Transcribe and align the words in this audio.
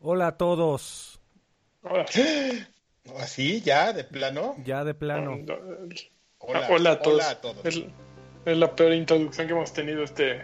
Hola 0.00 0.28
a 0.28 0.36
todos. 0.36 1.20
Hola. 1.82 2.06
¿Así? 3.18 3.60
¿Ya? 3.62 3.92
¿De 3.92 4.04
plano? 4.04 4.56
Ya 4.64 4.84
de 4.84 4.94
plano. 4.94 5.38
Hola, 6.38 6.68
hola 6.70 6.90
a 6.92 6.98
todos. 7.00 7.16
Hola 7.16 7.30
a 7.30 7.40
todos. 7.40 7.64
Es, 7.64 7.82
es, 8.44 8.56
la 8.56 8.74
peor 8.74 8.92
introducción 8.92 9.46
que 9.46 9.52
hemos 9.52 9.72
tenido 9.72 10.04
este 10.04 10.42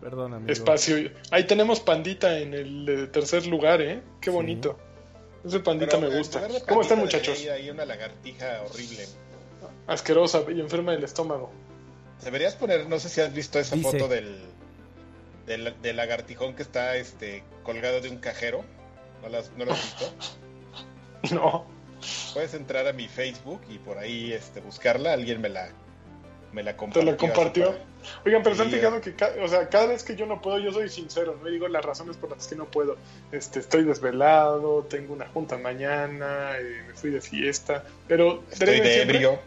Perdón, 0.00 0.34
amigo. 0.34 0.52
espacio. 0.52 1.10
Ahí 1.30 1.44
tenemos 1.44 1.80
pandita 1.80 2.38
en 2.38 2.54
el 2.54 3.10
tercer 3.12 3.46
lugar, 3.46 3.82
¿eh? 3.82 4.02
Qué 4.20 4.30
bonito. 4.30 4.78
Ese 5.44 5.60
pandita 5.60 5.98
me 5.98 6.08
gusta. 6.16 6.46
¿Cómo 6.66 6.82
están, 6.82 6.98
muchachos? 6.98 7.46
Hay 7.52 7.70
una 7.70 7.84
lagartija 7.84 8.62
horrible. 8.62 9.04
Asquerosa 9.86 10.42
y 10.48 10.60
enferma 10.60 10.92
del 10.92 11.04
estómago. 11.04 11.52
Deberías 12.24 12.56
poner, 12.56 12.88
no 12.88 12.98
sé 12.98 13.08
si 13.08 13.20
has 13.20 13.32
visto 13.32 13.58
esa 13.58 13.76
foto 13.76 14.08
del, 14.08 14.40
del, 15.46 15.96
lagartijón 15.96 16.54
que 16.54 16.62
está 16.62 16.96
este 16.96 17.44
colgado 17.62 18.00
de 18.00 18.08
un 18.08 18.18
cajero. 18.18 18.64
¿No 19.26 19.32
lo 19.32 19.38
has, 19.38 19.50
no 19.56 19.64
lo 19.64 19.72
has 19.72 19.82
visto? 19.82 21.34
no. 21.34 21.66
Puedes 22.32 22.54
entrar 22.54 22.86
a 22.86 22.92
mi 22.92 23.08
Facebook 23.08 23.60
y 23.68 23.78
por 23.78 23.98
ahí 23.98 24.32
este, 24.32 24.60
buscarla. 24.60 25.14
Alguien 25.14 25.40
me 25.40 25.48
la, 25.48 25.68
me 26.52 26.62
la 26.62 26.76
compartió. 26.76 27.04
¿Te 27.04 27.10
la 27.10 27.16
compartió? 27.16 27.74
Oigan, 28.24 28.44
pero 28.44 28.54
se 28.54 28.62
han 28.62 28.70
fijado 28.70 29.00
que, 29.00 29.16
o 29.42 29.48
sea, 29.48 29.68
cada 29.68 29.86
vez 29.86 30.04
que 30.04 30.14
yo 30.14 30.26
no 30.26 30.40
puedo, 30.40 30.60
yo 30.60 30.70
soy 30.70 30.88
sincero, 30.88 31.36
no 31.42 31.50
digo 31.50 31.66
las 31.66 31.84
razones 31.84 32.16
por 32.16 32.30
las 32.30 32.46
que 32.46 32.54
no 32.54 32.66
puedo. 32.66 32.98
Este, 33.32 33.58
estoy 33.58 33.82
desvelado, 33.82 34.84
tengo 34.84 35.12
una 35.12 35.26
junta 35.26 35.58
mañana, 35.58 36.56
eh, 36.60 36.84
me 36.86 36.94
fui 36.94 37.10
de 37.10 37.20
fiesta, 37.20 37.82
pero 38.06 38.44
estoy 38.52 38.78
de 38.78 39.02
ebrio. 39.02 39.40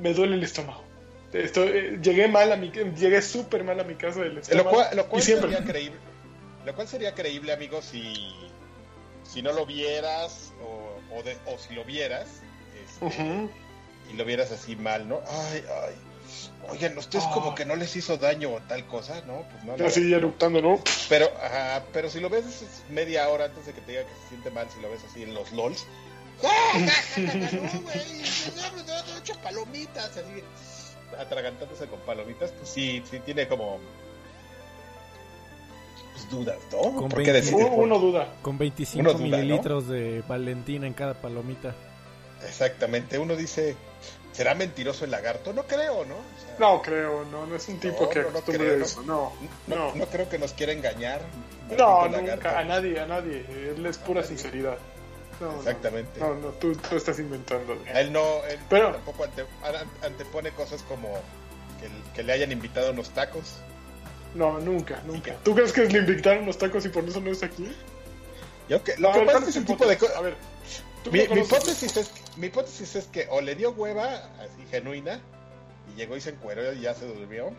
Me 0.00 0.14
duele 0.14 0.36
el 0.36 0.44
estómago. 0.44 0.84
Estoy, 1.32 1.68
eh, 1.68 1.98
llegué 2.00 2.28
mal 2.28 2.52
a 2.52 2.56
mi, 2.56 2.70
llegué 2.70 3.20
súper 3.22 3.64
mal 3.64 3.80
a 3.80 3.82
mi 3.82 3.96
casa 3.96 4.20
del 4.20 4.38
estómago. 4.38 4.84
Lo 4.94 5.08
cual, 5.08 5.20
sería 5.20 5.64
creíble, 5.64 5.98
lo 6.64 6.74
cual 6.76 6.86
sería 6.86 7.12
creíble, 7.12 7.52
amigo, 7.52 7.82
si, 7.82 8.32
si 9.28 9.42
no 9.42 9.52
lo 9.52 9.66
vieras 9.66 10.52
o, 10.62 10.96
o, 11.14 11.58
si 11.58 11.74
lo 11.74 11.84
vieras 11.84 12.26
este, 13.00 13.48
y 14.10 14.16
lo 14.16 14.24
vieras 14.24 14.52
así 14.52 14.76
mal, 14.76 15.08
¿no? 15.08 15.20
Ay, 15.26 15.64
ay 15.84 15.94
Oigan, 16.68 16.98
ustedes 16.98 17.24
como 17.26 17.54
que 17.54 17.64
no 17.64 17.76
les 17.76 17.94
hizo 17.94 18.16
daño 18.16 18.52
o 18.52 18.60
tal 18.60 18.84
cosa, 18.86 19.22
¿no? 19.26 19.44
Pues 19.50 19.64
no. 19.64 19.76
Ya 19.76 19.88
sigue 19.90 20.16
eructando, 20.16 20.60
¿no? 20.60 20.80
Pero, 21.08 21.30
ajá, 21.40 21.84
pero 21.92 22.10
si 22.10 22.18
lo 22.18 22.28
ves 22.28 22.64
media 22.90 23.28
hora 23.28 23.44
antes 23.44 23.66
de 23.66 23.72
que 23.72 23.80
te 23.82 23.92
diga 23.92 24.04
que 24.04 24.14
se 24.22 24.28
siente 24.30 24.50
mal, 24.50 24.66
si 24.74 24.80
lo 24.80 24.90
ves 24.90 25.00
así 25.08 25.22
en 25.22 25.34
los 25.34 25.52
LOLs. 25.52 25.86
no, 26.42 27.82
güey, 27.82 28.04
palomitas, 29.42 30.16
así, 30.16 30.42
atragantándose 31.18 31.86
con 31.86 32.00
palomitas, 32.00 32.50
pues 32.52 32.68
sí, 32.68 33.02
sí 33.08 33.20
tiene 33.20 33.48
como 33.48 33.78
pues, 36.28 36.38
dudas, 36.38 36.58
¿no? 36.72 36.78
Con 36.94 37.08
¿Por 37.08 37.22
qué 37.22 37.32
decir? 37.32 37.54
Uno, 37.54 37.98
duda. 37.98 38.34
Con 38.42 38.58
25 38.58 39.14
mililitros 39.14 39.88
de 39.88 40.22
Valentina 40.26 40.86
en 40.86 40.94
cada 40.94 41.14
palomita. 41.14 41.74
Exactamente, 42.46 43.18
uno 43.18 43.34
dice, 43.34 43.76
¿será 44.32 44.54
mentiroso 44.54 45.04
el 45.04 45.10
lagarto? 45.10 45.52
No 45.52 45.64
creo, 45.64 46.04
¿no? 46.04 46.16
no 46.58 46.82
creo, 46.82 47.24
no, 47.24 47.46
no 47.46 47.56
es 47.56 47.68
un 47.68 47.78
tipo 47.78 48.08
que 48.08 48.22
no, 48.22 48.40
creo, 48.40 48.84
eso, 48.84 49.02
no, 49.02 49.32
no, 49.66 49.94
no. 49.94 50.06
creo 50.06 50.28
que 50.28 50.38
nos 50.38 50.52
quiera 50.52 50.72
engañar. 50.72 51.20
No, 51.76 52.08
nunca, 52.08 52.58
a 52.58 52.64
nadie, 52.64 53.00
a 53.00 53.06
nadie, 53.06 53.44
él 53.74 53.84
es 53.86 53.98
pura 53.98 54.22
sinceridad. 54.22 54.78
Exactamente. 55.58 56.18
No, 56.20 56.34
no, 56.34 56.48
tú, 56.50 56.74
tú, 56.76 56.96
estás 56.96 57.18
inventando. 57.18 57.76
Él 57.94 58.12
no, 58.12 58.44
él 58.48 58.58
Pero, 58.70 58.92
tampoco 58.92 59.26
antepone 60.02 60.50
cosas 60.52 60.82
como 60.82 61.08
que, 61.80 61.88
que, 62.14 62.22
le 62.22 62.32
hayan 62.32 62.52
invitado 62.52 62.92
unos 62.92 63.10
tacos. 63.10 63.56
No, 64.36 64.60
nunca, 64.60 65.02
nunca. 65.06 65.34
¿Tú 65.42 65.54
crees 65.54 65.72
que 65.72 65.86
le 65.86 66.00
invitaron 66.00 66.42
unos 66.44 66.58
tacos 66.58 66.84
y 66.84 66.90
por 66.90 67.04
eso 67.04 67.20
no 67.20 67.30
está 67.30 67.46
aquí? 67.46 67.66
Yo 68.68 68.82
que, 68.82 68.96
lo 68.98 69.12
que 69.12 69.20
pasa 69.20 69.38
es 69.38 69.44
que 69.44 69.50
ese 69.50 69.60
tipo 69.62 69.86
de 69.86 69.96
cosas. 69.96 70.16
A 70.16 70.20
ver, 70.20 70.34
mi, 71.10 71.20
hipótesis 71.20 71.96
es, 71.96 72.10
mi 72.36 72.48
hipótesis 72.48 72.96
es 72.96 73.06
que 73.06 73.28
o 73.30 73.40
le 73.40 73.54
dio 73.54 73.70
hueva 73.70 74.30
así 74.40 74.66
genuina 74.70 75.20
y 75.90 75.98
llegó 75.98 76.16
y 76.16 76.20
se 76.20 76.30
encueró 76.30 76.72
y 76.72 76.80
ya 76.80 76.94
se 76.94 77.06
durmió. 77.06 77.52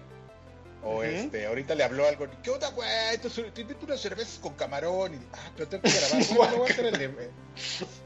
O 0.83 1.03
este, 1.03 1.47
ahorita 1.47 1.73
le 1.73 1.83
habló 1.83 2.07
algo, 2.07 2.27
¿qué 2.43 2.51
onda, 2.51 2.69
güey? 2.69 2.87
Te, 3.17 3.61
invito 3.61 3.85
unas 3.85 3.99
cervezas 3.99 4.37
con 4.39 4.53
camarón. 4.53 5.15
Y, 5.15 5.17
ah, 5.33 5.51
pero 5.55 5.67
tengo 5.67 5.83
que 5.83 5.89
grabar. 6.35 6.51
no 6.51 6.57
voy 6.57 6.69
a 6.69 6.71
hacer 6.71 6.85
el, 6.85 6.95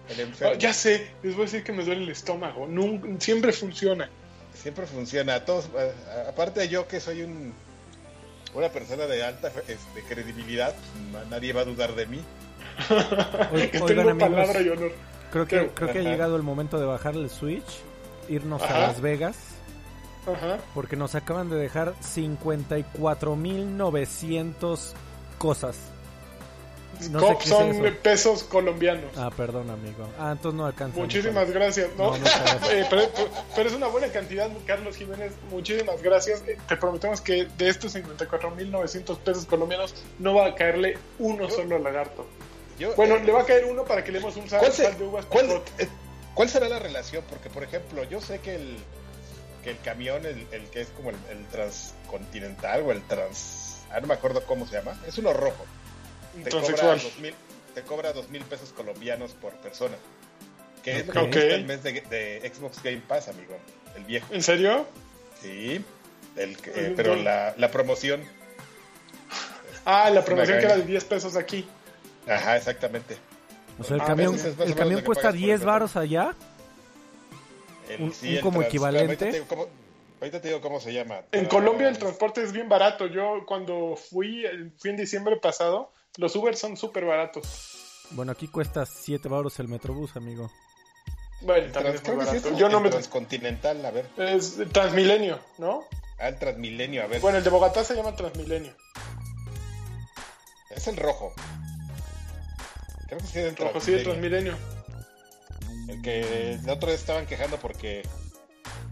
el 0.10 0.20
enfermo. 0.20 0.58
ya 0.58 0.74
sé, 0.74 1.12
les 1.22 1.34
voy 1.34 1.44
a 1.44 1.46
decir 1.46 1.64
que 1.64 1.74
me 1.74 1.84
duele 1.84 2.04
el 2.04 2.10
estómago. 2.10 2.70
siempre 3.20 3.52
funciona. 3.52 4.10
Siempre 4.54 4.86
funciona. 4.88 5.44
Todos, 5.44 5.70
aparte 6.30 6.62
de 6.62 6.70
yo 6.70 6.88
que 6.88 7.02
soy 7.02 7.24
un 7.24 7.54
una 8.54 8.70
persona 8.70 9.08
de 9.08 9.24
alta 9.24 9.52
este, 9.68 10.04
credibilidad, 10.08 10.76
nadie 11.30 11.52
va 11.54 11.62
a 11.62 11.66
dudar 11.66 11.96
de 11.96 12.06
mí. 12.08 12.22
Oigan, 13.82 14.18
palabra 14.18 14.62
y 14.62 14.70
honor. 14.70 14.92
Creo 15.32 15.46
que, 15.48 15.70
creo 15.74 15.94
que 15.94 16.00
ha 16.00 16.04
llegado 16.04 16.36
el 16.36 16.44
momento 16.44 16.78
de 16.80 16.86
bajar 16.86 17.16
el 17.16 17.30
Switch, 17.30 17.82
irnos 18.28 18.62
a 18.62 18.80
Las 18.80 19.00
Vegas. 19.02 19.38
Ajá. 20.28 20.60
Porque 20.74 20.96
nos 20.96 21.16
acaban 21.16 21.50
de 21.50 21.56
dejar 21.56 21.96
54.900 21.96 24.94
cosas. 25.38 25.78
No 27.10 27.40
son 27.42 27.98
pesos 28.02 28.44
colombianos. 28.44 29.12
Ah, 29.18 29.32
perdón, 29.36 29.70
amigo. 29.70 30.08
Ah, 30.20 30.32
entonces 30.34 30.58
no 30.58 30.66
alcanza. 30.66 31.00
Muchísimas 31.00 31.50
gracias. 31.52 31.90
¿no? 31.98 32.14
Eh, 32.72 32.86
pero, 32.90 33.04
pero, 33.56 33.70
es 33.70 33.76
una 33.76 33.88
buena 33.88 34.08
cantidad, 34.10 34.50
Carlos 34.66 34.96
Jiménez. 34.96 35.34
Muchísimas 35.50 36.02
gracias. 36.02 36.44
Eh, 36.48 36.58
te 36.68 36.78
prometemos 36.78 37.20
que 37.20 37.46
de 37.58 37.70
estos 37.70 37.96
54.900 37.96 39.18
pesos 39.18 39.46
colombianos 39.46 39.96
no 40.20 40.36
va 40.36 40.48
a 40.48 40.56
caerle 40.56 40.98
uno 41.20 41.50
solo 41.50 41.80
lagarto 41.80 42.28
bueno, 42.96 43.16
eh, 43.16 43.24
le 43.24 43.32
va 43.32 43.42
a 43.42 43.46
caer 43.46 43.66
uno 43.66 43.86
para 43.86 44.04
que 44.04 44.12
le 44.12 44.20
demos 44.20 44.36
un 44.38 44.50
sal, 44.50 44.62
de 44.62 45.04
uvas. 45.04 45.26
¿cuál, 45.26 45.62
eh, 45.78 45.88
¿Cuál 46.34 46.50
será 46.50 46.70
la 46.70 46.80
relación? 46.80 47.24
Porque, 47.30 47.50
por 47.50 47.64
ejemplo, 47.64 48.04
yo 48.06 48.22
sé 48.22 48.40
que 48.40 48.56
el, 48.56 48.78
que 49.64 49.72
el 49.72 49.80
camión, 49.80 50.26
el, 50.26 50.48
que 50.70 50.82
es 50.82 50.90
como 50.90 51.10
el, 51.10 51.46
transcontinental 51.52 52.84
o 52.84 52.92
el 52.92 53.02
trans... 53.04 53.78
Ah, 53.92 54.00
no 54.00 54.08
me 54.08 54.14
acuerdo 54.14 54.46
cómo 54.46 54.66
se 54.66 54.78
llama. 54.78 55.00
Es 55.06 55.18
uno 55.18 55.34
rojo. 55.34 55.66
Te 56.44 56.50
cobra, 56.50 56.96
dos 56.96 57.20
mil, 57.20 57.34
te 57.74 57.82
cobra 57.82 58.14
dos 58.14 58.30
mil 58.30 58.44
pesos 58.44 58.70
colombianos 58.70 59.34
por 59.34 59.54
persona. 59.54 59.96
Que 60.84 61.00
es 61.00 61.08
lo 61.08 61.30
que 61.30 61.54
el 61.54 61.66
mes 61.66 61.84
de, 61.84 62.52
Xbox 62.54 62.82
Game 62.82 63.02
Pass, 63.08 63.28
amigo. 63.28 63.58
El 63.96 64.06
viejo. 64.06 64.34
¿En 64.34 64.42
serio? 64.42 64.88
Sí. 65.42 65.84
El, 66.36 66.58
eh, 66.66 66.94
pero 66.96 67.16
la, 67.16 67.54
la 67.58 67.72
promoción. 67.72 68.24
Ah, 69.86 70.10
la 70.10 70.24
promoción 70.24 70.60
que 70.60 70.66
era 70.66 70.78
de 70.78 70.84
10 70.84 71.06
pesos 71.06 71.36
aquí. 71.36 71.68
Ajá, 72.28 72.58
exactamente. 72.58 73.18
O 73.80 73.84
sea, 73.84 73.96
el 73.96 74.02
ah, 74.02 74.06
camión, 74.06 74.38
el 74.60 74.76
camión 74.76 75.02
cuesta 75.02 75.32
10 75.32 75.64
baros 75.64 75.96
allá. 75.96 76.36
un, 78.00 78.14
como 78.42 78.62
equivalente. 78.62 79.26
Ahorita 80.22 80.40
te, 80.40 80.50
digo 80.50 80.62
cómo 80.62 80.80
se 80.80 80.94
llama. 80.94 81.22
En 81.32 81.46
Colombia 81.46 81.90
el 81.90 81.98
transporte 81.98 82.44
es 82.44 82.52
bien 82.52 82.70
barato. 82.70 83.08
Yo 83.08 83.44
cuando 83.48 83.96
fui, 83.96 84.46
fui 84.78 84.92
en 84.92 84.98
diciembre 84.98 85.38
pasado, 85.38 85.92
los 86.18 86.36
Uber 86.36 86.56
son 86.56 86.78
súper 86.78 87.06
baratos. 87.06 88.06
Bueno, 88.12 88.32
aquí 88.32 88.48
cuesta 88.48 88.86
7 88.86 89.28
baros 89.30 89.60
el 89.60 89.68
Metrobús, 89.68 90.16
amigo. 90.16 90.52
Bueno, 91.42 91.72
también 91.72 91.96
es 91.96 92.04
barato. 92.04 92.58
Yo 92.58 92.70
no 92.70 92.80
me... 92.80 92.90
Transcontinental, 92.90 93.86
a 93.86 93.92
ver. 93.92 94.10
Es 94.18 94.58
Transmilenio, 94.72 95.40
¿no? 95.58 95.86
Ah, 96.20 96.28
el 96.28 96.38
Transmilenio, 96.38 97.04
a 97.04 97.08
ver. 97.08 97.22
Bueno, 97.22 97.40
el 97.40 97.44
de 97.44 97.50
Bogotá 97.50 97.84
se 97.84 97.96
llama 97.96 98.16
Transmilenio. 98.16 98.76
Es 100.70 100.88
el 100.88 100.98
rojo. 100.98 101.34
Creo 103.08 103.20
que 103.20 103.26
sí 103.26 103.40
es 103.40 103.46
el 103.46 103.82
sí, 103.82 104.04
Transmilenio. 104.04 104.56
El 105.88 106.02
que 106.02 106.54
el 106.54 106.70
otro 106.70 106.90
día 106.90 106.98
estaban 106.98 107.26
quejando 107.26 107.58
porque 107.58 108.04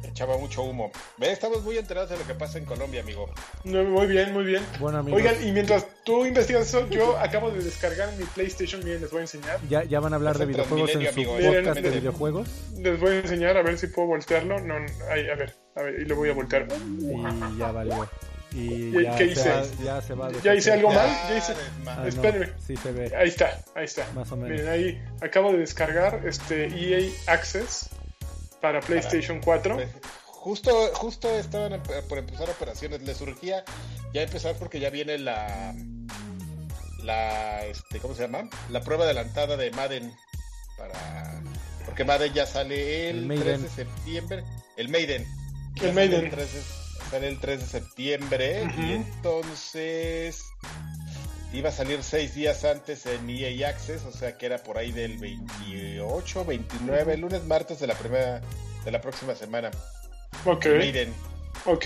echaba 0.03 0.37
mucho 0.37 0.63
humo. 0.63 0.91
Ve, 1.17 1.31
estamos 1.31 1.63
muy 1.63 1.77
enterados 1.77 2.09
de 2.09 2.17
lo 2.17 2.25
que 2.25 2.33
pasa 2.35 2.57
en 2.57 2.65
Colombia, 2.65 3.01
amigo. 3.01 3.29
muy 3.63 4.07
bien, 4.07 4.33
muy 4.33 4.43
bien. 4.43 4.63
Bueno, 4.79 5.05
Oigan, 5.11 5.35
y 5.45 5.51
mientras 5.51 5.85
tú 6.03 6.25
investigas 6.25 6.67
eso, 6.67 6.87
yo 6.89 7.17
acabo 7.17 7.51
de 7.51 7.63
descargar 7.63 8.11
mi 8.17 8.25
PlayStation, 8.25 8.83
miren, 8.83 9.01
les 9.01 9.11
voy 9.11 9.19
a 9.19 9.21
enseñar. 9.21 9.59
¿Ya, 9.69 9.83
ya 9.83 9.99
van 9.99 10.13
a 10.13 10.15
hablar 10.17 10.37
de 10.37 10.45
videojuegos 10.45 10.91
en 10.91 11.13
su 11.13 11.23
podcast 11.23 11.79
de 11.79 11.89
videojuegos? 11.89 12.49
Les 12.77 12.99
voy 12.99 13.11
a 13.15 13.19
enseñar 13.19 13.57
a 13.57 13.61
ver 13.61 13.77
si 13.77 13.87
puedo 13.87 14.07
voltearlo. 14.09 14.59
No, 14.59 14.75
a 14.75 15.15
ver, 15.15 15.53
a 15.75 15.81
ver, 15.81 15.99
y 16.01 16.05
lo 16.05 16.15
voy 16.15 16.29
a 16.29 16.33
voltear. 16.33 16.67
Y 16.99 17.57
ya 17.57 17.71
valió. 17.71 18.09
Y 18.51 19.03
ya 19.03 19.15
¿Qué 19.15 19.25
hice? 19.25 19.51
ya, 19.83 20.01
se 20.01 20.15
va 20.15 20.31
¿Ya 20.43 20.55
hice 20.55 20.71
algo 20.71 20.89
mal? 20.89 21.07
¿Ya 21.29 21.37
hice? 21.37 21.53
Ah, 21.85 22.03
Espérenme. 22.07 22.49
sí 22.65 22.75
se 22.75 22.91
ve. 22.91 23.15
Ahí 23.15 23.29
está, 23.29 23.59
ahí 23.75 23.85
está. 23.85 24.11
Más 24.13 24.31
o 24.31 24.37
menos. 24.37 24.51
Miren, 24.51 24.69
ahí 24.69 25.01
acabo 25.21 25.51
de 25.51 25.59
descargar 25.59 26.21
este 26.25 26.65
EA 26.65 27.11
Access 27.27 27.89
para 28.61 28.81
PlayStation 28.81 29.39
4. 29.41 29.77
Justo, 30.25 30.91
justo 30.93 31.29
estaban 31.29 31.81
por 32.07 32.17
empezar 32.17 32.49
operaciones. 32.49 33.01
Le 33.01 33.13
surgía 33.13 33.63
ya 34.13 34.21
empezar 34.21 34.55
porque 34.57 34.79
ya 34.79 34.89
viene 34.89 35.17
la. 35.17 35.75
La. 37.03 37.65
Este, 37.65 37.99
¿Cómo 37.99 38.15
se 38.15 38.23
llama? 38.23 38.49
La 38.69 38.81
prueba 38.81 39.05
adelantada 39.05 39.57
de 39.57 39.71
Madden. 39.71 40.13
Para. 40.77 41.41
Porque 41.85 42.03
Madden 42.03 42.33
ya 42.33 42.45
sale 42.45 43.09
el, 43.09 43.27
3 43.27 43.63
de 43.63 43.69
septiembre. 43.69 44.43
El 44.77 44.89
Maiden. 44.89 45.25
El 45.81 45.93
Maiden. 45.93 46.31
Sale 47.09 47.27
el 47.27 47.39
3 47.39 47.59
de 47.59 47.65
septiembre 47.65 48.69
y 48.77 48.91
entonces 48.93 50.45
iba 51.53 51.69
a 51.69 51.71
salir 51.71 52.03
seis 52.03 52.35
días 52.35 52.63
antes 52.63 53.05
en 53.05 53.29
EA 53.29 53.69
Access, 53.69 54.03
o 54.05 54.11
sea 54.11 54.37
que 54.37 54.45
era 54.45 54.57
por 54.59 54.77
ahí 54.77 54.91
del 54.91 55.17
28, 55.17 56.45
29, 56.45 57.17
lunes, 57.17 57.43
martes 57.45 57.79
de 57.79 57.87
la 57.87 57.95
primera, 57.95 58.41
de 58.85 58.91
la 58.91 59.01
próxima 59.01 59.35
semana. 59.35 59.71
Ok. 60.45 60.65
Ok. 61.65 61.85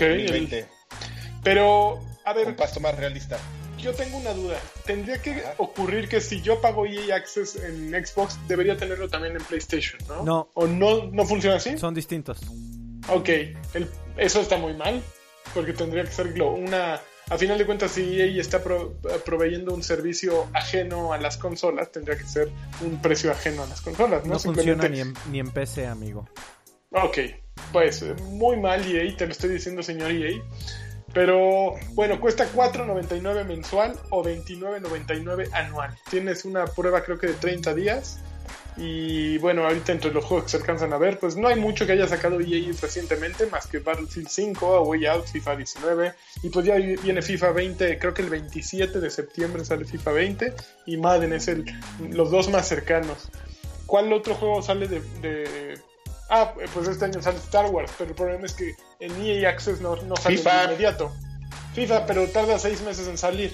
Pero, 1.42 2.00
a 2.24 2.32
ver. 2.32 2.48
Un 2.48 2.56
pasto 2.56 2.80
más 2.80 2.96
realista. 2.96 3.38
Yo 3.78 3.92
tengo 3.92 4.16
una 4.16 4.32
duda. 4.32 4.58
Tendría 4.86 5.20
que 5.20 5.42
ocurrir 5.58 6.08
que 6.08 6.20
si 6.20 6.40
yo 6.40 6.60
pago 6.60 6.86
EA 6.86 7.16
Access 7.16 7.56
en 7.56 7.90
Xbox, 7.90 8.38
debería 8.48 8.76
tenerlo 8.76 9.08
también 9.08 9.36
en 9.36 9.42
PlayStation, 9.42 10.00
¿no? 10.08 10.22
No. 10.22 10.50
¿O 10.54 10.66
no, 10.66 11.06
no 11.10 11.26
funciona 11.26 11.56
así? 11.56 11.76
Son 11.76 11.92
distintos. 11.92 12.40
Ok. 13.08 13.28
eso 14.16 14.40
está 14.40 14.56
muy 14.56 14.74
mal. 14.74 15.02
Porque 15.52 15.74
tendría 15.74 16.04
que 16.04 16.10
ser 16.10 16.40
una 16.42 17.00
a 17.30 17.38
final 17.38 17.58
de 17.58 17.66
cuentas, 17.66 17.92
si 17.92 18.20
EA 18.20 18.40
está 18.40 18.62
proveyendo 19.24 19.74
un 19.74 19.82
servicio 19.82 20.46
ajeno 20.52 21.12
a 21.12 21.18
las 21.18 21.36
consolas, 21.36 21.90
tendría 21.90 22.16
que 22.16 22.24
ser 22.24 22.50
un 22.82 23.00
precio 23.00 23.30
ajeno 23.30 23.62
a 23.62 23.66
las 23.66 23.80
consolas. 23.80 24.24
No, 24.26 24.38
funciona 24.38 24.88
ni 24.88 25.00
en, 25.00 25.14
ni 25.30 25.40
en 25.40 25.50
PC, 25.50 25.86
amigo. 25.86 26.28
Ok, 26.90 27.18
pues 27.72 28.04
muy 28.22 28.56
mal 28.58 28.82
EA, 28.86 29.16
te 29.16 29.26
lo 29.26 29.32
estoy 29.32 29.50
diciendo, 29.50 29.82
señor 29.82 30.10
EA. 30.12 30.40
Pero 31.14 31.74
bueno, 31.92 32.20
cuesta 32.20 32.46
4.99 32.52 33.44
mensual 33.44 33.98
o 34.10 34.24
29.99 34.24 35.48
anual. 35.52 35.96
Tienes 36.10 36.44
una 36.44 36.66
prueba 36.66 37.04
creo 37.04 37.18
que 37.18 37.28
de 37.28 37.34
30 37.34 37.74
días 37.74 38.18
y 38.76 39.38
bueno, 39.38 39.64
ahorita 39.64 39.92
entre 39.92 40.12
los 40.12 40.24
juegos 40.24 40.44
que 40.44 40.50
se 40.50 40.56
alcanzan 40.56 40.92
a 40.92 40.98
ver, 40.98 41.18
pues 41.18 41.36
no 41.36 41.48
hay 41.48 41.56
mucho 41.56 41.86
que 41.86 41.92
haya 41.92 42.08
sacado 42.08 42.40
EA 42.40 42.72
recientemente, 42.80 43.46
más 43.46 43.66
que 43.66 43.78
Battlefield 43.78 44.28
5, 44.28 44.82
Way 44.82 45.06
Out, 45.06 45.26
FIFA 45.26 45.56
19, 45.56 46.14
y 46.42 46.48
pues 46.50 46.66
ya 46.66 46.74
viene 46.76 47.22
FIFA 47.22 47.52
20, 47.52 47.98
creo 47.98 48.14
que 48.14 48.22
el 48.22 48.30
27 48.30 49.00
de 49.00 49.10
septiembre 49.10 49.64
sale 49.64 49.84
FIFA 49.84 50.12
20, 50.12 50.54
y 50.86 50.96
Madden 50.96 51.32
es 51.32 51.48
el, 51.48 51.64
los 52.10 52.30
dos 52.30 52.48
más 52.50 52.66
cercanos. 52.68 53.28
¿Cuál 53.86 54.12
otro 54.12 54.34
juego 54.34 54.62
sale 54.62 54.88
de, 54.88 55.78
Ah, 56.30 56.54
pues 56.72 56.88
este 56.88 57.04
año 57.04 57.22
sale 57.22 57.36
Star 57.36 57.66
Wars, 57.66 57.92
pero 57.98 58.10
el 58.10 58.16
problema 58.16 58.46
es 58.46 58.54
que 58.54 58.74
en 58.98 59.12
EA 59.22 59.50
Access 59.50 59.80
no, 59.80 59.94
no 59.96 60.16
sale 60.16 60.36
de 60.36 60.64
inmediato. 60.64 61.12
FIFA, 61.74 62.06
pero 62.06 62.26
tarda 62.28 62.58
seis 62.58 62.80
meses 62.80 63.06
en 63.08 63.18
salir. 63.18 63.52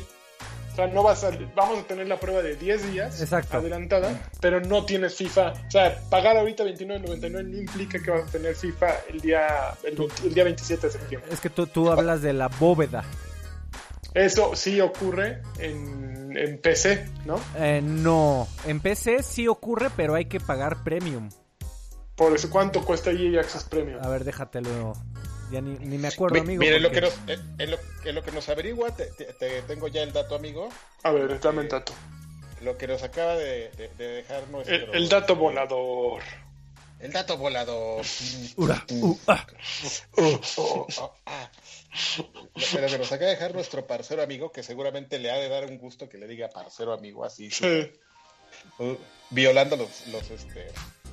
Sea, 0.81 0.87
no 0.87 1.03
vas 1.03 1.25
a, 1.25 1.31
vamos 1.55 1.81
a 1.81 1.83
tener 1.83 2.09
la 2.09 2.19
prueba 2.19 2.41
de 2.41 2.57
10 2.57 2.93
días 2.93 3.33
adelantada, 3.51 4.31
pero 4.41 4.61
no 4.61 4.87
tienes 4.87 5.15
FIFA. 5.15 5.53
O 5.53 5.71
sea, 5.71 6.01
pagar 6.09 6.39
ahorita 6.39 6.65
29.99 6.65 7.45
no 7.45 7.59
implica 7.59 8.03
que 8.03 8.11
vas 8.11 8.23
a 8.23 8.33
tener 8.33 8.55
FIFA 8.55 8.87
el 9.11 9.21
día, 9.21 9.75
el, 9.85 10.35
día 10.35 10.45
27 10.45 10.87
de 10.87 10.93
septiembre. 10.93 11.31
Es 11.31 11.41
que 11.41 11.51
tú, 11.51 11.67
tú 11.67 11.91
hablas 11.91 12.23
de 12.23 12.33
la 12.33 12.49
bóveda. 12.49 13.05
Eso 14.15 14.57
sí 14.57 14.81
ocurre 14.81 15.43
en, 15.59 16.35
en 16.35 16.59
PC, 16.59 17.07
¿no? 17.27 17.39
Eh, 17.59 17.83
no, 17.85 18.49
en 18.67 18.81
PC 18.81 19.23
sí 19.23 19.49
ocurre, 19.49 19.89
pero 19.95 20.15
hay 20.15 20.25
que 20.25 20.41
pagar 20.41 20.83
premium. 20.83 21.29
Por 22.17 22.35
eso, 22.35 22.49
¿cuánto 22.49 22.83
cuesta 22.87 23.11
EA 23.11 23.41
Access 23.41 23.65
Premium? 23.65 24.03
A 24.03 24.09
ver, 24.09 24.25
déjatelo 24.25 24.95
ya 25.51 25.61
ni, 25.61 25.99
me 25.99 26.09
acuerdo, 26.09 26.41
amigo. 26.41 26.61
Mire, 26.61 26.81
lo 26.81 26.91
que 26.91 27.01
nos, 27.01 27.15
eh, 27.27 27.39
en, 27.59 28.15
lo, 28.15 28.23
que 28.23 28.33
nos 28.33 28.49
averigua, 28.49 28.95
te, 28.95 29.07
tengo 29.67 29.89
ya 29.89 30.03
el 30.03 30.13
dato, 30.13 30.35
amigo. 30.35 30.69
A 31.03 31.11
ver, 31.11 31.41
dame 31.41 31.63
el 31.63 31.69
dato. 31.69 31.93
Lo 32.63 32.77
que 32.77 32.87
nos 32.87 33.03
acaba 33.03 33.37
de, 33.37 33.71
dejar 33.97 34.49
nuestro... 34.49 34.93
El, 34.93 35.09
dato 35.09 35.35
volador. 35.35 36.23
El 36.99 37.13
dato 37.13 37.39
volador. 37.39 38.05
Ura, 38.57 38.85
uh, 38.91 39.19
ah. 39.27 39.47
oh, 40.17 40.41
oh, 40.57 41.15
ah. 41.27 41.51
Lo 42.55 42.87
que 42.87 42.99
nos 42.99 43.13
acaba 43.13 43.31
de 43.31 43.37
dejar 43.37 43.55
nuestro 43.55 43.87
parcero 43.87 44.23
amigo, 44.23 44.53
que 44.53 44.63
seguramente 44.63 45.19
le 45.19 45.31
ha 45.31 45.37
de 45.37 45.49
dar 45.49 45.65
un 45.65 45.79
gusto 45.79 46.09
que 46.09 46.19
le 46.19 46.27
diga 46.27 46.51
parcero 46.51 46.93
amigo 46.93 47.25
así. 47.25 47.51
Sí. 47.51 47.91
Uh, 48.79 48.97
violando 49.31 49.77
los, 49.77 50.07
los 50.09 50.31
este... 50.31 50.67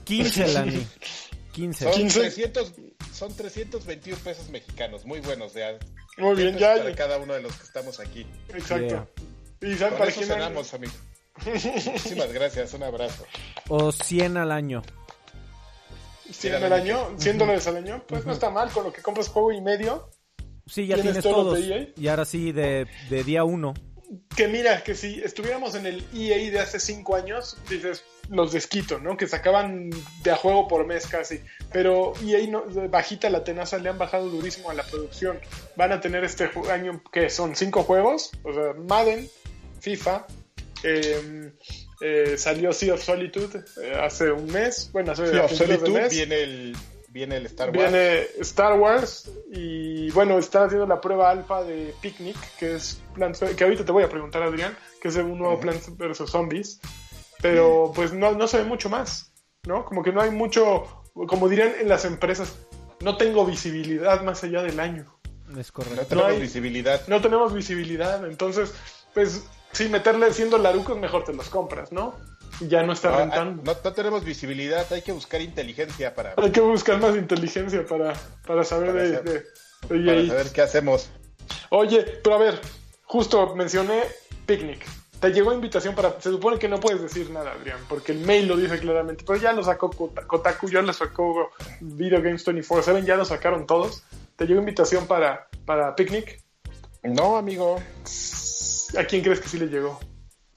15, 0.04 0.48
Lani. 0.48 0.88
15. 1.58 1.92
Son, 1.92 2.08
300, 2.08 2.74
son 3.12 3.36
321 3.36 4.24
pesos 4.24 4.50
mexicanos, 4.52 5.06
muy 5.06 5.22
buenos. 5.22 5.56
De, 5.56 5.80
muy 6.20 6.36
bien, 6.36 6.56
ya. 6.56 6.78
Para 6.78 6.94
cada 6.94 7.18
uno 7.18 7.34
de 7.34 7.42
los 7.42 7.56
que 7.56 7.64
estamos 7.64 8.00
aquí. 8.00 8.28
Exacto. 8.50 9.08
Y 9.62 9.74
¿saben 9.74 9.98
para 9.98 10.12
eso 10.12 10.22
cenamos, 10.22 10.72
amigo. 10.76 10.94
Muchísimas 11.48 12.32
gracias, 12.32 12.76
un 12.76 12.84
abrazo. 12.84 13.26
O 13.70 13.92
100 13.92 14.38
al 14.38 14.52
año. 14.52 14.84
100 16.30 16.64
al 16.64 16.74
año, 16.74 17.16
100 17.18 17.38
dólares 17.40 17.66
al 17.66 17.78
año, 17.78 18.04
pues 18.08 18.24
no 18.24 18.34
está 18.34 18.52
mal, 18.52 18.70
con 18.70 18.84
lo 18.84 18.94
que 18.94 19.02
compras 19.02 19.28
juego 19.28 19.52
y 19.52 19.60
medio. 19.60 20.12
Sí, 20.68 20.86
ya 20.86 21.02
tienes, 21.02 21.24
todos. 21.24 21.58
Y 21.96 22.08
ahora 22.08 22.26
sí, 22.26 22.52
de, 22.52 22.86
de 23.10 23.24
día 23.24 23.44
uno. 23.44 23.74
Que 24.36 24.48
mira, 24.48 24.84
que 24.84 24.96
si 24.96 25.22
estuviéramos 25.22 25.76
en 25.76 25.86
el 25.86 26.04
EA 26.16 26.52
de 26.52 26.60
hace 26.60 26.80
5 26.80 27.16
años, 27.16 27.58
dices, 27.70 28.04
los 28.30 28.52
desquito, 28.52 29.00
¿no? 29.00 29.18
Que 29.18 29.28
sacaban 29.28 29.90
de 30.24 30.32
a 30.32 30.36
juego 30.36 30.68
por 30.68 30.86
mes 30.86 31.08
casi. 31.08 31.42
Pero 31.72 32.14
EA 32.24 32.46
no, 32.48 32.64
bajita 32.90 33.30
la 33.30 33.44
tenaza 33.44 33.78
le 33.78 33.90
han 33.90 33.98
bajado 33.98 34.30
durísimo 34.30 34.70
a 34.70 34.74
la 34.74 34.84
producción. 34.84 35.40
Van 35.76 35.92
a 35.92 36.02
tener 36.02 36.24
este 36.24 36.50
año 36.72 37.02
que 37.12 37.30
son 37.30 37.56
cinco 37.56 37.84
juegos, 37.84 38.32
o 38.44 38.54
sea, 38.54 38.74
Madden, 38.74 39.30
FIFA, 39.82 40.28
em, 40.84 41.52
eh, 42.02 42.36
salió 42.38 42.74
Sea 42.74 42.94
of 42.94 43.04
Solitude 43.04 43.64
eh, 43.82 43.94
hace 44.00 44.32
un 44.32 44.48
mes. 44.52 44.90
Bueno, 44.92 45.12
hace 45.12 45.28
sea 45.28 45.46
of 45.46 45.54
Solitude 45.54 46.10
viene 46.10 46.44
el 46.44 46.78
viene 47.18 47.38
el 47.38 47.46
Star 47.48 47.70
Wars. 47.70 47.92
Viene 47.92 48.28
Star 48.40 48.80
Wars 48.80 49.32
y 49.52 50.10
bueno, 50.12 50.38
está 50.38 50.66
haciendo 50.66 50.86
la 50.86 51.02
prueba 51.02 51.30
alfa 51.30 51.64
de 51.64 51.94
Picnic, 52.02 52.38
que 52.58 52.76
es 52.76 53.02
que 53.56 53.64
ahorita 53.64 53.84
te 53.84 53.92
voy 53.92 54.04
a 54.04 54.10
preguntar 54.10 54.44
Adrián, 54.44 54.78
que 55.02 55.08
es 55.08 55.16
un 55.18 55.38
nuevo 55.38 55.60
Plants 55.60 55.98
vs 55.98 56.30
Zombies 56.30 56.80
pero 57.42 57.92
pues 57.94 58.14
no, 58.14 58.32
no 58.32 58.48
se 58.48 58.58
ve 58.58 58.64
mucho 58.64 58.90
más, 58.90 59.32
¿no? 59.66 59.86
Como 59.86 60.04
que 60.04 60.12
no 60.12 60.22
hay 60.22 60.32
mucho, 60.32 61.04
como 61.28 61.50
dirían 61.50 61.74
en 61.80 61.90
las 61.90 62.06
empresas, 62.06 62.56
no 63.02 63.18
tengo 63.18 63.46
visibilidad 63.46 64.22
más 64.24 64.44
allá 64.44 64.64
del 64.64 64.80
año. 64.80 65.06
Es 65.58 65.72
correcto. 65.72 66.02
No 66.02 66.08
tenemos 66.08 66.42
visibilidad. 66.42 67.08
No 67.08 67.22
tenemos 67.22 67.54
visibilidad, 67.54 68.26
entonces, 68.26 68.74
pues 69.14 69.46
sí, 69.72 69.88
meterle 69.88 70.34
siendo 70.34 70.58
larucos 70.58 70.98
mejor 70.98 71.24
te 71.24 71.34
los 71.34 71.50
compras, 71.50 71.92
¿no? 71.92 72.16
Ya 72.62 72.84
no 72.84 72.94
está 72.94 73.14
ah, 73.14 73.18
rentando. 73.20 73.64
No, 73.64 73.94
tenemos 73.94 74.24
visibilidad, 74.24 74.86
hay 74.92 75.02
que 75.02 75.12
buscar 75.12 75.42
inteligencia 75.42 76.16
para... 76.16 76.34
Hay 76.38 76.52
que 76.52 76.62
buscar 76.62 77.00
más 77.00 77.16
inteligencia 77.16 77.86
para, 77.86 78.14
para 78.46 78.64
saber 78.64 78.94
de, 78.94 79.44
Para 79.88 80.28
saber 80.28 80.52
qué 80.54 80.62
hacemos. 80.62 81.10
Oye, 81.70 82.04
pero 82.24 82.36
a 82.36 82.40
ver, 82.40 82.60
justo 83.04 83.56
mencioné 83.56 84.04
Picnic. 84.46 84.86
Te 85.20 85.32
llegó 85.32 85.52
invitación 85.52 85.96
para. 85.96 86.22
Se 86.22 86.30
supone 86.30 86.60
que 86.60 86.68
no 86.68 86.80
puedes 86.80 87.02
decir 87.02 87.32
nada, 87.32 87.52
Adrián, 87.52 87.80
porque 87.90 88.12
el 88.12 88.20
mail 88.20 88.48
lo 88.48 88.56
dice 88.56 88.78
claramente. 88.80 89.24
Pero 89.26 89.40
ya 89.40 89.52
lo 89.52 89.64
sacó 89.64 89.90
Kotaku, 89.90 90.70
ya 90.70 90.82
lo 90.84 90.94
sacó 90.94 91.50
Video 91.82 92.22
Games 92.22 92.46
24-7, 92.46 93.04
ya 93.04 93.16
lo 93.16 93.26
sacaron 93.26 93.66
todos. 93.66 94.04
¿Te 94.36 94.46
llegó 94.46 94.60
invitación 94.60 95.08
para, 95.08 95.48
para 95.66 95.96
Picnic? 95.96 96.44
No, 97.02 97.38
amigo. 97.38 97.82
¿A 98.98 99.04
quién 99.06 99.24
crees 99.24 99.40
que 99.40 99.50
sí 99.50 99.58
le 99.58 99.68
llegó? 99.68 100.00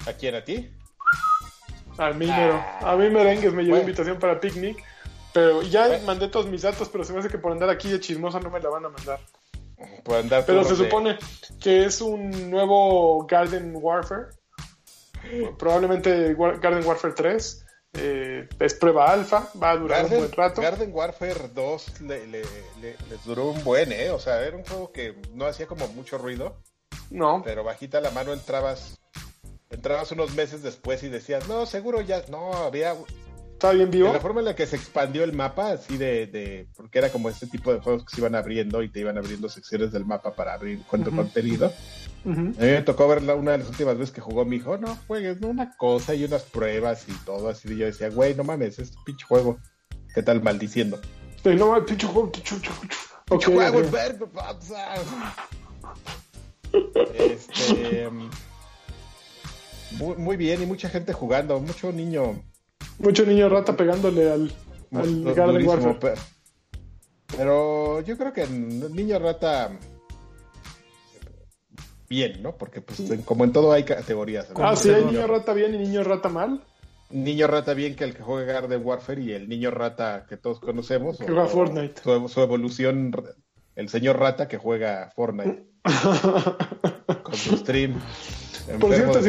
¿A 0.07 0.13
quién? 0.13 0.35
¿A 0.35 0.45
ti? 0.45 0.71
A 2.01 2.13
mí, 2.13 2.27
ah. 2.31 2.79
A 2.81 2.97
mí, 2.97 3.11
Merengues, 3.11 3.53
me 3.53 3.63
llegó 3.63 3.79
invitación 3.79 4.19
para 4.19 4.41
Picnic. 4.41 4.83
Pero 5.33 5.63
ya 5.63 6.01
mandé 6.05 6.29
todos 6.29 6.47
mis 6.47 6.63
datos, 6.63 6.89
pero 6.89 7.05
se 7.05 7.13
me 7.13 7.21
hace 7.21 7.29
que 7.29 7.39
por 7.39 7.53
andar 7.53 7.71
aquí 7.71 7.89
de 7.89 8.01
chismosa 8.01 8.41
no 8.41 8.51
me 8.51 8.59
la 8.59 8.69
van 8.69 8.87
a 8.87 8.89
mandar. 8.89 9.21
Por 10.03 10.17
andar 10.17 10.45
pero 10.45 10.65
se 10.65 10.77
supone 10.77 11.19
que 11.61 11.85
es 11.85 12.01
un 12.01 12.51
nuevo 12.51 13.27
Garden 13.27 13.73
Warfare 13.75 14.29
Probablemente 15.59 16.35
Garden 16.35 16.87
Warfare 16.87 17.15
3 17.15 17.67
eh, 17.93 18.49
es 18.59 18.75
prueba 18.75 19.13
alfa, 19.13 19.51
va 19.61 19.71
a 19.71 19.77
durar 19.77 20.05
un 20.05 20.11
buen 20.11 20.33
rato. 20.33 20.63
Garden 20.63 20.91
Warfare 20.93 21.49
2 21.53 22.01
le, 22.03 22.27
les 22.29 23.25
duró 23.25 23.51
un 23.51 23.63
buen, 23.65 23.93
¿eh? 23.93 24.11
O 24.11 24.19
sea, 24.19 24.43
era 24.43 24.57
un 24.57 24.65
juego 24.65 24.93
que 24.93 25.17
no 25.35 25.47
hacía 25.47 25.67
como 25.67 25.89
mucho 25.89 26.17
ruido. 26.17 26.57
No. 27.11 27.43
Pero 27.45 27.65
bajita 27.65 28.01
la 28.01 28.11
mano 28.11 28.33
entrabas 28.33 29.01
entrabas 29.71 30.11
unos 30.13 30.35
meses 30.35 30.63
después 30.63 31.03
y 31.03 31.09
decías, 31.09 31.49
no, 31.49 31.65
seguro 31.67 32.01
ya, 32.01 32.23
no, 32.29 32.53
había... 32.55 32.95
Está 33.53 33.73
bien 33.73 33.91
vivo. 33.91 34.11
la 34.11 34.21
forma 34.21 34.41
en 34.41 34.47
la 34.47 34.57
que 34.57 34.67
se 34.67 34.77
expandió 34.77 35.23
el 35.23 35.35
mapa, 35.35 35.73
así 35.73 35.99
de, 35.99 36.27
de, 36.27 36.67
porque 36.75 36.99
era 36.99 37.11
como 37.11 37.29
este 37.29 37.47
tipo 37.47 37.71
de 37.75 37.81
juegos 37.81 38.07
que 38.07 38.15
se 38.15 38.23
iban 38.23 38.35
abriendo 38.35 38.83
y 38.83 38.89
te 38.89 39.01
iban 39.01 39.19
abriendo 39.19 39.51
secciones 39.51 39.93
del 39.93 40.07
mapa 40.07 40.35
para 40.35 40.55
abrir 40.55 40.81
cuánto 40.89 41.11
contenido. 41.11 41.71
A 42.25 42.29
mí 42.29 42.55
me 42.59 42.81
tocó 42.81 43.07
verla 43.07 43.35
una 43.35 43.53
de 43.53 43.59
las 43.59 43.69
últimas 43.69 43.99
veces 43.99 44.15
que 44.15 44.23
jugó 44.23 44.47
mi 44.47 44.57
hijo. 44.57 44.79
No, 44.79 44.97
juegues, 45.07 45.43
una 45.43 45.77
cosa 45.77 46.15
y 46.15 46.25
unas 46.25 46.43
pruebas 46.45 47.07
y 47.07 47.13
todo 47.27 47.51
así. 47.51 47.69
Y 47.71 47.77
yo 47.77 47.85
decía, 47.85 48.09
güey, 48.09 48.35
no 48.35 48.45
mames, 48.45 48.79
es 48.79 48.93
pinche 49.05 49.27
juego. 49.27 49.59
¿Qué 50.15 50.23
tal 50.23 50.43
maldiciendo? 50.43 50.99
Sí, 51.43 51.51
no 51.55 51.69
mames, 51.69 51.85
pinche 51.85 52.07
juego, 52.07 52.33
pinche, 52.33 52.57
juego, 53.53 53.83
Este. 57.19 58.09
Muy, 59.99 60.17
muy, 60.17 60.37
bien, 60.37 60.63
y 60.63 60.67
mucha 60.67 60.89
gente 60.89 61.13
jugando, 61.13 61.59
mucho 61.61 61.93
niño. 61.93 62.43
Mucho 62.99 63.25
niño 63.25 63.49
rata 63.49 63.77
pegándole 63.77 64.31
al, 64.31 64.53
al 64.93 65.35
Garden 65.35 65.67
Warfare. 65.67 65.99
Pero, 66.01 66.17
pero 67.37 68.01
yo 68.03 68.17
creo 68.17 68.33
que 68.33 68.47
niño 68.47 69.19
rata 69.19 69.71
bien, 72.09 72.43
¿no? 72.43 72.57
Porque 72.57 72.83
pues 72.83 73.01
como 73.25 73.45
en 73.45 73.53
todo 73.53 73.73
hay 73.73 73.85
categorías. 73.85 74.49
Ah, 74.57 74.77
sí, 74.77 74.91
hay 74.91 75.05
niño 75.05 75.27
rata 75.27 75.55
bien 75.55 75.75
y 75.75 75.79
niño 75.79 76.03
rata 76.05 76.29
mal. 76.29 76.63
Niño 77.11 77.47
rata 77.47 77.75
bien 77.75 77.97
que 77.97 78.05
el 78.05 78.15
que 78.15 78.23
juega 78.23 78.53
Garden 78.53 78.85
Warfare 78.85 79.23
y 79.23 79.33
el 79.33 79.49
niño 79.49 79.71
rata 79.71 80.27
que 80.29 80.37
todos 80.37 80.61
conocemos. 80.61 81.19
Que 81.19 81.25
juega 81.25 81.47
Fortnite. 81.47 82.03
Su, 82.03 82.41
evolución, 82.41 83.13
el 83.75 83.89
señor 83.89 84.19
rata 84.19 84.47
que 84.47 84.59
juega 84.59 85.11
Fortnite. 85.15 85.65
con 87.23 87.35
su 87.35 87.57
stream. 87.57 88.01
Por 88.79 88.95
cierto, 88.95 89.21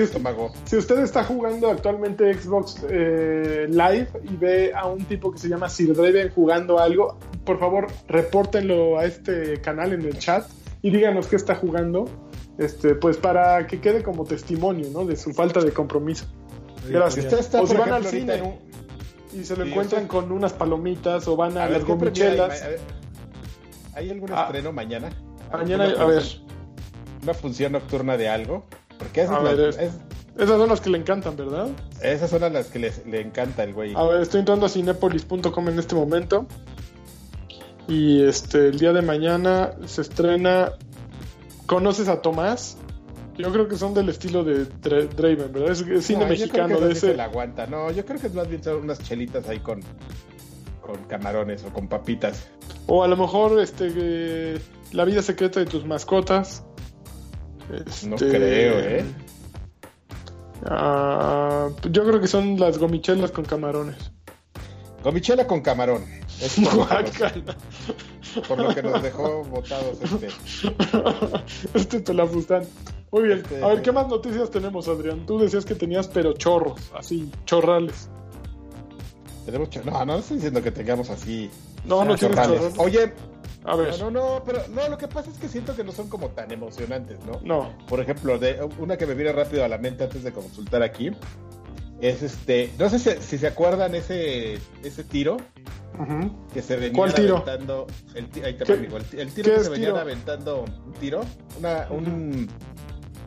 si 0.65 0.77
usted, 0.77 0.99
está 0.99 1.23
jugando 1.23 1.69
actualmente 1.69 2.33
Xbox 2.33 2.83
eh, 2.89 3.67
Live 3.69 4.09
y 4.29 4.35
ve 4.35 4.71
a 4.73 4.87
un 4.87 5.03
tipo 5.05 5.31
que 5.31 5.39
se 5.39 5.49
llama 5.49 5.69
Sir 5.69 5.95
Draven 5.95 6.29
jugando 6.29 6.79
algo, 6.79 7.17
por 7.45 7.59
favor, 7.59 7.87
repórtenlo 8.07 8.99
a 8.99 9.05
este 9.05 9.59
canal 9.61 9.93
en 9.93 10.01
el 10.01 10.17
chat 10.17 10.47
y 10.81 10.91
díganos 10.91 11.27
qué 11.27 11.35
está 11.35 11.55
jugando, 11.55 12.05
este, 12.57 12.95
pues 12.95 13.17
para 13.17 13.67
que 13.67 13.79
quede 13.79 14.03
como 14.03 14.25
testimonio, 14.25 14.89
¿no? 14.91 15.05
De 15.05 15.15
su 15.15 15.33
falta 15.33 15.61
de 15.61 15.71
compromiso. 15.71 16.25
Gracias. 16.87 17.53
o 17.55 17.67
si 17.67 17.75
van 17.75 17.93
al 17.93 18.05
cine 18.05 18.59
y 19.33 19.43
se 19.43 19.55
lo 19.55 19.65
encuentran 19.65 20.07
con 20.07 20.31
unas 20.31 20.53
palomitas 20.53 21.27
o 21.27 21.35
van 21.35 21.57
a, 21.57 21.69
las 21.69 21.85
gomichelas. 21.85 22.63
¿Hay 23.93 24.09
algún 24.09 24.31
ah. 24.33 24.45
estreno 24.45 24.71
mañana? 24.71 25.09
Mañana, 25.51 25.85
a 25.97 26.05
ver. 26.05 26.23
Una 27.23 27.33
función 27.33 27.73
nocturna 27.73 28.17
de 28.17 28.29
algo. 28.29 28.65
Porque 29.01 29.21
esas, 29.21 30.47
son 30.47 30.69
las 30.69 30.81
que 30.81 30.89
le 30.89 30.97
encantan, 30.97 31.35
¿verdad? 31.35 31.69
Esas 32.01 32.29
son 32.29 32.53
las 32.53 32.67
que 32.67 32.79
le 32.79 33.21
encanta 33.21 33.63
el 33.63 33.73
güey. 33.73 33.93
A 33.95 34.03
ver, 34.03 34.21
estoy 34.21 34.41
entrando 34.41 34.65
a 34.65 34.69
cinepolis.com 34.69 35.69
en 35.69 35.79
este 35.79 35.95
momento. 35.95 36.45
Y 37.87 38.23
este 38.23 38.67
el 38.67 38.79
día 38.79 38.93
de 38.93 39.01
mañana 39.01 39.73
se 39.85 40.01
estrena 40.01 40.73
¿Conoces 41.71 42.09
a 42.09 42.21
Tomás? 42.21 42.77
Yo 43.37 43.49
creo 43.53 43.69
que 43.69 43.77
son 43.77 43.93
del 43.93 44.09
estilo 44.09 44.43
de 44.43 44.65
Draven, 44.65 45.53
¿verdad? 45.53 45.71
Es, 45.71 46.05
cine 46.05 46.25
mexicano 46.25 46.81
de 46.81 46.91
ese. 46.91 47.15
la 47.15 47.23
aguanta. 47.23 47.65
No, 47.65 47.89
yo 47.91 48.05
creo 48.05 48.19
que 48.19 48.27
es 48.27 48.33
más 48.33 48.49
bien 48.49 48.61
son 48.61 48.83
unas 48.83 48.99
chelitas 48.99 49.47
ahí 49.47 49.59
con, 49.59 49.79
con 50.81 50.97
camarones 51.07 51.63
o 51.63 51.71
con 51.71 51.87
papitas. 51.87 52.49
O 52.87 53.05
a 53.05 53.07
lo 53.07 53.15
mejor 53.15 53.57
este 53.61 54.55
la 54.91 55.05
vida 55.05 55.21
secreta 55.21 55.61
de 55.61 55.65
tus 55.65 55.85
mascotas. 55.85 56.65
No 58.07 58.15
este, 58.15 58.29
creo, 58.29 58.79
¿eh? 58.79 59.05
Ah, 60.65 61.69
yo 61.89 62.05
creo 62.05 62.21
que 62.21 62.27
son 62.27 62.59
las 62.59 62.77
gomichelas 62.77 63.31
con 63.31 63.45
camarones. 63.45 64.11
Gomichela 65.03 65.47
con 65.47 65.61
camarón. 65.61 66.03
Es 66.39 66.59
por, 68.47 68.57
lo 68.59 68.73
que 68.73 68.83
nos 68.83 69.01
dejó 69.01 69.43
votados 69.45 69.97
este. 70.01 70.27
Este 71.73 72.01
te 72.01 72.13
la 72.13 72.23
gustan. 72.23 72.63
Muy 73.11 73.23
bien. 73.23 73.39
Este, 73.39 73.63
a 73.63 73.67
ver, 73.67 73.81
¿qué 73.81 73.91
más 73.91 74.07
noticias 74.07 74.49
tenemos, 74.51 74.87
Adrián? 74.87 75.25
Tú 75.25 75.39
decías 75.39 75.65
que 75.65 75.75
tenías, 75.75 76.07
pero 76.07 76.33
chorros, 76.33 76.91
así, 76.95 77.31
chorrales. 77.45 78.09
Tenemos 79.45 79.69
No, 79.83 80.05
no 80.05 80.17
estoy 80.17 80.37
diciendo 80.37 80.61
que 80.61 80.71
tengamos 80.71 81.09
así. 81.09 81.49
No, 81.83 82.05
no 82.05 82.15
chorrales. 82.15 82.73
Oye, 82.77 83.13
a 83.63 83.75
ver. 83.75 83.99
No, 83.99 84.09
no, 84.09 84.43
pero 84.45 84.63
no, 84.69 84.87
lo 84.89 84.97
que 84.97 85.07
pasa 85.07 85.29
es 85.29 85.37
que 85.37 85.47
siento 85.47 85.75
que 85.75 85.83
no 85.83 85.91
son 85.91 86.09
como 86.09 86.29
tan 86.29 86.51
emocionantes, 86.51 87.19
¿no? 87.25 87.39
No. 87.43 87.77
Por 87.87 87.99
ejemplo, 87.99 88.39
de, 88.39 88.59
una 88.79 88.97
que 88.97 89.05
me 89.05 89.13
viene 89.13 89.31
rápido 89.31 89.63
a 89.63 89.67
la 89.67 89.77
mente 89.77 90.03
antes 90.03 90.23
de 90.23 90.31
consultar 90.31 90.81
aquí 90.81 91.11
es 92.01 92.23
este. 92.23 92.71
No 92.79 92.89
sé 92.89 92.99
si, 93.21 93.37
se 93.37 93.47
acuerdan 93.47 93.93
ese, 93.93 94.57
ese 94.83 95.03
tiro 95.03 95.37
que 96.53 96.61
se 96.63 96.75
venía 96.75 96.97
¿Cuál 96.97 97.13
tiro? 97.13 97.37
aventando. 97.37 97.87
El, 98.15 98.25
ahí 98.43 98.55
te 98.55 98.73
el, 98.73 99.19
el, 99.19 99.33
tiro 99.33 99.53
que 99.55 99.63
se 99.63 99.69
venía 99.69 99.89
aventando. 99.89 100.65
¿Un 100.85 100.93
tiro? 100.93 101.21
Una, 101.59 101.87
un, 101.91 102.49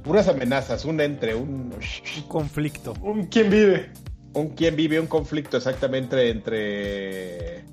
unas 0.04 0.26
amenazas, 0.26 0.84
un 0.84 1.00
entre, 1.00 1.36
un, 1.36 1.72
un 1.72 2.28
conflicto. 2.28 2.94
Un 3.02 3.26
quién 3.26 3.50
vive. 3.50 3.92
Un 4.32 4.48
quién 4.48 4.74
vive, 4.74 4.98
un 4.98 5.06
conflicto 5.06 5.56
exactamente 5.56 6.28
entre 6.28 7.64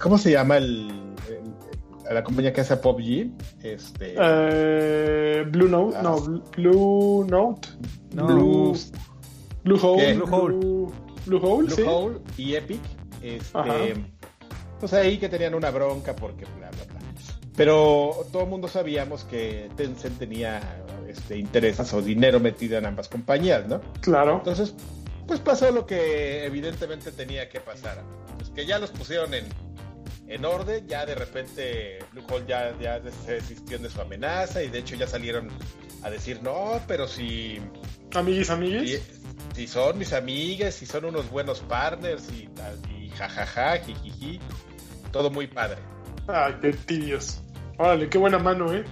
¿Cómo 0.00 0.18
se 0.18 0.32
llama 0.32 0.58
el, 0.58 1.14
la 2.10 2.22
compañía 2.22 2.52
que 2.52 2.60
hace 2.60 2.76
PUBG? 2.76 3.30
Este, 3.62 4.14
eh, 4.18 5.44
Blue 5.48 5.68
Note, 5.68 6.02
no, 6.02 6.16
ah. 6.16 6.40
Blue 6.56 7.26
Note, 7.28 7.68
Blue, 8.12 8.76
Blue 9.64 9.78
Hole, 9.82 10.14
Blue 10.14 10.28
Hole, 10.30 10.56
Blue, 11.26 11.40
Hole, 11.42 11.66
Blue 11.74 11.88
Hole 11.88 12.18
y 12.36 12.54
Epic. 12.54 12.80
Este, 13.22 13.94
pues 14.78 14.92
ahí 14.92 15.18
que 15.18 15.28
tenían 15.28 15.54
una 15.54 15.70
bronca 15.70 16.14
porque 16.14 16.44
bla 16.58 16.70
bla 16.70 16.84
bla. 16.84 17.00
Pero 17.56 18.26
todo 18.32 18.42
el 18.42 18.48
mundo 18.48 18.68
sabíamos 18.68 19.24
que 19.24 19.70
Tencent 19.76 20.18
tenía 20.18 20.60
este, 21.08 21.38
intereses 21.38 21.92
o 21.94 22.02
dinero 22.02 22.40
metido 22.40 22.76
en 22.76 22.86
ambas 22.86 23.08
compañías, 23.08 23.66
¿no? 23.68 23.80
Claro. 24.00 24.38
Entonces, 24.38 24.74
pues 25.26 25.40
pasó 25.40 25.70
lo 25.70 25.86
que 25.86 26.44
evidentemente 26.44 27.12
tenía 27.12 27.48
que 27.48 27.60
pasar. 27.60 28.02
Que 28.54 28.66
ya 28.66 28.78
los 28.78 28.90
pusieron 28.90 29.34
en, 29.34 29.46
en 30.28 30.44
orden, 30.44 30.86
ya 30.86 31.04
de 31.06 31.14
repente 31.14 31.98
Blue 32.12 32.24
Hole 32.30 32.44
ya, 32.46 32.76
ya 32.78 33.00
se 33.24 33.32
desistió 33.32 33.78
de 33.78 33.90
su 33.90 34.00
amenaza 34.00 34.62
y 34.62 34.68
de 34.68 34.78
hecho 34.78 34.96
ya 34.96 35.06
salieron 35.06 35.48
a 36.02 36.10
decir, 36.10 36.42
no, 36.42 36.80
pero 36.86 37.08
si... 37.08 37.60
Amiguis, 38.14 38.50
amiguis. 38.50 39.02
Si, 39.54 39.66
son 39.66 39.98
mis 39.98 40.12
amigas, 40.12 40.74
si 40.74 40.86
son 40.86 41.04
unos 41.04 41.30
buenos 41.30 41.60
partners 41.60 42.28
y, 42.30 42.48
y 42.92 43.10
jajaja, 43.10 43.78
jijiji, 43.78 44.40
todo 45.10 45.30
muy 45.30 45.46
padre. 45.46 45.78
Ay, 46.26 46.54
qué 46.60 46.72
tibios. 46.72 47.40
Órale, 47.78 48.08
qué 48.08 48.18
buena 48.18 48.38
mano, 48.38 48.72
¿eh? 48.72 48.84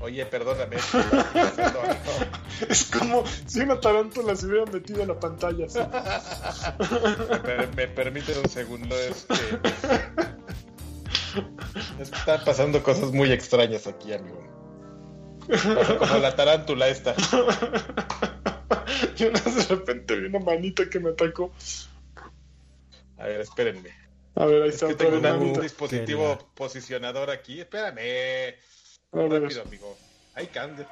Oye, 0.00 0.24
perdóname. 0.30 0.76
es 2.68 2.84
como 2.84 3.24
si 3.46 3.60
una 3.60 3.80
tarántula 3.80 4.36
se 4.36 4.46
hubiera 4.46 4.70
metido 4.70 5.02
en 5.02 5.08
la 5.08 5.18
pantalla. 5.18 5.66
me, 7.76 7.88
permite 7.88 8.38
un 8.38 8.48
segundo. 8.48 8.96
Es 8.96 9.26
que, 9.26 9.58
están 12.02 12.44
pasando 12.44 12.82
cosas 12.82 13.12
muy 13.12 13.32
extrañas 13.32 13.86
aquí, 13.86 14.12
amigo. 14.12 14.46
como 15.98 16.18
la 16.18 16.34
tarántula 16.36 16.88
esta. 16.88 17.14
Yo 19.16 19.30
de 19.30 19.64
repente 19.68 20.16
vi 20.16 20.26
una 20.26 20.40
manita 20.40 20.88
que 20.88 21.00
me 21.00 21.10
atacó. 21.10 21.52
A 23.18 23.26
ver, 23.26 23.40
espérenme. 23.40 23.90
A 24.36 24.46
ver, 24.46 24.62
ahí 24.62 24.68
está. 24.68 24.88
Es 24.88 24.96
que 24.96 25.04
tengo 25.04 25.16
un 25.16 25.60
dispositivo 25.60 26.38
posicionador 26.54 27.30
aquí. 27.30 27.60
Espérame. 27.60 28.54
Rápido, 29.12 29.62
amigo. 29.62 29.96
Hay 30.34 30.48
cande. 30.48 30.86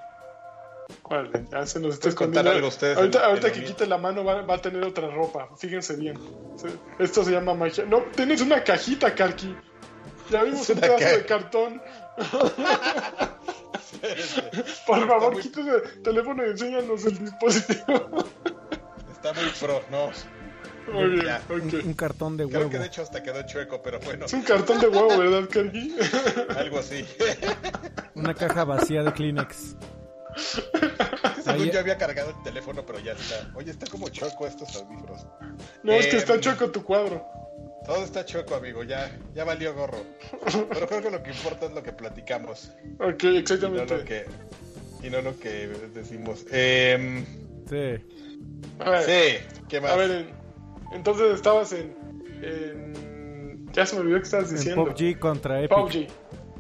Vale, 1.08 1.46
ya 1.50 1.66
se 1.66 1.80
nos 1.80 1.94
está 1.94 2.10
escondiendo. 2.10 2.50
Algo 2.50 2.68
ustedes 2.68 2.96
ahorita, 2.96 3.26
ahorita 3.26 3.52
que 3.52 3.64
quite 3.64 3.86
la 3.86 3.98
mano 3.98 4.24
va, 4.24 4.54
a 4.54 4.58
tener 4.58 4.84
otra 4.84 5.08
ropa. 5.08 5.48
Fíjense 5.56 5.96
bien. 5.96 6.16
Esto 6.98 7.24
se 7.24 7.32
llama 7.32 7.54
magia. 7.54 7.84
No, 7.84 8.02
tienes 8.14 8.40
una 8.40 8.62
cajita, 8.62 9.12
Karki. 9.14 9.56
Ya 10.30 10.44
vimos 10.44 10.68
un 10.68 10.80
pedazo 10.80 11.04
de 11.04 11.26
cartón. 11.26 11.82
Por 14.86 15.06
favor, 15.06 15.40
quita 15.40 15.60
el 15.60 16.02
teléfono 16.02 16.46
y 16.46 16.50
enséñanos 16.50 17.06
el 17.06 17.18
dispositivo. 17.18 18.24
Está 19.12 19.32
muy 19.32 19.50
pro, 19.60 19.82
no. 19.90 20.10
Muy 20.92 21.08
bien, 21.08 21.28
un, 21.84 21.94
cartón 21.94 22.36
de 22.36 22.44
huevo. 22.44 22.58
Creo 22.58 22.70
que 22.70 22.78
de 22.78 22.86
hecho 22.86 23.02
hasta 23.02 23.22
quedó 23.22 23.42
chueco, 23.42 23.82
pero 23.82 23.98
bueno. 24.00 24.26
Es 24.26 24.32
un 24.32 24.42
cartón 24.42 24.80
de 24.80 24.88
huevo, 24.88 25.18
¿verdad, 25.18 25.48
Karki? 25.50 25.96
Algo 26.56 26.78
así. 26.78 27.04
Una 28.14 28.34
caja 28.34 28.64
vacía 28.64 29.02
de 29.02 29.12
Kleenex. 29.12 29.76
Según 31.44 31.70
yo 31.70 31.80
había 31.80 31.96
cargado 31.96 32.30
el 32.30 32.42
teléfono, 32.42 32.84
pero 32.84 32.98
ya 33.00 33.12
está. 33.12 33.50
Oye, 33.54 33.70
está 33.70 33.86
como 33.86 34.08
choco 34.08 34.46
estos 34.46 34.76
audífonos. 34.76 35.26
No, 35.82 35.92
es 35.92 36.06
que 36.06 36.16
está 36.16 36.34
em, 36.34 36.40
choco 36.40 36.70
tu 36.70 36.82
cuadro. 36.82 37.26
Todo 37.84 38.04
está 38.04 38.24
choco, 38.24 38.54
amigo. 38.54 38.82
Ya, 38.82 39.16
ya 39.34 39.44
valió 39.44 39.74
gorro. 39.74 40.04
Pero 40.44 40.86
creo 40.86 41.02
que 41.02 41.10
lo 41.10 41.22
que 41.22 41.30
importa 41.30 41.66
es 41.66 41.72
lo 41.72 41.82
que 41.82 41.92
platicamos. 41.92 42.72
Ok, 42.98 43.24
exactamente. 43.24 43.84
Y 43.84 43.96
no 43.96 43.98
lo 43.98 44.04
que, 44.04 44.26
y 45.02 45.10
no 45.10 45.22
lo 45.22 45.38
que 45.38 45.68
decimos. 45.94 46.44
Eh, 46.50 47.24
sí. 47.68 48.16
A 48.80 48.90
ver, 48.90 49.04
sí, 49.04 49.62
¿qué 49.68 49.80
más? 49.80 49.92
A 49.92 49.96
ver, 49.96 50.26
entonces 50.92 51.34
estabas 51.34 51.72
en, 51.72 51.94
en, 52.42 53.66
Ya 53.72 53.86
se 53.86 53.96
me 53.96 54.02
olvidó 54.02 54.18
que 54.18 54.24
estabas 54.24 54.50
diciendo. 54.50 54.82
En 54.82 54.94
PUBG 54.94 55.18
contra 55.18 55.60
Epic. 55.62 55.76
PUBG. 55.76 56.06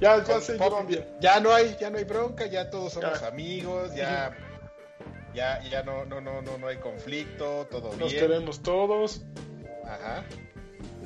Ya, 0.00 0.22
ya 0.22 0.40
se 0.40 0.58
llevan 0.58 0.86
bien. 0.86 1.06
Ya 1.20 1.40
no 1.40 1.52
hay, 1.52 1.76
ya 1.80 1.90
no 1.90 1.98
hay 1.98 2.04
bronca, 2.04 2.46
ya 2.46 2.68
todos 2.70 2.92
somos 2.92 3.22
amigos, 3.22 3.94
ya, 3.94 4.36
ya, 5.34 5.62
ya 5.62 5.82
no, 5.82 6.04
no, 6.04 6.20
no, 6.20 6.42
no, 6.42 6.58
no 6.58 6.66
hay 6.66 6.76
conflicto, 6.76 7.66
todo 7.70 7.88
Nos 7.92 7.96
bien. 7.96 8.00
Nos 8.00 8.12
queremos 8.12 8.62
todos. 8.62 9.22
Ajá. 9.84 10.24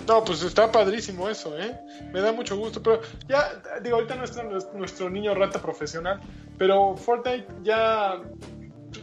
No, 0.06 0.24
pues 0.24 0.42
está 0.42 0.72
padrísimo 0.72 1.28
eso, 1.28 1.58
¿eh? 1.58 1.78
Me 2.12 2.20
da 2.20 2.32
mucho 2.32 2.56
gusto, 2.56 2.82
pero 2.82 3.00
ya, 3.28 3.62
digo, 3.82 3.96
ahorita 3.96 4.16
no 4.16 4.24
es 4.24 4.72
nuestro 4.74 5.10
niño 5.10 5.34
rata 5.34 5.60
profesional, 5.60 6.20
pero 6.58 6.96
Fortnite 6.96 7.46
ya 7.62 8.20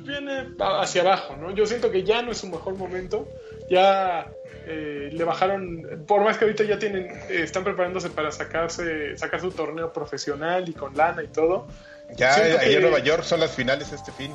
viene 0.01 0.55
hacia 0.59 1.01
abajo, 1.01 1.35
¿no? 1.37 1.51
Yo 1.51 1.65
siento 1.65 1.91
que 1.91 2.03
ya 2.03 2.21
no 2.21 2.31
es 2.31 2.39
su 2.39 2.47
mejor 2.47 2.75
momento, 2.75 3.27
ya 3.69 4.27
eh, 4.65 5.09
le 5.11 5.23
bajaron, 5.23 6.03
por 6.07 6.21
más 6.21 6.37
que 6.37 6.45
ahorita 6.45 6.63
ya 6.63 6.77
tienen, 6.77 7.05
eh, 7.29 7.43
están 7.43 7.63
preparándose 7.63 8.09
para 8.09 8.31
sacarse, 8.31 9.17
sacar 9.17 9.41
su 9.41 9.51
torneo 9.51 9.93
profesional 9.93 10.67
y 10.67 10.73
con 10.73 10.95
lana 10.95 11.23
y 11.23 11.27
todo, 11.27 11.67
Ya 12.15 12.35
ahí 12.35 12.75
en 12.75 12.81
Nueva 12.81 12.99
York 12.99 13.23
son 13.23 13.39
las 13.39 13.51
finales 13.51 13.91
este 13.91 14.11
fin. 14.11 14.33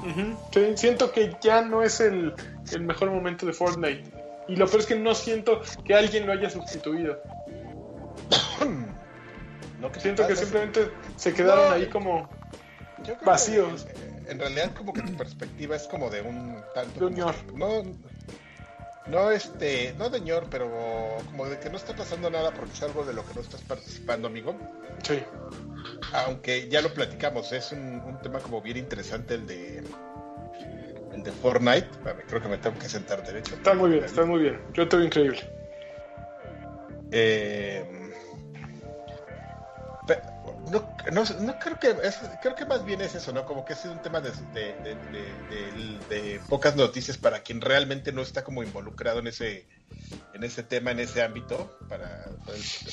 sí, 0.53 0.73
siento 0.77 1.13
que 1.13 1.35
ya 1.43 1.63
no 1.63 1.83
es 1.83 2.01
el, 2.01 2.35
el 2.73 2.81
mejor 2.83 3.11
momento 3.11 3.47
de 3.47 3.53
Fortnite. 3.53 4.05
Y 4.49 4.57
lo 4.57 4.67
peor 4.67 4.81
es 4.81 4.87
que 4.87 4.97
no 4.97 5.15
siento 5.15 5.61
que 5.85 5.95
alguien 5.95 6.27
lo 6.27 6.33
haya 6.33 6.51
sustituido. 6.51 7.19
no, 9.81 9.93
que 9.93 10.01
siento 10.01 10.27
que 10.27 10.37
simplemente 10.37 10.91
se 11.17 11.33
quedaron 11.33 11.73
ahí 11.73 11.87
como 11.87 12.29
vacíos. 13.25 13.87
en 14.29 14.39
realidad 14.39 14.73
como 14.75 14.93
que 14.93 15.03
tu 15.03 15.17
perspectiva 15.17 15.77
es 15.77 15.85
como 15.85 16.11
de 16.11 16.23
un 16.23 16.57
tanto... 16.75 17.09
De 17.09 17.17
no, 17.17 17.83
no 19.07 19.31
este, 19.31 19.95
no 19.99 20.11
de 20.11 20.21
ñor, 20.21 20.47
pero 20.51 20.71
como 21.27 21.47
de 21.47 21.59
que 21.59 21.71
no 21.71 21.77
está 21.77 21.95
pasando 21.95 22.31
nada 22.31 22.53
porque 22.53 22.73
es 22.73 22.83
algo 22.83 23.05
de 23.05 23.13
lo 23.13 23.27
que 23.27 23.35
no 23.35 23.41
estás 23.41 23.61
participando, 23.63 24.29
amigo. 24.29 24.57
Sí. 25.03 25.23
Aunque 26.13 26.69
ya 26.69 26.81
lo 26.83 26.93
platicamos, 26.95 27.53
es 27.53 27.73
un, 27.73 28.01
un 28.01 28.21
tema 28.21 28.39
como 28.39 28.63
bien 28.63 28.77
interesante 28.77 29.35
el 29.35 29.47
de 29.47 29.83
el 31.15 31.23
de 31.23 31.33
Fortnite. 31.33 31.89
creo 32.29 32.43
que 32.43 32.49
me 32.49 32.59
tengo 32.59 32.79
que 32.79 32.89
sentar 32.89 33.25
derecho. 33.25 33.55
Está 33.55 33.75
muy 33.75 33.91
bien, 33.91 34.05
está 34.05 34.25
muy 34.25 34.41
bien. 34.41 34.59
Yo 34.73 34.89
te 34.89 34.97
veo 34.97 35.07
increíble. 35.07 35.41
Eh, 37.11 37.85
no, 41.13 41.25
no, 41.41 41.59
creo 41.59 41.79
que 41.79 41.95
creo 42.41 42.55
que 42.55 42.65
más 42.65 42.85
bien 42.85 43.01
es 43.01 43.15
eso, 43.15 43.33
¿no? 43.33 43.45
Como 43.45 43.65
que 43.65 43.75
es 43.75 43.85
un 43.85 44.01
tema 44.01 44.21
de, 44.21 44.31
de, 46.09 46.41
pocas 46.49 46.77
noticias 46.77 47.19
para 47.19 47.41
quien 47.43 47.61
realmente 47.61 48.13
no 48.13 48.23
está 48.23 48.43
como 48.45 48.63
involucrado 48.63 49.21
en 49.21 49.27
ese 49.27 49.67
en 50.33 50.43
ese 50.45 50.63
tema, 50.63 50.91
en 50.91 51.01
ese 51.01 51.23
ámbito 51.23 51.79
para, 51.89 52.31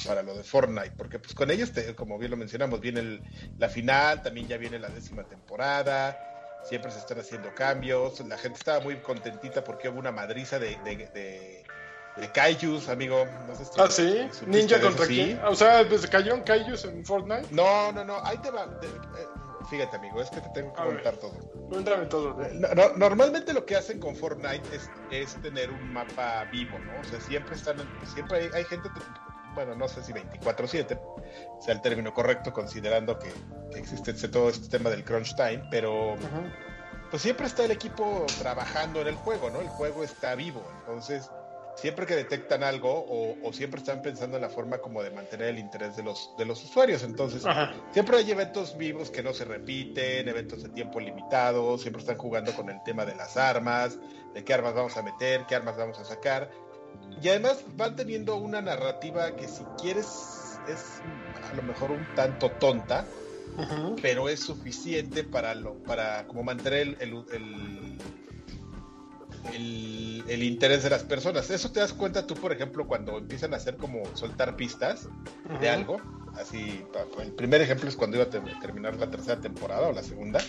para 0.06 0.24
lo 0.24 0.36
de 0.36 0.44
Fortnite, 0.44 0.92
porque 0.98 1.20
pues 1.20 1.34
con 1.34 1.50
ellos, 1.52 1.72
como 1.96 2.18
bien 2.18 2.32
lo 2.32 2.38
mencionamos, 2.38 2.82
viene 2.82 3.22
la 3.58 3.70
final, 3.70 4.22
también 4.22 4.48
ya 4.48 4.58
viene 4.58 4.80
la 4.80 4.90
décima 4.90 5.24
temporada, 5.24 6.20
siempre 6.64 6.92
se 6.92 7.00
están 7.00 7.20
haciendo 7.20 7.54
cambios, 7.56 8.20
la 8.22 8.38
gente 8.38 8.60
estaba 8.60 8.80
muy 8.82 8.98
contentita 8.98 9.64
porque 9.64 9.90
hubo 9.90 10.00
una 10.00 10.12
madriza 10.12 10.60
de, 10.60 11.59
de, 12.16 12.32
Kaijus, 12.32 12.90
amigo. 12.90 13.26
ah, 13.78 13.88
sí, 13.90 14.28
Ninja 14.46 14.82
contra 14.82 15.06
quién? 15.08 15.40
O 15.46 15.56
sea, 15.56 15.88
¿se 15.90 16.08
cayó 16.08 16.34
en 16.34 16.42
Kaijus 16.42 16.86
en 16.86 17.06
Fortnite? 17.06 17.48
No, 17.52 17.92
no, 17.92 18.04
no, 18.04 18.24
ahí 18.24 18.38
te 18.38 18.52
va. 18.52 18.66
Eh, 18.82 19.26
fíjate, 19.70 19.98
amigo, 19.98 20.22
es 20.22 20.30
que 20.30 20.42
te 20.42 20.50
tengo 20.50 20.74
que 20.74 20.82
contar 20.82 21.16
todo. 21.18 21.34
Cuéntame 21.70 22.06
todo. 22.08 22.36
Normalmente 22.98 23.54
lo 23.54 23.66
que 23.66 23.76
hacen 23.76 24.00
con 24.00 24.16
Fortnite 24.16 24.64
es, 24.76 24.90
es, 25.12 25.42
tener 25.42 25.70
un 25.70 25.94
mapa 25.94 26.46
vivo, 26.46 26.78
¿no? 26.80 27.00
O 27.00 27.04
sea, 27.04 27.22
siempre 27.22 27.56
están, 27.56 27.78
siempre 28.14 28.40
hay, 28.40 28.50
hay 28.54 28.64
gente 28.66 28.90
bueno, 29.54 29.76
no 29.76 29.88
sé 29.88 30.04
si 30.04 30.14
24/7 30.14 31.00
sea 31.60 31.74
el 31.74 31.82
término 31.82 32.14
correcto, 32.14 32.54
considerando 32.54 33.20
que, 33.20 33.32
existe 33.78 34.28
todo 34.30 34.50
este 34.50 34.68
tema 34.70 34.90
del 34.90 35.04
crunch 35.04 35.36
time, 35.36 35.64
pero 35.70 36.16
pues 37.10 37.22
siempre 37.22 37.48
está 37.48 37.66
el 37.66 37.72
equipo 37.72 38.26
trabajando 38.40 39.02
en 39.02 39.08
el 39.08 39.16
juego, 39.16 39.50
¿no? 39.50 39.62
El 39.62 39.68
juego 39.68 40.04
está 40.04 40.36
vivo, 40.36 40.64
entonces 40.80 41.30
siempre 41.80 42.06
que 42.06 42.16
detectan 42.16 42.64
algo 42.64 43.06
o, 43.10 43.54
siempre 43.54 43.80
están 43.80 44.02
pensando 44.02 44.38
en 44.38 44.42
la 44.42 44.50
forma 44.50 44.80
como 44.80 45.02
de 45.02 45.12
mantener 45.12 45.48
el 45.50 45.60
interés 45.60 45.96
de 45.96 46.04
los, 46.04 46.32
de 46.38 46.46
los 46.46 46.64
usuarios. 46.64 47.04
Entonces, 47.04 47.44
siempre 47.92 48.18
hay 48.18 48.32
eventos 48.32 48.78
vivos 48.78 49.10
que 49.10 49.24
no 49.24 49.34
se 49.34 49.46
repiten, 49.46 50.28
eventos 50.28 50.64
de 50.64 50.70
tiempo 50.70 51.00
limitado, 51.00 51.78
siempre 51.78 52.02
están 52.02 52.18
jugando 52.18 52.54
con 52.54 52.70
el 52.70 52.82
tema 52.84 53.06
de 53.06 53.16
las 53.16 53.38
armas, 53.38 53.98
de 54.34 54.44
qué 54.44 54.54
armas 54.54 54.74
vamos 54.74 54.96
a 54.98 55.02
meter, 55.02 55.46
qué 55.48 55.56
armas 55.56 55.78
vamos 55.78 55.98
a 56.00 56.06
sacar. 56.06 56.52
Y 57.22 57.30
además 57.30 57.64
van 57.76 57.96
teniendo 57.96 58.36
una 58.36 58.62
narrativa 58.62 59.36
que 59.36 59.48
si 59.48 59.64
quieres 59.82 60.06
es 60.68 61.02
a 61.50 61.56
lo 61.56 61.64
mejor 61.64 61.92
un 61.92 62.06
tanto 62.16 62.52
tonta, 62.52 63.06
pero 64.02 64.30
es 64.30 64.40
suficiente 64.40 65.24
para 65.24 65.56
lo, 65.56 65.76
para 65.84 66.26
como 66.28 66.44
mantener 66.44 66.80
el, 66.80 66.98
el, 67.00 67.26
el, 67.32 67.98
interés 69.56 70.84
de 70.84 70.90
las 70.90 71.04
personas. 71.04 71.50
Eso 71.50 71.72
te 71.72 71.80
das 71.80 71.94
cuenta 71.94 72.26
tú, 72.28 72.36
por 72.36 72.52
ejemplo, 72.52 72.88
cuando 72.88 73.18
empiezan 73.18 73.54
a 73.54 73.58
hacer 73.58 73.78
como 73.78 74.04
soltar 74.16 74.56
pistas 74.56 75.08
de 75.60 75.70
algo. 75.70 76.02
Así, 76.36 76.86
el 77.22 77.32
primer 77.34 77.62
ejemplo 77.62 77.90
es 77.90 77.96
cuando 77.96 78.18
iba 78.18 78.26
a 78.26 78.60
terminar 78.60 78.96
la 78.96 79.10
tercera 79.10 79.42
temporada 79.42 79.88
o 79.88 79.92
la 79.92 80.04
segunda. 80.04 80.40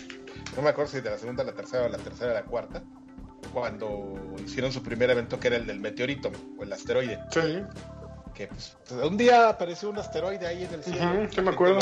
No 0.56 0.62
me 0.62 0.70
acuerdo 0.70 0.92
si 0.92 1.00
de 1.00 1.10
la 1.10 1.18
segunda 1.18 1.42
a 1.42 1.46
la 1.46 1.52
tercera 1.52 1.84
o 1.84 1.88
la 1.88 1.98
tercera 1.98 2.32
a 2.32 2.34
la 2.34 2.44
cuarta 2.44 2.82
cuando 3.52 4.14
hicieron 4.44 4.72
su 4.72 4.82
primer 4.82 5.10
evento 5.10 5.40
que 5.40 5.48
era 5.48 5.56
el 5.56 5.66
del 5.66 5.80
meteorito 5.80 6.30
o 6.58 6.62
el 6.62 6.72
asteroide. 6.72 7.18
Sí. 7.30 7.62
Que 8.34 8.46
pues, 8.46 8.76
un 9.02 9.16
día 9.16 9.48
apareció 9.48 9.90
un 9.90 9.98
asteroide 9.98 10.46
ahí 10.46 10.64
en 10.64 10.74
el 10.74 10.84
cielo. 10.84 11.28
que 11.30 11.42
me 11.42 11.50
acuerdo. 11.50 11.78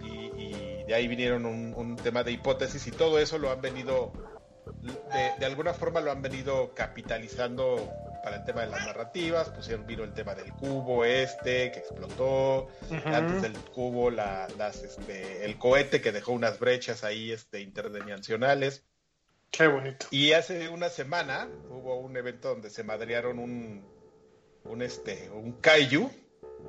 y, 0.00 0.84
de 0.84 0.94
ahí 0.94 1.06
vinieron 1.06 1.44
un, 1.44 1.96
tema 1.96 2.22
de 2.22 2.32
hipótesis 2.32 2.86
y 2.86 2.90
todo 2.90 3.18
eso 3.18 3.36
lo 3.36 3.50
han 3.50 3.60
venido, 3.60 4.12
de, 5.38 5.46
alguna 5.46 5.74
forma 5.74 6.00
lo 6.00 6.10
han 6.10 6.22
venido 6.22 6.74
capitalizando 6.74 7.90
para 8.22 8.36
el 8.36 8.44
tema 8.44 8.62
de 8.62 8.68
las 8.68 8.84
narrativas, 8.86 9.48
pusieron 9.50 9.86
vino 9.86 10.04
el 10.04 10.12
tema 10.12 10.34
del 10.34 10.52
cubo 10.52 11.04
este 11.04 11.70
que 11.72 11.78
explotó, 11.78 12.68
antes 13.04 13.42
del 13.42 13.52
cubo 13.52 14.10
la, 14.10 14.48
las, 14.58 14.82
este, 14.82 15.44
el 15.44 15.58
cohete 15.58 16.00
que 16.00 16.12
dejó 16.12 16.32
unas 16.32 16.58
brechas 16.58 17.04
ahí 17.04 17.32
este, 17.32 17.60
interdimensionales. 17.60 18.84
Qué 19.50 19.66
bonito. 19.66 20.06
Y 20.10 20.32
hace 20.32 20.68
una 20.68 20.88
semana 20.88 21.48
hubo 21.70 21.98
un 21.98 22.16
evento 22.16 22.48
donde 22.48 22.70
se 22.70 22.84
madrearon 22.84 23.38
un, 23.38 23.84
un 24.64 24.82
este, 24.82 25.30
un 25.30 25.52
kaiju 25.52 26.10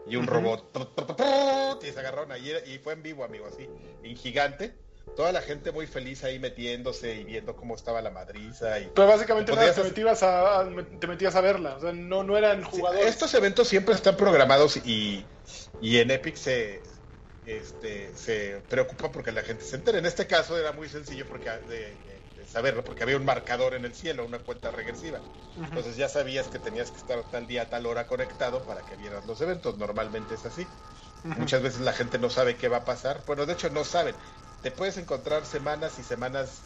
y 0.07 0.15
un 0.15 0.27
robot. 0.27 1.79
Y 1.83 1.91
se 1.91 1.99
agarraron 1.99 2.31
ahí 2.31 2.51
y 2.65 2.77
fue 2.79 2.93
en 2.93 3.03
vivo, 3.03 3.23
amigo, 3.23 3.47
así, 3.47 3.69
en 4.03 4.15
gigante. 4.15 4.75
Toda 5.15 5.31
la 5.31 5.41
gente 5.41 5.71
muy 5.71 5.85
feliz 5.87 6.23
ahí 6.23 6.39
metiéndose 6.39 7.15
y 7.15 7.23
viendo 7.23 7.55
cómo 7.55 7.75
estaba 7.75 8.01
la 8.01 8.09
madriza. 8.09 8.79
Y 8.79 8.89
Pero 8.95 9.07
básicamente 9.07 9.51
te, 9.51 9.83
metías 9.83 10.23
a, 10.23 10.65
te 10.99 11.07
metías 11.07 11.35
a 11.35 11.41
verla, 11.41 11.75
o 11.75 11.81
sea, 11.81 11.91
no, 11.91 12.23
no 12.23 12.37
eran 12.37 12.63
jugadores. 12.63 13.07
estos 13.07 13.33
eventos 13.33 13.67
siempre 13.67 13.95
están 13.95 14.15
programados 14.15 14.77
y, 14.77 15.25
y 15.81 15.97
en 15.97 16.11
Epic 16.11 16.35
se, 16.35 16.81
este, 17.45 18.11
se 18.15 18.61
preocupa 18.69 19.11
porque 19.11 19.31
la 19.31 19.41
gente 19.41 19.63
se 19.63 19.75
entere. 19.75 19.99
En 19.99 20.05
este 20.05 20.27
caso 20.27 20.57
era 20.57 20.71
muy 20.71 20.87
sencillo 20.87 21.25
porque 21.27 21.49
de, 21.49 21.97
saberlo, 22.51 22.83
porque 22.83 23.03
había 23.03 23.17
un 23.17 23.25
marcador 23.25 23.73
en 23.73 23.85
el 23.85 23.93
cielo, 23.93 24.25
una 24.25 24.39
cuenta 24.39 24.71
regresiva. 24.71 25.19
Entonces 25.57 25.97
ya 25.97 26.09
sabías 26.09 26.47
que 26.47 26.59
tenías 26.59 26.91
que 26.91 26.97
estar 26.97 27.21
tal 27.31 27.47
día, 27.47 27.69
tal 27.69 27.85
hora 27.85 28.07
conectado 28.07 28.63
para 28.63 28.81
que 28.81 28.95
vieras 28.95 29.25
los 29.25 29.41
eventos. 29.41 29.77
Normalmente 29.77 30.35
es 30.35 30.45
así. 30.45 30.65
Muchas 31.23 31.61
veces 31.61 31.81
la 31.81 31.93
gente 31.93 32.17
no 32.17 32.29
sabe 32.29 32.55
qué 32.55 32.69
va 32.69 32.77
a 32.77 32.85
pasar. 32.85 33.21
Bueno, 33.27 33.45
de 33.45 33.53
hecho 33.53 33.69
no 33.69 33.83
saben. 33.83 34.15
Te 34.61 34.71
puedes 34.71 34.97
encontrar 34.97 35.45
semanas 35.45 35.97
y 35.99 36.03
semanas 36.03 36.61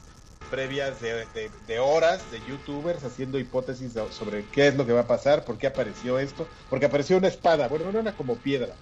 previas 0.49 0.99
de, 1.01 1.25
de, 1.67 1.79
horas 1.79 2.21
de 2.31 2.39
youtubers 2.47 3.03
haciendo 3.03 3.39
hipótesis 3.39 3.93
sobre 4.11 4.45
qué 4.45 4.67
es 4.67 4.75
lo 4.75 4.85
que 4.85 4.93
va 4.93 5.01
a 5.01 5.07
pasar, 5.07 5.45
por 5.45 5.57
qué 5.57 5.67
apareció 5.67 6.19
esto, 6.19 6.47
porque 6.69 6.85
apareció 6.85 7.17
una 7.17 7.27
espada, 7.27 7.67
bueno, 7.67 7.91
no 7.91 7.99
era 7.99 8.13
como 8.13 8.35
piedra, 8.35 8.75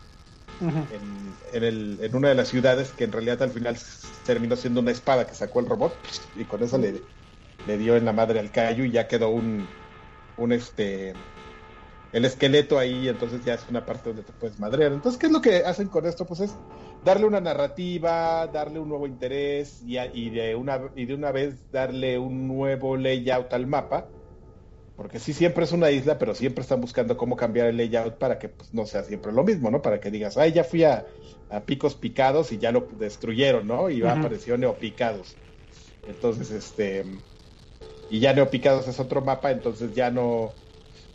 en, 0.60 1.64
el, 1.64 2.00
en, 2.02 2.16
una 2.16 2.30
de 2.30 2.36
las 2.36 2.50
ciudades 2.50 2.92
que 2.92 3.06
en 3.06 3.12
realidad 3.12 3.42
al 3.42 3.52
final 3.52 3.78
terminó 4.26 4.56
siendo 4.56 4.82
una 4.82 4.92
espada 4.92 5.26
que 5.26 5.34
sacó 5.34 5.60
el 5.60 5.66
robot 5.68 5.94
y 6.36 6.44
con 6.44 6.62
eso 6.62 6.78
le, 6.78 7.02
le 7.68 7.78
dio 7.78 7.96
en 7.96 8.06
la 8.06 8.14
madre 8.14 8.40
al 8.40 8.52
Cayu 8.52 8.84
y 8.84 8.92
ya 8.92 9.08
quedó 9.08 9.30
un, 9.30 9.68
un 10.38 10.52
este 10.52 11.14
el 12.14 12.26
esqueleto 12.26 12.78
ahí, 12.78 13.08
entonces 13.08 13.44
ya 13.46 13.54
es 13.54 13.66
una 13.70 13.86
parte 13.86 14.10
donde 14.10 14.24
te 14.24 14.34
puedes 14.34 14.60
madrear. 14.60 14.92
Entonces, 14.92 15.20
¿qué 15.20 15.28
es 15.28 15.32
lo 15.32 15.42
que 15.42 15.58
hacen 15.58 15.88
con 15.88 16.06
esto? 16.06 16.26
Pues 16.26 16.42
es 16.42 16.56
darle 17.06 17.26
una 17.26 17.40
narrativa, 17.42 18.48
darle 18.48 18.80
un 18.80 18.90
nuevo 18.90 19.08
interés 19.08 19.82
y, 19.86 19.98
y 19.98 20.30
de, 20.30 20.56
una, 20.56 20.82
y 20.96 21.06
de 21.06 21.14
una 21.14 21.32
vez 21.32 21.72
darle 21.72 22.18
un 22.18 22.48
nuevo 22.48 22.98
layout 22.98 23.54
al 23.54 23.68
mapa 23.68 24.08
porque 25.02 25.18
sí 25.18 25.34
siempre 25.34 25.64
es 25.64 25.72
una 25.72 25.90
isla, 25.90 26.20
pero 26.20 26.36
siempre 26.36 26.62
están 26.62 26.80
buscando 26.80 27.18
cómo 27.18 27.36
cambiar 27.36 27.66
el 27.66 27.76
layout 27.76 28.20
para 28.20 28.38
que 28.38 28.50
pues, 28.50 28.72
no 28.72 28.86
sea 28.86 29.04
siempre 29.04 29.32
lo 29.32 29.44
mismo, 29.44 29.72
¿no? 29.72 29.82
Para 29.82 30.00
que 30.00 30.12
digas, 30.12 30.38
ay, 30.38 30.52
ya 30.52 30.64
fui 30.64 30.84
a, 30.84 31.08
picos 31.66 31.96
picados 31.96 32.52
y 32.52 32.60
ya 32.60 32.72
lo 32.72 32.88
destruyeron, 33.00 33.66
¿no? 33.66 33.90
Y 33.90 34.04
apareció 34.04 34.60
neopicados. 34.60 35.36
Entonces, 36.08 36.52
este, 36.52 37.04
y 38.12 38.20
ya 38.20 38.34
neopicados 38.34 38.88
es 38.88 39.00
otro 39.00 39.22
mapa, 39.22 39.50
entonces 39.50 39.96
ya 39.96 40.12
no, 40.12 40.52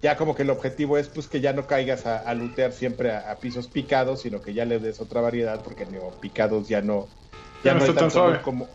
ya 0.06 0.16
como 0.16 0.36
que 0.36 0.44
el 0.44 0.50
objetivo 0.50 0.98
es 0.98 1.08
pues 1.08 1.26
que 1.26 1.40
ya 1.40 1.52
no 1.52 1.66
caigas 1.66 2.06
a, 2.06 2.32
lootear 2.32 2.70
siempre 2.70 3.12
a, 3.12 3.34
pisos 3.40 3.66
picados, 3.66 4.20
sino 4.20 4.40
que 4.40 4.54
ya 4.54 4.64
le 4.64 4.78
des 4.78 5.00
otra 5.00 5.20
variedad, 5.20 5.60
porque 5.64 5.84
neopicados 5.84 6.68
ya 6.68 6.80
no, 6.80 7.08
ya, 7.64 7.74
no, 7.74 7.92
tan 7.92 8.38
como 8.38 8.68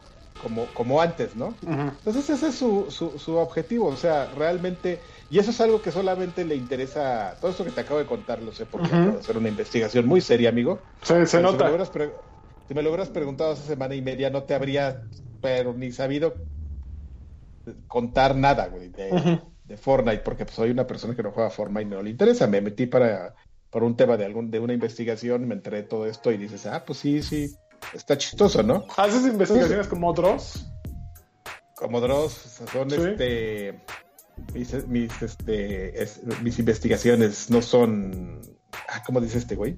como, 0.43 0.65
como 0.73 0.99
antes, 0.99 1.37
¿no? 1.37 1.53
Entonces 1.61 2.29
ese 2.29 2.47
es 2.49 2.55
su, 2.55 2.87
su, 2.89 3.37
objetivo, 3.37 3.87
o 3.87 3.95
sea, 3.95 4.29
realmente, 4.35 4.99
y 5.29 5.39
eso 5.39 5.51
es 5.51 5.61
algo 5.61 5.81
que 5.81 5.91
solamente 5.91 6.43
le 6.43 6.55
interesa, 6.55 7.37
todo 7.39 7.51
esto 7.51 7.63
que 7.63 7.71
te 7.71 7.79
acabo 7.79 7.99
de 7.99 8.07
contar, 8.07 8.41
lo 8.41 8.51
sé 8.51 8.65
porque 8.65 8.87
acabo 8.87 9.11
de 9.13 9.19
hacer 9.19 9.37
una 9.37 9.47
investigación 9.47 10.05
muy 10.05 10.19
seria, 10.19 10.49
amigo. 10.49 10.79
Se, 11.03 11.25
se 11.27 11.41
nota. 11.41 11.69
Si 12.67 12.73
me, 12.73 12.83
lo 12.83 12.89
hubieras 12.89 13.09
preguntado 13.09 13.53
hace 13.53 13.67
semana 13.67 13.95
y 13.95 14.01
media, 14.01 14.29
no 14.29 14.43
te 14.43 14.53
habría, 14.53 15.03
pero 15.41 15.73
ni 15.73 15.93
sabido 15.93 16.33
contar 17.87 18.35
nada, 18.35 18.67
güey, 18.67 18.89
de, 18.89 19.39
de 19.71 19.77
Fortnite, 19.77 20.19
porque 20.19 20.45
pues, 20.45 20.55
soy 20.55 20.69
una 20.69 20.85
persona 20.85 21.15
que 21.15 21.23
no 21.23 21.31
juega 21.31 21.49
Fortnite 21.49 21.81
y 21.83 21.85
no 21.85 22.01
le 22.01 22.09
interesa, 22.09 22.47
me 22.47 22.61
metí 22.61 22.85
para, 22.85 23.33
por 23.69 23.83
un 23.83 23.95
tema 23.95 24.17
de 24.17 24.25
algún, 24.25 24.51
de 24.51 24.59
una 24.59 24.73
investigación, 24.73 25.47
me 25.47 25.55
enteré 25.55 25.77
de 25.77 25.83
todo 25.83 26.05
esto 26.05 26.31
y 26.31 26.37
dices, 26.37 26.65
ah, 26.65 26.83
pues 26.85 26.99
sí, 26.99 27.23
sí, 27.23 27.55
está 27.93 28.17
chistoso, 28.17 28.63
¿no? 28.63 28.85
¿Haces 28.97 29.25
investigaciones 29.25 29.87
como 29.87 30.13
Dross? 30.13 30.67
Como 31.75 31.99
Dross, 31.99 32.61
son 32.71 32.91
este 32.93 33.79
mis, 34.53 34.87
mis, 34.87 35.21
este, 35.21 36.07
mis 36.41 36.59
investigaciones 36.59 37.49
no 37.49 37.61
son. 37.61 38.41
Ah, 38.89 39.01
¿Cómo 39.05 39.21
dice 39.21 39.37
este 39.37 39.55
güey? 39.55 39.77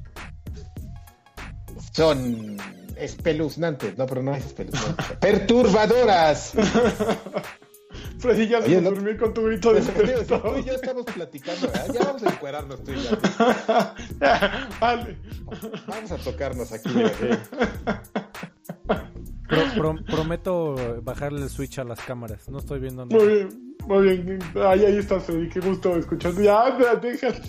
Son 1.91 2.57
espeluznantes. 2.95 3.97
No, 3.97 4.05
pero 4.05 4.23
no 4.23 4.35
es 4.35 4.45
espeluznantes. 4.45 5.17
¡Perturbadoras! 5.21 6.53
Freddy, 8.23 8.47
ya 8.47 8.61
se 8.61 8.79
dormir 8.79 9.17
con 9.17 9.33
tu 9.33 9.43
grito 9.43 9.73
de 9.73 9.81
Tú 9.81 10.57
y 10.57 10.63
yo 10.63 10.73
estamos 10.75 11.03
platicando, 11.03 11.67
Ya 11.93 12.05
vamos 12.05 12.23
a 12.23 12.29
encuerarnos 12.29 12.81
tú 12.81 12.93
y 12.93 12.95
yo. 12.95 13.09
vale. 14.79 15.17
Vamos 15.85 16.09
a 16.09 16.15
tocarnos 16.15 16.71
aquí. 16.71 16.89
prometo 20.09 20.75
bajarle 21.01 21.41
el 21.41 21.49
switch 21.49 21.79
a 21.79 21.83
las 21.83 21.99
cámaras. 21.99 22.47
No 22.47 22.59
estoy 22.59 22.79
viendo 22.79 23.05
nada. 23.05 23.21
Muy 23.21 23.33
bien, 23.33 23.75
muy 23.87 24.03
bien. 24.07 24.39
Ahí, 24.55 24.85
ahí 24.85 24.97
estás, 24.99 25.25
Freddy. 25.25 25.49
Qué 25.49 25.59
gusto 25.59 25.97
escucharte. 25.97 26.43
Ya, 26.45 26.71
déjate. 27.01 27.41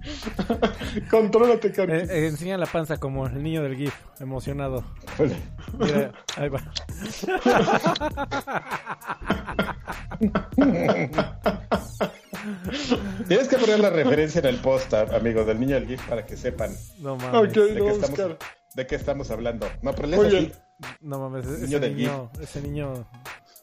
Contrólate, 1.10 1.72
Carlos. 1.72 2.02
Eh, 2.02 2.06
eh, 2.10 2.26
enseña 2.28 2.56
la 2.56 2.66
panza 2.66 2.98
como 2.98 3.26
el 3.26 3.42
niño 3.42 3.62
del 3.62 3.76
GIF, 3.76 3.94
emocionado. 4.20 4.84
Mira, 5.78 6.12
ahí 6.36 6.48
va. 6.48 6.60
Tienes 13.28 13.48
que 13.48 13.58
poner 13.58 13.80
la 13.80 13.90
referencia 13.90 14.38
en 14.40 14.46
el 14.46 14.56
post, 14.56 14.94
amigo, 14.94 15.44
del 15.44 15.60
niño 15.60 15.74
del 15.76 15.86
GIF 15.86 16.02
para 16.08 16.24
que 16.24 16.36
sepan. 16.36 16.70
No 16.98 17.16
mames. 17.16 17.52
de, 17.52 17.54
qué 17.74 17.90
estamos, 17.90 18.38
de, 18.74 18.86
qué 18.86 18.94
estamos, 18.94 19.30
hablando. 19.30 19.68
No, 19.82 19.94
pero 19.94 20.26
así. 20.26 20.52
No 21.00 21.18
mames, 21.18 21.46
ese 21.46 21.80
niño, 21.80 22.30
ese 22.40 22.62
niño 22.62 23.06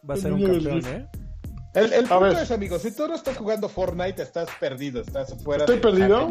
va 0.08 0.14
a 0.14 0.18
ser 0.18 0.34
un 0.34 0.46
campeón, 0.46 0.86
¿eh? 0.86 1.08
El, 1.78 1.94
el 1.94 2.06
punto 2.06 2.40
es, 2.40 2.52
amigo, 2.52 2.80
si 2.80 2.92
tú 2.92 3.08
no 3.08 3.16
estás 3.16 3.38
jugando 3.38 3.70
Fortnite, 3.70 4.22
estás 4.22 4.50
perdido, 4.60 5.02
estás 5.02 5.36
fuera 5.44 5.66
¿Estoy 5.66 5.80
perdido? 5.80 6.30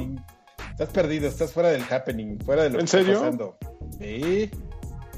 Estás 0.71 0.89
perdido, 0.91 1.29
estás 1.29 1.53
fuera 1.53 1.71
del 1.71 1.83
happening, 1.89 2.39
fuera 2.41 2.65
de 2.65 2.71
lo 2.71 2.79
que 2.79 2.85
está 2.85 2.99
pasando. 2.99 3.57
Sí. 3.99 4.51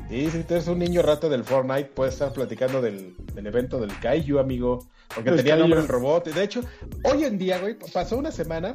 Sí, 0.08 0.30
si 0.30 0.42
tú 0.44 0.54
eres 0.54 0.68
un 0.68 0.78
niño 0.78 1.02
rato 1.02 1.28
del 1.28 1.44
Fortnite, 1.44 1.90
puedes 1.94 2.14
estar 2.14 2.32
platicando 2.32 2.80
del, 2.80 3.14
evento 3.36 3.78
del 3.78 3.90
Kaiju, 4.00 4.38
amigo. 4.38 4.88
Porque 5.14 5.32
tenía 5.32 5.56
nombre 5.56 5.80
el 5.80 5.88
robot. 5.88 6.26
De 6.26 6.42
hecho, 6.42 6.62
hoy 7.04 7.24
en 7.24 7.38
día, 7.38 7.58
güey, 7.58 7.76
pasó 7.92 8.16
una 8.16 8.30
semana 8.30 8.72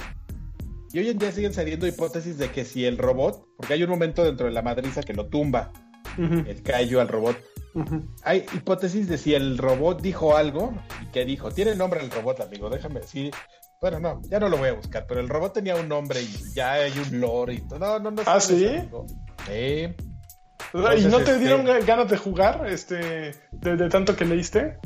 y 0.91 0.99
hoy 0.99 1.09
en 1.09 1.17
día 1.17 1.31
siguen 1.31 1.53
saliendo 1.53 1.87
hipótesis 1.87 2.37
de 2.37 2.49
que 2.51 2.65
si 2.65 2.85
el 2.85 2.97
robot, 2.97 3.47
porque 3.57 3.73
hay 3.73 3.83
un 3.83 3.89
momento 3.89 4.23
dentro 4.23 4.45
de 4.45 4.51
la 4.51 4.61
madriza 4.61 5.01
que 5.01 5.13
lo 5.13 5.27
tumba, 5.27 5.71
el 6.17 6.61
Kaiju 6.61 6.99
al 6.99 7.07
robot. 7.07 7.35
Hay 8.23 8.45
hipótesis 8.53 9.07
de 9.07 9.17
si 9.17 9.33
el 9.33 9.57
robot 9.57 10.01
dijo 10.01 10.37
algo 10.37 10.73
y 11.01 11.07
que 11.07 11.25
dijo. 11.25 11.51
Tiene 11.51 11.75
nombre 11.75 12.01
el 12.01 12.11
robot, 12.11 12.41
amigo, 12.41 12.69
déjame 12.69 13.01
decir. 13.01 13.33
Bueno, 13.81 13.99
no, 13.99 14.21
ya 14.29 14.39
no 14.39 14.47
lo 14.47 14.57
voy 14.57 14.69
a 14.69 14.73
buscar, 14.73 15.05
pero 15.07 15.19
el 15.19 15.27
robot 15.27 15.53
tenía 15.53 15.75
un 15.75 15.89
nombre 15.89 16.21
y 16.21 16.53
ya 16.53 16.73
hay 16.73 16.97
un 16.97 17.19
lore 17.19 17.55
y 17.55 17.67
todo. 17.67 17.79
No, 17.79 17.99
no, 17.99 18.11
no. 18.11 18.21
¿Ah, 18.25 18.39
sí? 18.39 18.65
¿Y 20.97 21.05
no 21.05 21.19
te 21.19 21.37
dieron 21.37 21.67
este 21.67 21.85
ganas 21.85 22.09
de 22.09 22.17
jugar 22.17 22.65
este 22.67 23.35
de, 23.51 23.89
tanto 23.89 24.15
que 24.15 24.25
leíste? 24.25 24.77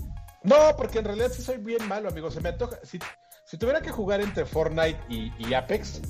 No, 0.43 0.55
porque 0.77 0.99
en 0.99 1.05
realidad 1.05 1.31
sí 1.31 1.41
soy 1.41 1.57
bien 1.57 1.87
malo, 1.87 2.09
amigo. 2.09 2.31
Se 2.31 2.41
me 2.41 2.49
antoja. 2.49 2.77
Si, 2.83 2.99
si 3.45 3.57
tuviera 3.57 3.81
que 3.81 3.91
jugar 3.91 4.21
entre 4.21 4.45
Fortnite 4.45 4.99
y, 5.09 5.53
Apex, 5.53 6.01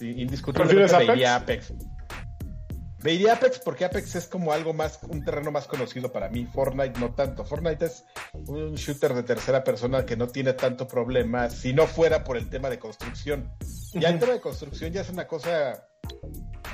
indiscutiblemente 0.00 0.94
Apex? 0.94 1.28
Apex. 1.28 1.72
Me 3.02 3.14
iría 3.14 3.34
Apex 3.34 3.60
porque 3.60 3.84
Apex 3.84 4.14
es 4.16 4.26
como 4.26 4.52
algo 4.52 4.74
más, 4.74 4.98
un 5.08 5.24
terreno 5.24 5.50
más 5.50 5.66
conocido 5.66 6.12
para 6.12 6.28
mí. 6.28 6.46
Fortnite 6.46 6.98
no 7.00 7.14
tanto. 7.14 7.44
Fortnite 7.44 7.86
es 7.86 8.04
un 8.46 8.74
shooter 8.74 9.14
de 9.14 9.22
tercera 9.22 9.64
persona 9.64 10.04
que 10.04 10.16
no 10.16 10.28
tiene 10.28 10.52
tanto 10.52 10.86
problema 10.86 11.48
si 11.48 11.72
no 11.72 11.86
fuera 11.86 12.24
por 12.24 12.36
el 12.36 12.50
tema 12.50 12.68
de 12.68 12.78
construcción. 12.78 13.50
Ya 13.94 14.10
el 14.10 14.18
tema 14.18 14.32
de 14.32 14.40
construcción 14.40 14.92
ya 14.92 15.00
es 15.00 15.08
una 15.08 15.26
cosa 15.26 15.86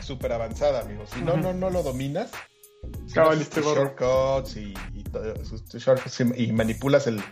súper 0.00 0.32
avanzada, 0.32 0.80
amigo. 0.80 1.04
Si 1.06 1.20
no, 1.20 1.36
no, 1.36 1.52
no 1.52 1.70
lo 1.70 1.82
dominas, 1.82 2.30
shortcuts 3.72 4.56
y, 4.56 4.74
y, 4.94 6.44
y 6.44 6.52
manipulas 6.52 7.06
el, 7.06 7.22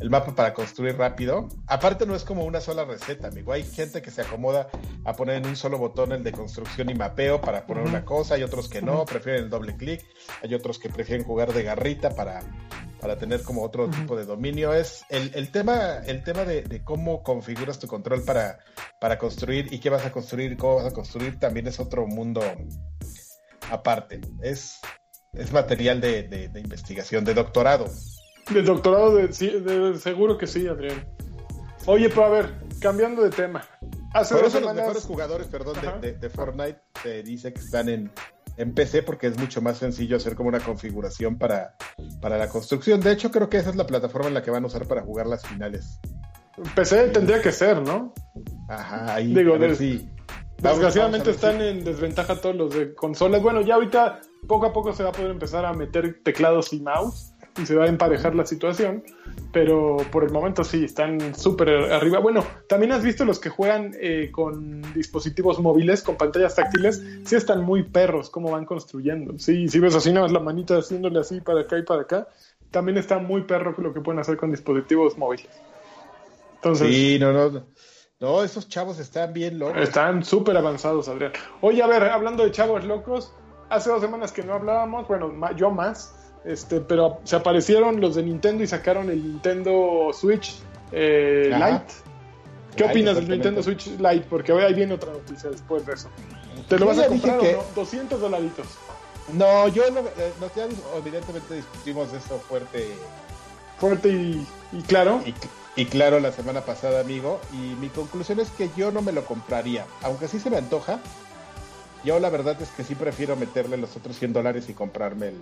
el 0.00 0.10
mapa 0.10 0.34
para 0.34 0.52
construir 0.52 0.96
rápido. 0.96 1.48
Aparte 1.66 2.06
no 2.06 2.14
es 2.14 2.24
como 2.24 2.44
una 2.44 2.60
sola 2.60 2.84
receta, 2.84 3.28
amigo. 3.28 3.52
Hay 3.52 3.62
gente 3.62 4.02
que 4.02 4.10
se 4.10 4.22
acomoda 4.22 4.68
a 5.04 5.14
poner 5.14 5.36
en 5.36 5.46
un 5.46 5.56
solo 5.56 5.78
botón 5.78 6.12
el 6.12 6.22
de 6.22 6.32
construcción 6.32 6.90
y 6.90 6.94
mapeo 6.94 7.40
para 7.40 7.66
poner 7.66 7.84
una 7.84 8.04
cosa, 8.04 8.34
hay 8.34 8.42
otros 8.42 8.68
que 8.68 8.82
no, 8.82 9.04
prefieren 9.04 9.44
el 9.44 9.50
doble 9.50 9.76
clic, 9.76 10.04
hay 10.42 10.54
otros 10.54 10.78
que 10.78 10.88
prefieren 10.88 11.24
jugar 11.24 11.52
de 11.52 11.62
garrita 11.62 12.10
para, 12.10 12.40
para 13.00 13.16
tener 13.16 13.42
como 13.42 13.62
otro 13.62 13.88
tipo 13.88 14.16
de 14.16 14.24
dominio. 14.24 14.74
Es 14.74 15.04
el, 15.08 15.30
el 15.34 15.50
tema, 15.50 15.98
el 16.06 16.22
tema 16.22 16.44
de, 16.44 16.82
cómo 16.84 17.22
configuras 17.22 17.78
tu 17.78 17.86
control 17.86 18.22
para, 18.24 18.58
para 19.00 19.18
construir 19.18 19.72
y 19.72 19.78
qué 19.78 19.90
vas 19.90 20.04
a 20.04 20.12
construir, 20.12 20.56
cómo 20.56 20.76
vas 20.76 20.86
a 20.86 20.92
construir, 20.92 21.38
también 21.38 21.66
es 21.66 21.80
otro 21.80 22.06
mundo 22.06 22.42
aparte. 23.70 24.20
Es, 24.42 24.78
es 25.32 25.52
material 25.52 26.00
de, 26.00 26.24
de 26.24 26.60
investigación, 26.60 27.24
de 27.24 27.34
doctorado. 27.34 27.86
De 28.50 28.62
doctorado, 28.62 29.16
de, 29.16 29.98
seguro 29.98 30.38
que 30.38 30.46
sí, 30.46 30.66
Adrián. 30.68 31.04
Oye, 31.86 32.08
pero 32.08 32.24
a 32.24 32.28
ver, 32.28 32.54
cambiando 32.80 33.22
de 33.22 33.30
tema. 33.30 33.64
Hace 34.14 34.34
Por 34.34 34.44
eso 34.44 34.60
los 34.60 34.74
mejores 34.74 35.04
jugadores, 35.04 35.46
perdón, 35.48 35.76
de, 36.00 36.30
Fortnite 36.30 36.80
se 37.02 37.22
dice 37.22 37.52
que 37.52 37.60
están 37.60 37.88
en, 37.88 38.10
en 38.56 38.72
PC 38.72 39.02
porque 39.02 39.26
es 39.26 39.38
mucho 39.38 39.60
más 39.60 39.78
sencillo 39.78 40.16
hacer 40.16 40.36
como 40.36 40.48
una 40.48 40.60
configuración 40.60 41.38
para, 41.38 41.76
para 42.20 42.38
la 42.38 42.48
construcción. 42.48 43.00
De 43.00 43.12
hecho, 43.12 43.30
creo 43.30 43.48
que 43.48 43.58
esa 43.58 43.70
es 43.70 43.76
la 43.76 43.86
plataforma 43.86 44.28
en 44.28 44.34
la 44.34 44.42
que 44.42 44.50
van 44.50 44.64
a 44.64 44.66
usar 44.68 44.86
para 44.86 45.02
jugar 45.02 45.26
las 45.26 45.46
finales. 45.46 46.00
PC 46.74 47.08
tendría 47.08 47.42
que 47.42 47.52
ser, 47.52 47.82
¿no? 47.82 48.14
Ajá, 48.68 49.14
ahí 49.14 49.34
Digo, 49.34 49.56
sí. 49.74 50.08
Desgraciadamente 50.58 51.32
están 51.32 51.60
en 51.60 51.84
desventaja 51.84 52.40
todos 52.40 52.56
los 52.56 52.74
de 52.74 52.94
consolas. 52.94 53.42
Bueno, 53.42 53.60
ya 53.60 53.74
ahorita 53.74 54.20
poco 54.48 54.66
a 54.66 54.72
poco 54.72 54.94
se 54.94 55.02
va 55.02 55.10
a 55.10 55.12
poder 55.12 55.30
empezar 55.30 55.66
a 55.66 55.74
meter 55.74 56.22
teclados 56.22 56.72
y 56.72 56.80
mouse 56.80 57.35
y 57.58 57.66
se 57.66 57.74
va 57.74 57.84
a 57.84 57.88
emparejar 57.88 58.34
la 58.34 58.46
situación, 58.46 59.02
pero 59.52 59.96
por 60.10 60.24
el 60.24 60.32
momento 60.32 60.64
sí, 60.64 60.84
están 60.84 61.34
súper 61.34 61.70
arriba. 61.92 62.18
Bueno, 62.18 62.44
también 62.68 62.92
has 62.92 63.02
visto 63.02 63.24
los 63.24 63.38
que 63.38 63.48
juegan 63.48 63.92
eh, 64.00 64.30
con 64.32 64.82
dispositivos 64.92 65.58
móviles, 65.60 66.02
con 66.02 66.16
pantallas 66.16 66.54
táctiles, 66.54 67.02
sí 67.24 67.36
están 67.36 67.64
muy 67.64 67.82
perros 67.82 68.30
cómo 68.30 68.50
van 68.50 68.64
construyendo. 68.64 69.38
Sí, 69.38 69.68
si 69.68 69.78
ves 69.78 69.94
así 69.94 70.10
nada 70.10 70.22
más 70.22 70.32
la 70.32 70.40
manita 70.40 70.78
haciéndole 70.78 71.20
así 71.20 71.40
para 71.40 71.60
acá 71.60 71.78
y 71.78 71.82
para 71.82 72.02
acá, 72.02 72.28
también 72.70 72.98
está 72.98 73.18
muy 73.18 73.42
perro 73.42 73.74
lo 73.78 73.94
que 73.94 74.00
pueden 74.00 74.20
hacer 74.20 74.36
con 74.36 74.50
dispositivos 74.50 75.16
móviles. 75.16 75.48
Entonces, 76.56 76.88
sí, 76.88 77.18
no, 77.18 77.32
no. 77.32 77.64
No, 78.18 78.42
esos 78.42 78.66
chavos 78.68 78.98
están 78.98 79.34
bien 79.34 79.58
locos. 79.58 79.76
Están 79.76 80.24
súper 80.24 80.56
avanzados, 80.56 81.06
Adrián. 81.08 81.32
Oye, 81.60 81.82
a 81.82 81.86
ver, 81.86 82.02
hablando 82.04 82.44
de 82.44 82.50
chavos 82.50 82.82
locos, 82.84 83.34
hace 83.68 83.90
dos 83.90 84.00
semanas 84.00 84.32
que 84.32 84.42
no 84.42 84.54
hablábamos, 84.54 85.06
bueno, 85.06 85.30
yo 85.54 85.70
más, 85.70 86.25
este, 86.46 86.80
pero 86.80 87.20
se 87.24 87.36
aparecieron 87.36 88.00
los 88.00 88.14
de 88.14 88.22
Nintendo 88.22 88.62
y 88.62 88.66
sacaron 88.66 89.10
el 89.10 89.22
Nintendo 89.22 90.10
Switch 90.12 90.54
eh, 90.92 91.50
Lite. 91.52 91.92
¿Qué 92.76 92.84
opinas 92.84 93.16
del 93.16 93.28
Nintendo 93.28 93.62
Switch 93.62 93.86
Lite? 93.98 94.26
Porque 94.28 94.52
ahí 94.52 94.74
viene 94.74 94.94
otra 94.94 95.12
noticia 95.12 95.50
después 95.50 95.84
de 95.86 95.94
eso. 95.94 96.08
¿Te 96.68 96.78
lo 96.78 96.86
vas 96.86 96.98
a 96.98 97.08
comprar 97.08 97.38
que... 97.38 97.56
200 97.74 98.20
dolaritos. 98.20 98.66
No, 99.32 99.66
yo 99.68 99.90
no, 99.90 100.00
eh, 100.00 100.32
ya 100.54 100.68
evidentemente 100.96 101.54
discutimos 101.54 102.12
eso 102.12 102.38
fuerte. 102.38 102.86
Fuerte 103.78 104.08
y, 104.08 104.46
claro. 104.86 105.22
Y, 105.74 105.84
claro 105.86 106.20
la 106.20 106.32
semana 106.32 106.60
pasada, 106.60 107.00
amigo. 107.00 107.40
Y 107.52 107.74
mi 107.80 107.88
conclusión 107.88 108.40
es 108.40 108.50
que 108.50 108.70
yo 108.76 108.92
no 108.92 109.02
me 109.02 109.12
lo 109.12 109.24
compraría. 109.24 109.84
Aunque 110.02 110.28
sí 110.28 110.38
se 110.38 110.48
me 110.48 110.58
antoja. 110.58 111.00
Yo 112.06 112.20
la 112.20 112.30
verdad 112.30 112.56
es 112.62 112.70
que 112.70 112.84
sí 112.84 112.94
prefiero 112.94 113.34
meterle 113.34 113.76
los 113.76 113.96
otros 113.96 114.16
100 114.16 114.32
dólares 114.32 114.68
y 114.68 114.74
comprarme 114.74 115.28
el, 115.28 115.34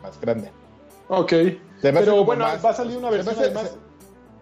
más 0.00 0.20
grande. 0.20 0.52
Ok. 1.08 1.32
Pero 1.82 2.24
bueno, 2.24 2.44
va 2.64 2.70
a 2.70 2.74
salir 2.74 2.96
una 2.96 3.10
versión 3.10 3.34
además 3.36 3.76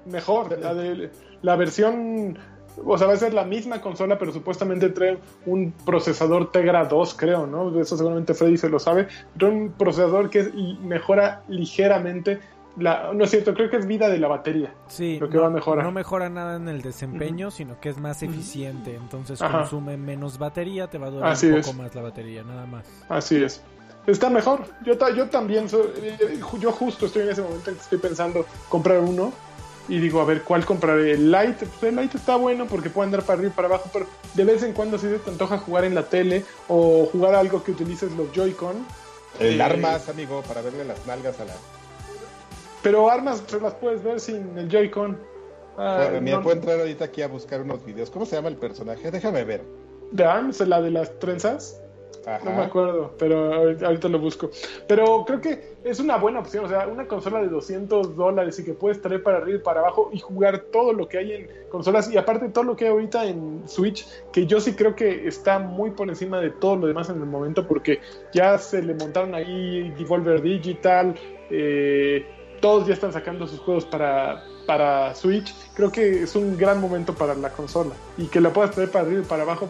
mejor. 0.05 0.59
La, 0.61 0.75
de, 0.75 1.11
la 1.41 1.57
versión, 1.57 2.39
o 2.85 2.99
sea, 2.99 3.07
va 3.07 3.15
a 3.15 3.17
ser 3.17 3.33
la 3.33 3.45
misma 3.45 3.81
consola, 3.81 4.19
pero 4.19 4.31
supuestamente 4.31 4.91
trae 4.91 5.19
un 5.47 5.73
procesador 5.87 6.53
Tegra 6.53 6.85
2, 6.85 7.15
creo, 7.15 7.47
¿no? 7.47 7.81
Eso 7.81 7.97
seguramente 7.97 8.35
Freddy 8.35 8.59
se 8.59 8.69
lo 8.69 8.79
sabe. 8.79 9.09
Pero 9.39 9.51
un 9.51 9.73
procesador 9.73 10.29
que 10.29 10.53
mejora 10.83 11.43
ligeramente 11.49 12.41
no 12.77 13.25
es 13.25 13.31
cierto, 13.31 13.55
creo 13.55 13.71
que 13.71 13.77
es 13.77 13.87
vida 13.87 14.09
de 14.09 14.19
la 14.19 14.29
batería. 14.29 14.73
Sí, 14.89 15.19
lo 15.19 15.29
que 15.29 15.37
no, 15.37 15.43
va 15.43 15.49
a 15.49 15.51
mejorar. 15.51 15.85
No 15.85 15.93
mejora 15.93 16.29
nada 16.29 16.57
en 16.57 16.69
el 16.69 16.83
desempeño, 16.83 17.51
sino 17.51 17.81
que 17.81 17.89
es 17.89 17.99
más 17.99 18.23
eficiente. 18.23 18.95
Entonces 18.95 19.41
consume 19.41 19.97
menos 19.97 20.39
batería, 20.39 20.89
te 20.89 20.99
va 20.99 21.09
a 21.09 21.11
durar 21.11 21.37
un 21.43 21.61
poco 21.61 21.73
más 21.75 21.95
la 21.95 22.03
batería, 22.03 22.43
nada 22.43 22.67
más. 22.67 22.87
Así 23.09 23.43
es. 23.43 23.63
Está 24.07 24.31
mejor. 24.31 24.65
Yo, 24.85 24.95
yo 25.15 25.29
también, 25.29 25.69
soy, 25.69 25.89
eh, 26.03 26.41
yo 26.59 26.73
justo 26.73 27.07
estoy 27.07 27.23
en 27.23 27.31
ese 27.31 27.43
momento 27.43 27.71
en 27.71 27.77
que 27.77 27.83
estoy 27.83 27.99
pensando 27.99 28.47
comprar 28.69 29.01
uno. 29.01 29.33
y 29.89 29.99
digo, 29.99 30.21
a 30.21 30.25
ver, 30.25 30.43
¿cuál 30.43 30.65
compraré? 30.65 31.13
El 31.13 31.31
Lite, 31.31 31.67
pues 31.67 31.93
el 31.93 31.97
Lite 31.97 32.17
está 32.17 32.37
bueno 32.37 32.67
porque 32.67 32.91
puede 32.91 33.07
andar 33.07 33.23
para 33.23 33.39
arriba 33.39 33.53
y 33.53 33.57
para 33.57 33.69
abajo, 33.69 33.91
pero 33.93 34.07
de 34.35 34.45
vez 34.45 34.63
en 34.63 34.73
cuando 34.73 34.99
si 34.99 35.09
te 35.09 35.31
antoja 35.31 35.59
jugar 35.59 35.85
en 35.85 35.95
la 35.95 36.05
tele 36.05 36.45
o 36.69 37.07
jugar 37.07 37.35
algo 37.35 37.63
que 37.63 37.73
utilices 37.73 38.13
los 38.13 38.33
Joy-Con. 38.33 38.77
El 39.39 39.61
eh, 39.61 39.63
armas, 39.63 40.09
amigo, 40.09 40.43
para 40.47 40.63
verle 40.63 40.85
las 40.85 41.07
nalgas 41.07 41.39
a 41.41 41.45
la... 41.45 41.55
Pero 42.83 43.11
armas 43.11 43.43
se 43.47 43.61
las 43.61 43.75
puedes 43.75 44.03
ver 44.03 44.21
sin 44.21 44.57
el 44.57 44.69
Joy-Con. 44.69 45.19
Ah, 45.77 46.11
mira, 46.21 46.43
puedo 46.43 46.57
entrar 46.57 46.79
ahorita 46.81 47.07
aquí 47.07 47.23
a 47.23 47.29
buscar 47.29 47.63
unos 47.63 47.85
videos. 47.85 48.11
¿Cómo 48.11 48.27
se 48.27 48.37
llama 48.37 48.49
el 48.49 48.57
personaje? 48.57 49.11
Déjame 49.11 49.45
ver. 49.45 49.63
¿De 50.11 50.25
ARMS? 50.25 50.61
¿La 50.67 50.83
de 50.83 50.91
las 50.91 51.19
trenzas? 51.19 51.81
No 52.45 52.53
me 52.53 52.63
acuerdo, 52.63 53.15
pero 53.19 53.55
ahorita 53.55 54.09
lo 54.09 54.19
busco. 54.19 54.51
Pero 54.87 55.25
creo 55.25 55.41
que 55.41 55.77
es 55.83 56.01
una 56.01 56.19
buena 56.19 56.41
opción, 56.41 56.67
o 56.67 56.69
sea, 56.69 56.87
una 56.87 57.09
consola 57.09 57.41
de 57.41 57.49
200 57.49 58.15
dólares 58.15 58.59
y 58.59 58.65
que 58.65 58.75
puedes 58.75 59.01
traer 59.01 59.23
para 59.23 59.39
arriba 59.39 59.59
y 59.59 59.63
para 59.63 59.81
abajo 59.81 60.11
y 60.13 60.19
jugar 60.19 60.67
todo 60.71 60.93
lo 60.93 61.09
que 61.09 61.19
hay 61.19 61.33
en 61.33 61.49
consolas 61.71 62.11
y 62.13 62.19
aparte 62.19 62.51
todo 62.51 62.65
lo 62.65 62.77
que 62.77 62.85
hay 62.85 62.91
ahorita 62.91 63.25
en 63.25 63.63
Switch, 63.67 64.07
que 64.33 64.47
yo 64.47 64.61
sí 64.61 64.75
creo 64.75 64.95
que 64.95 65.27
está 65.27 65.59
muy 65.59 65.93
por 65.93 66.09
encima 66.11 66.41
de 66.41 66.51
todo 66.51 66.77
lo 66.77 66.87
demás 66.87 67.09
en 67.09 67.17
el 67.17 67.27
momento 67.27 67.67
porque 67.67 68.01
ya 68.35 68.59
se 68.59 68.83
le 68.83 68.95
montaron 68.95 69.35
ahí 69.35 69.91
Devolver 69.97 70.43
Digital, 70.43 71.15
eh, 71.49 72.27
todos 72.61 72.87
ya 72.87 72.95
están 72.95 73.13
sacando 73.13 73.47
sus 73.47 73.61
juegos 73.61 73.85
para, 73.85 74.45
para 74.67 75.15
Switch. 75.15 75.55
Creo 75.75 75.91
que 75.91 76.23
es 76.23 76.35
un 76.37 76.57
gran 76.57 76.81
momento 76.81 77.15
para 77.15 77.35
la 77.35 77.51
consola 77.51 77.95
y 78.17 78.27
que 78.27 78.41
la 78.41 78.53
puedas 78.53 78.73
traer 78.73 78.91
para 78.91 79.05
arriba 79.05 79.23
y 79.23 79.25
para 79.25 79.43
abajo 79.43 79.69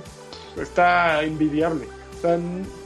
está 0.61 1.23
envidiable. 1.23 1.87
O 2.19 2.21
sea, 2.21 2.39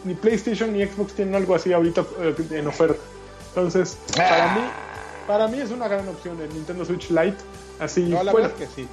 ni 0.05 0.15
PlayStation 0.15 0.73
ni 0.73 0.85
Xbox 0.85 1.15
tienen 1.15 1.35
algo 1.35 1.55
así 1.55 1.73
ahorita 1.73 2.05
eh, 2.21 2.35
en 2.51 2.67
oferta. 2.67 3.01
Entonces, 3.49 3.99
para 4.17 4.55
mí, 4.55 4.61
para 5.27 5.49
mí 5.49 5.59
es 5.59 5.71
una 5.71 5.89
gran 5.89 6.09
opción 6.09 6.41
el 6.41 6.53
Nintendo 6.55 6.85
Switch 6.85 7.11
Lite. 7.11 7.37
Así, 7.81 8.03
no, 8.03 8.23
la 8.23 8.33
verdad 8.33 8.53
que 8.53 8.67
sí. 8.67 8.87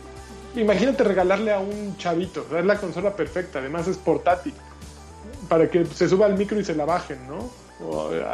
Imagínate 0.55 1.03
regalarle 1.03 1.53
a 1.53 1.59
un 1.59 1.95
chavito, 1.97 2.45
es 2.57 2.65
la 2.65 2.77
consola 2.77 3.15
perfecta, 3.15 3.59
además 3.59 3.87
es 3.87 3.97
portátil, 3.97 4.53
para 5.47 5.69
que 5.69 5.85
se 5.85 6.09
suba 6.09 6.25
al 6.25 6.37
micro 6.37 6.59
y 6.59 6.65
se 6.65 6.75
la 6.75 6.83
bajen, 6.83 7.25
¿no? 7.27 7.49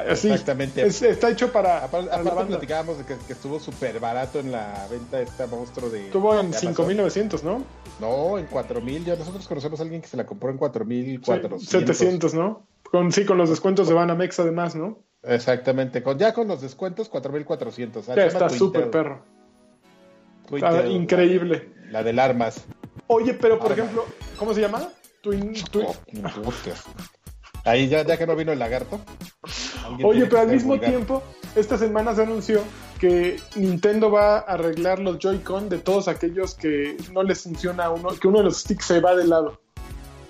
Exactamente. 0.07 0.86
está 0.86 1.29
hecho 1.29 1.51
para. 1.51 1.86
Aparte, 1.86 2.10
platicábamos 2.47 2.97
de 2.97 3.05
que, 3.05 3.33
estuvo 3.33 3.60
súper 3.60 3.99
barato 3.99 4.39
en 4.39 4.51
la 4.51 4.88
venta 4.89 5.17
de 5.17 5.23
este 5.23 5.47
monstruo 5.47 5.89
de. 5.89 6.07
Estuvo 6.07 6.38
en 6.39 6.51
5.900, 6.51 7.43
¿no? 7.43 7.63
No, 7.99 8.38
en 8.38 8.49
4.000. 8.49 9.05
Ya 9.05 9.15
nosotros 9.15 9.47
conocemos 9.47 9.79
a 9.79 9.83
alguien 9.83 10.01
que 10.01 10.07
se 10.07 10.17
la 10.17 10.25
compró 10.25 10.49
en 10.49 10.60
4.400. 10.60 11.60
700, 11.60 12.33
¿no? 12.33 12.67
Con, 12.83 13.12
sí, 13.12 13.25
con 13.25 13.38
los 13.38 13.49
descuentos 13.49 13.88
de 13.88 13.93
Banamex 13.93 14.39
además, 14.39 14.75
¿no? 14.75 14.99
Exactamente. 15.23 16.03
Con, 16.03 16.17
ya 16.17 16.33
con 16.33 16.47
los 16.47 16.62
descuentos, 16.62 17.12
4.400. 17.12 18.15
Ya 18.15 18.25
está 18.25 18.49
súper 18.49 18.89
perro. 18.89 19.23
increíble. 20.89 21.73
La, 21.89 22.03
del 22.03 22.19
armas. 22.19 22.65
Oye, 23.07 23.33
pero 23.33 23.60
por 23.60 23.71
ejemplo, 23.71 24.05
¿cómo 24.38 24.53
se 24.53 24.62
llama? 24.62 24.89
Twin, 25.21 25.53
oh, 25.75 25.95
Ahí 27.67 27.89
ya, 27.89 28.03
ya 28.06 28.17
que 28.17 28.25
no 28.25 28.36
vino 28.36 28.53
el 28.53 28.60
lagarto. 28.60 29.01
Oye, 30.01 30.25
pero 30.25 30.39
al 30.39 30.47
mismo 30.47 30.80
tiempo, 30.80 31.21
esta 31.53 31.77
semana 31.77 32.15
se 32.15 32.23
anunció 32.23 32.63
que 32.97 33.41
Nintendo 33.56 34.10
va 34.10 34.38
a 34.38 34.39
arreglar 34.39 34.99
los 34.99 35.19
Joy-Con 35.19 35.67
de 35.67 35.77
todos 35.77 36.08
aquellos 36.08 36.56
que 36.56 36.95
no 37.12 37.23
les 37.23 37.43
funciona 37.43 37.89
uno, 37.89 38.10
que 38.10 38.30
uno 38.30 38.38
de 38.38 38.45
los 38.45 38.62
sticks 38.62 38.86
se 38.86 39.01
va 39.01 39.15
de 39.15 39.27
lado. 39.27 39.60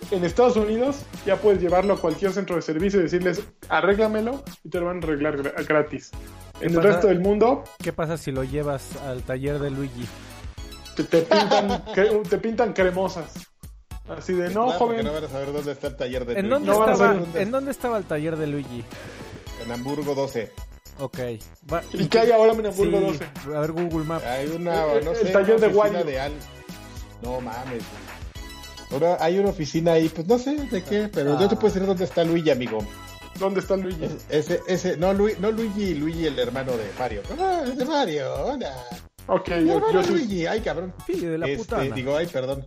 En 0.09 0.23
Estados 0.23 0.57
Unidos 0.57 1.03
ya 1.27 1.35
puedes 1.35 1.61
llevarlo 1.61 1.93
a 1.93 1.97
cualquier 2.01 2.31
centro 2.31 2.55
de 2.55 2.63
servicio 2.63 2.99
y 2.99 3.03
decirles, 3.03 3.43
arréglamelo 3.69 4.43
y 4.63 4.69
te 4.69 4.79
lo 4.79 4.87
van 4.87 5.03
a 5.03 5.05
arreglar 5.05 5.37
gratis. 5.63 6.11
En 6.59 6.73
el 6.73 6.81
resto 6.81 7.05
del 7.05 7.19
mundo... 7.19 7.65
¿Qué 7.77 7.93
pasa 7.93 8.17
si 8.17 8.31
lo 8.31 8.45
llevas 8.45 8.95
al 9.05 9.21
taller 9.21 9.59
de 9.59 9.69
Luigi? 9.69 10.07
Te, 10.95 11.03
pintan, 11.03 11.83
te 12.29 12.37
pintan 12.39 12.73
cremosas. 12.73 13.47
Así 14.09 14.33
de, 14.33 14.49
no, 14.49 14.71
joven. 14.71 15.05
no 15.05 15.13
van 15.13 15.23
a 15.23 15.27
saber 15.27 15.51
dónde 15.51 15.71
está 15.73 15.87
el 15.87 15.95
taller 15.95 16.25
de 16.25 16.39
¿En 16.39 16.49
Luigi. 16.49 16.65
Dónde 16.65 16.91
estaba, 16.91 17.15
¿En 17.35 17.51
dónde 17.51 17.71
estaba 17.71 17.97
el 17.97 18.03
taller 18.05 18.37
de 18.37 18.47
Luigi? 18.47 18.83
En 19.63 19.71
Hamburgo 19.71 20.15
12. 20.15 20.51
Ok. 20.99 21.19
¿Y 21.93 22.07
qué 22.07 22.19
hay 22.19 22.31
ahora 22.31 22.53
en 22.53 22.65
Hamburgo 22.65 22.99
12? 23.01 23.25
A 23.55 23.59
ver 23.59 23.71
Google 23.71 24.05
Maps. 24.05 24.25
Hay 24.25 24.47
una, 24.47 24.85
no 25.03 25.11
el, 25.11 25.31
taller 25.31 25.59
de 25.59 25.67
Wario. 25.67 26.05
No 27.21 27.41
mames. 27.41 27.83
Ahora 28.91 29.17
hay 29.19 29.37
una 29.37 29.49
oficina 29.49 29.93
ahí, 29.93 30.07
pues 30.07 30.25
no 30.27 30.39
sé 30.39 30.55
de 30.55 30.83
qué, 30.83 31.09
pero 31.11 31.37
yo 31.39 31.49
te 31.49 31.55
puedo 31.55 31.67
decir 31.67 31.85
dónde 31.85 32.05
está 32.05 32.23
Luigi, 32.23 32.51
amigo. 32.51 32.79
¿Dónde 33.37 33.59
está 33.59 33.75
Luigi? 33.75 34.07
ese, 34.29 34.61
ese, 34.67 34.95
no, 34.97 35.13
Luigi, 35.13 35.39
no 35.41 35.51
Luigi, 35.51 35.93
Luigi 35.93 36.25
el 36.25 36.39
hermano 36.39 36.71
de 36.71 36.89
Mario. 36.97 37.21
No, 37.37 37.63
es 37.65 37.77
de 37.77 37.85
Mario, 37.85 38.33
hola. 38.45 38.73
Ok, 39.27 39.49
yo, 39.49 39.91
yo 39.91 40.01
Luigi, 40.03 40.47
ay 40.47 40.61
cabrón. 40.61 40.93
Sí, 41.05 41.19
de 41.19 41.37
la 41.37 41.47
este, 41.47 41.91
Digo, 41.91 42.15
ay, 42.15 42.27
perdón. 42.27 42.65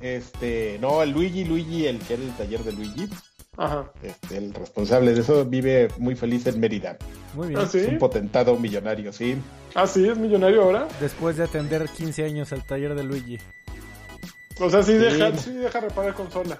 Este, 0.00 0.78
no, 0.80 1.02
el 1.02 1.10
Luigi, 1.10 1.44
Luigi, 1.44 1.86
el 1.86 1.98
que 1.98 2.14
era 2.14 2.22
el 2.22 2.32
taller 2.32 2.64
de 2.64 2.72
Luigi. 2.72 3.08
Ajá. 3.56 3.92
Este, 4.02 4.38
el 4.38 4.54
responsable 4.54 5.12
de 5.12 5.20
eso 5.20 5.44
vive 5.44 5.88
muy 5.98 6.14
feliz 6.14 6.46
en 6.46 6.60
Mérida. 6.60 6.96
Muy 7.34 7.48
bien. 7.48 7.60
¿Ah, 7.60 7.68
Es 7.72 7.88
un 7.88 7.98
potentado 7.98 8.56
millonario, 8.56 9.12
sí. 9.12 9.36
Ah, 9.74 9.86
sí, 9.86 10.08
es 10.08 10.16
millonario 10.16 10.62
ahora. 10.62 10.88
Después 11.00 11.36
de 11.36 11.44
atender 11.44 11.88
15 11.88 12.24
años 12.24 12.52
al 12.52 12.66
taller 12.66 12.94
de 12.94 13.04
Luigi. 13.04 13.38
O 14.60 14.70
sea, 14.70 14.82
sí, 14.82 14.94
Deja, 14.94 15.36
sí 15.36 15.52
deja 15.52 15.80
reparar 15.80 16.14
consolas. 16.14 16.58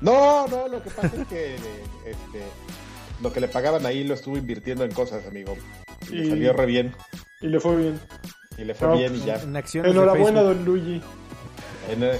No, 0.00 0.46
no, 0.48 0.68
lo 0.68 0.82
que 0.82 0.90
pasa 0.90 1.10
es 1.14 1.26
que 1.28 1.54
este, 2.06 2.42
lo 3.22 3.32
que 3.32 3.40
le 3.40 3.48
pagaban 3.48 3.84
ahí 3.86 4.04
lo 4.04 4.14
estuvo 4.14 4.36
invirtiendo 4.36 4.84
en 4.84 4.92
cosas, 4.92 5.26
amigo. 5.26 5.56
Y, 6.10 6.14
le 6.14 6.28
salió 6.30 6.52
re 6.52 6.66
bien. 6.66 6.94
Y 7.40 7.48
le 7.48 7.60
fue 7.60 7.76
bien. 7.76 8.00
Y 8.56 8.64
le 8.64 8.74
fue 8.74 8.96
bien 8.96 9.14
y 9.16 9.20
ya. 9.20 9.40
Enhorabuena, 9.74 10.42
don 10.42 10.64
Luigi. 10.64 11.02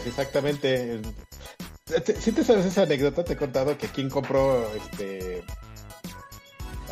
Exactamente. 0.07 1.01
Si 2.19 2.33
te 2.33 2.45
sabes 2.45 2.67
esa 2.67 2.83
anécdota, 2.83 3.25
te 3.25 3.33
he 3.33 3.37
contado 3.37 3.77
que 3.77 3.89
quien 3.89 4.09
compró 4.09 4.65
este. 4.75 5.43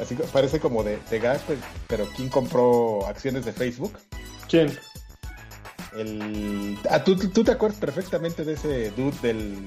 Así 0.00 0.16
parece 0.32 0.60
como 0.60 0.84
de, 0.84 0.98
de 1.10 1.18
gas, 1.18 1.42
pues, 1.46 1.58
pero 1.88 2.06
¿quién 2.14 2.28
compró 2.28 3.04
acciones 3.06 3.44
de 3.44 3.52
Facebook? 3.52 3.98
¿Quién? 4.48 4.76
El. 5.96 6.78
Ah, 6.90 7.02
¿tú, 7.02 7.16
tú 7.16 7.42
te 7.44 7.52
acuerdas 7.52 7.78
perfectamente 7.78 8.44
de 8.44 8.54
ese 8.54 8.90
dude 8.92 9.16
del. 9.22 9.58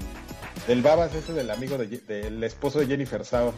Del 0.67 0.81
Babas, 0.83 1.15
ese 1.15 1.33
del 1.33 1.49
amigo 1.49 1.77
de, 1.77 1.87
del 1.87 2.43
esposo 2.43 2.79
de 2.79 2.87
Jennifer 2.87 3.25
Sao. 3.25 3.53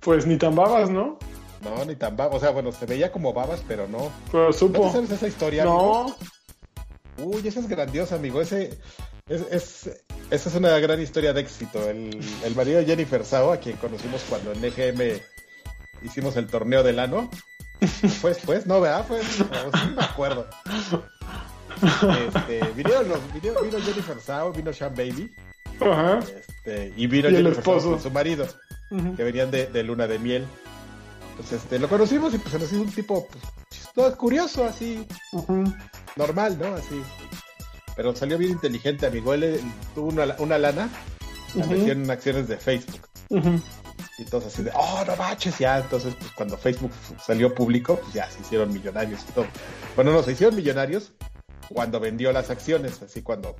Pues 0.00 0.26
ni 0.26 0.36
tan 0.36 0.56
babas, 0.56 0.90
¿no? 0.90 1.18
No, 1.62 1.84
ni 1.84 1.94
tan 1.94 2.16
babas. 2.16 2.36
O 2.36 2.40
sea, 2.40 2.50
bueno, 2.50 2.72
se 2.72 2.86
veía 2.86 3.12
como 3.12 3.32
babas, 3.32 3.62
pero 3.66 3.86
no. 3.86 4.10
Pero 4.32 4.52
supo. 4.52 4.86
¿No 4.86 4.92
sabes 4.92 5.10
esa 5.10 5.28
historia? 5.28 5.64
No. 5.64 6.16
Uy, 7.18 7.46
esa 7.46 7.60
es 7.60 7.68
grandiosa, 7.68 8.16
amigo. 8.16 8.40
Ese 8.40 8.78
es, 9.28 9.42
es, 9.50 9.90
esa 10.30 10.48
es 10.48 10.54
una 10.54 10.78
gran 10.78 11.00
historia 11.00 11.32
de 11.32 11.40
éxito. 11.40 11.88
El, 11.88 12.18
el 12.44 12.54
marido 12.54 12.78
de 12.78 12.84
Jennifer 12.86 13.24
Sao, 13.24 13.52
a 13.52 13.56
quien 13.58 13.76
conocimos 13.76 14.22
cuando 14.28 14.52
en 14.52 14.64
EGM 14.64 15.20
hicimos 16.02 16.36
el 16.36 16.46
torneo 16.46 16.82
del 16.82 16.98
ano. 16.98 17.30
Pues, 18.22 18.38
pues, 18.44 18.66
no, 18.66 18.80
¿verdad? 18.80 19.04
Pues, 19.06 19.38
no, 19.40 19.80
sí 19.80 19.88
me 19.94 20.02
acuerdo. 20.02 20.46
Este, 21.82 22.60
vinieron 22.74 23.08
los, 23.08 23.20
vino, 23.34 23.60
vino 23.60 23.78
Jennifer 23.80 24.18
Sao, 24.20 24.52
vino 24.52 24.72
Sean 24.72 24.94
Baby. 24.94 25.30
Ajá. 25.80 26.20
Este, 26.20 26.92
y 26.96 27.06
vino 27.06 27.28
Y 27.28 27.34
el 27.34 27.36
Jennifer 27.42 27.62
Sao 27.64 27.76
esposo. 27.76 27.90
con 27.90 28.02
su 28.02 28.10
marido, 28.10 28.46
que 29.16 29.22
venían 29.24 29.50
de, 29.50 29.66
de 29.66 29.82
luna 29.82 30.06
de 30.06 30.18
miel. 30.18 30.46
Entonces, 31.36 31.62
este, 31.62 31.78
lo 31.78 31.86
conocimos 31.86 32.32
y 32.32 32.38
pues 32.38 32.50
se 32.50 32.58
nos 32.58 32.72
hizo 32.72 32.80
un 32.80 32.90
tipo 32.90 33.28
pues, 33.30 33.44
chistoso, 33.70 34.16
curioso, 34.16 34.64
así, 34.64 35.06
normal, 36.16 36.58
¿no? 36.58 36.74
Así. 36.74 37.02
Pero 37.94 38.16
salió 38.16 38.38
bien 38.38 38.52
inteligente, 38.52 39.06
amigo. 39.06 39.34
Él 39.34 39.60
tuvo 39.94 40.08
una, 40.08 40.34
una 40.38 40.56
lana, 40.56 40.88
la 41.54 41.64
Ujú. 41.66 41.74
metió 41.74 41.92
en 41.92 42.10
acciones 42.10 42.48
de 42.48 42.56
Facebook. 42.56 43.02
Y 44.18 44.24
todos 44.24 44.46
así 44.46 44.62
de, 44.62 44.70
oh, 44.74 45.04
no 45.06 45.14
manches, 45.16 45.58
ya. 45.58 45.78
Entonces, 45.78 46.14
pues 46.18 46.30
cuando 46.32 46.56
Facebook 46.56 46.92
salió 47.22 47.54
público, 47.54 47.96
pues 48.00 48.14
ya 48.14 48.30
se 48.30 48.40
hicieron 48.40 48.72
millonarios 48.72 49.20
y 49.28 49.32
todo. 49.32 49.46
Bueno, 49.94 50.12
no, 50.12 50.22
se 50.22 50.32
hicieron 50.32 50.56
millonarios 50.56 51.12
cuando 51.68 52.00
vendió 52.00 52.32
las 52.32 52.48
acciones, 52.48 53.02
así 53.02 53.20
cuando... 53.20 53.56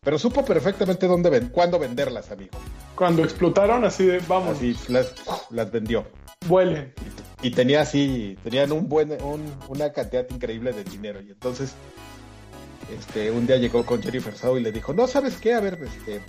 Pero 0.00 0.18
supo 0.18 0.46
perfectamente 0.46 1.06
dónde 1.06 1.28
ven, 1.28 1.50
cuándo 1.50 1.78
venderlas, 1.78 2.30
amigo. 2.30 2.58
Cuando 2.94 3.22
explotaron, 3.22 3.84
así 3.84 4.06
de, 4.06 4.18
vamos, 4.20 4.56
Así 4.56 4.74
las, 4.88 5.12
las 5.50 5.70
vendió. 5.70 6.06
Vuelen. 6.48 6.92
y 7.42 7.50
tenía 7.50 7.80
así, 7.82 8.38
tenían 8.44 8.70
un 8.72 8.88
buen, 8.88 9.10
un- 9.22 9.52
una 9.68 9.92
cantidad 9.92 10.24
increíble 10.30 10.72
de 10.72 10.84
dinero. 10.84 11.20
Y 11.20 11.30
entonces, 11.30 11.72
este, 12.96 13.30
un 13.30 13.46
día 13.46 13.56
llegó 13.56 13.84
con 13.84 14.02
Jennifer 14.02 14.36
Sao 14.36 14.56
y 14.58 14.62
le 14.62 14.70
dijo, 14.72 14.92
no, 14.92 15.06
¿sabes 15.06 15.36
qué? 15.36 15.54
A 15.54 15.60
ver, 15.60 15.78
este, 15.82 16.20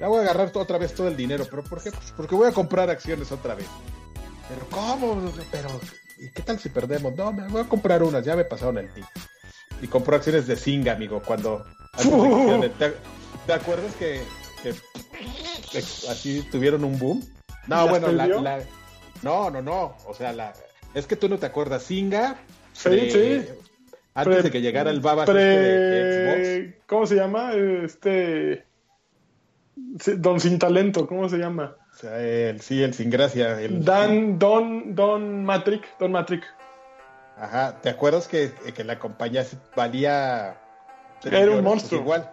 ya 0.00 0.08
voy 0.08 0.18
a 0.18 0.22
agarrar 0.22 0.50
otra 0.54 0.78
vez 0.78 0.94
todo 0.94 1.08
el 1.08 1.16
dinero, 1.16 1.46
pero 1.50 1.62
¿por 1.64 1.82
qué? 1.82 1.90
Pues 1.90 2.12
porque 2.16 2.34
voy 2.34 2.48
a 2.48 2.52
comprar 2.52 2.88
acciones 2.90 3.30
otra 3.32 3.54
vez. 3.54 3.66
Pero 4.48 4.66
¿cómo? 4.70 5.32
Pero, 5.50 5.68
¿y 6.18 6.30
qué 6.30 6.42
tal 6.42 6.58
si 6.58 6.68
perdemos? 6.68 7.14
No, 7.16 7.32
me 7.32 7.46
voy 7.48 7.62
a 7.62 7.68
comprar 7.68 8.02
unas, 8.02 8.24
ya 8.24 8.36
me 8.36 8.44
pasaron 8.44 8.78
el 8.78 8.92
tip. 8.94 9.04
Y 9.82 9.86
compró 9.88 10.16
acciones 10.16 10.46
de 10.46 10.56
Singa, 10.56 10.92
amigo, 10.92 11.20
cuando... 11.26 11.64
de 12.02 12.68
¿Te, 12.78 12.94
te 13.46 13.52
acuerdas 13.52 13.92
que, 13.98 14.22
que 14.62 14.74
que 15.72 15.78
así 15.78 16.46
tuvieron 16.50 16.84
un 16.84 16.98
boom? 16.98 17.22
No, 17.66 17.76
¿Las 17.82 17.90
bueno, 17.90 18.12
la, 18.12 18.26
la- 18.28 18.60
no, 19.26 19.50
no, 19.50 19.60
no. 19.62 19.96
O 20.06 20.14
sea, 20.14 20.32
la, 20.32 20.52
es 20.94 21.06
que 21.06 21.16
tú 21.16 21.28
no 21.28 21.38
te 21.38 21.46
acuerdas. 21.46 21.82
Singa. 21.82 22.36
Sí, 22.72 22.88
pre- 22.88 23.10
sí. 23.10 23.48
Antes 24.14 24.44
de 24.44 24.50
que 24.50 24.60
llegara 24.60 24.90
el 24.90 25.00
Babas 25.00 25.28
este 25.28 25.40
de 25.40 26.68
Xbox. 26.70 26.84
¿Cómo 26.86 27.06
se 27.06 27.14
llama? 27.16 27.52
Este. 27.84 28.64
Don 29.76 30.40
Sin 30.40 30.58
Talento, 30.58 31.06
¿cómo 31.06 31.28
se 31.28 31.36
llama? 31.36 31.76
O 31.92 31.98
sea, 31.98 32.20
el, 32.22 32.60
sí, 32.60 32.82
el 32.82 32.94
sin 32.94 33.10
gracia. 33.10 33.60
El, 33.60 33.84
Dan, 33.84 34.38
Don, 34.38 34.94
Don 34.94 35.44
Matrick, 35.44 35.98
Don 35.98 36.12
Matrick. 36.12 36.44
Ajá, 37.36 37.78
¿te 37.82 37.90
acuerdas 37.90 38.26
que, 38.26 38.52
que 38.74 38.84
la 38.84 38.98
compañía 38.98 39.44
valía... 39.74 40.58
Era 41.24 41.50
un 41.50 41.62
monstruo. 41.64 42.02
Pues 42.02 42.18
igual, 42.18 42.32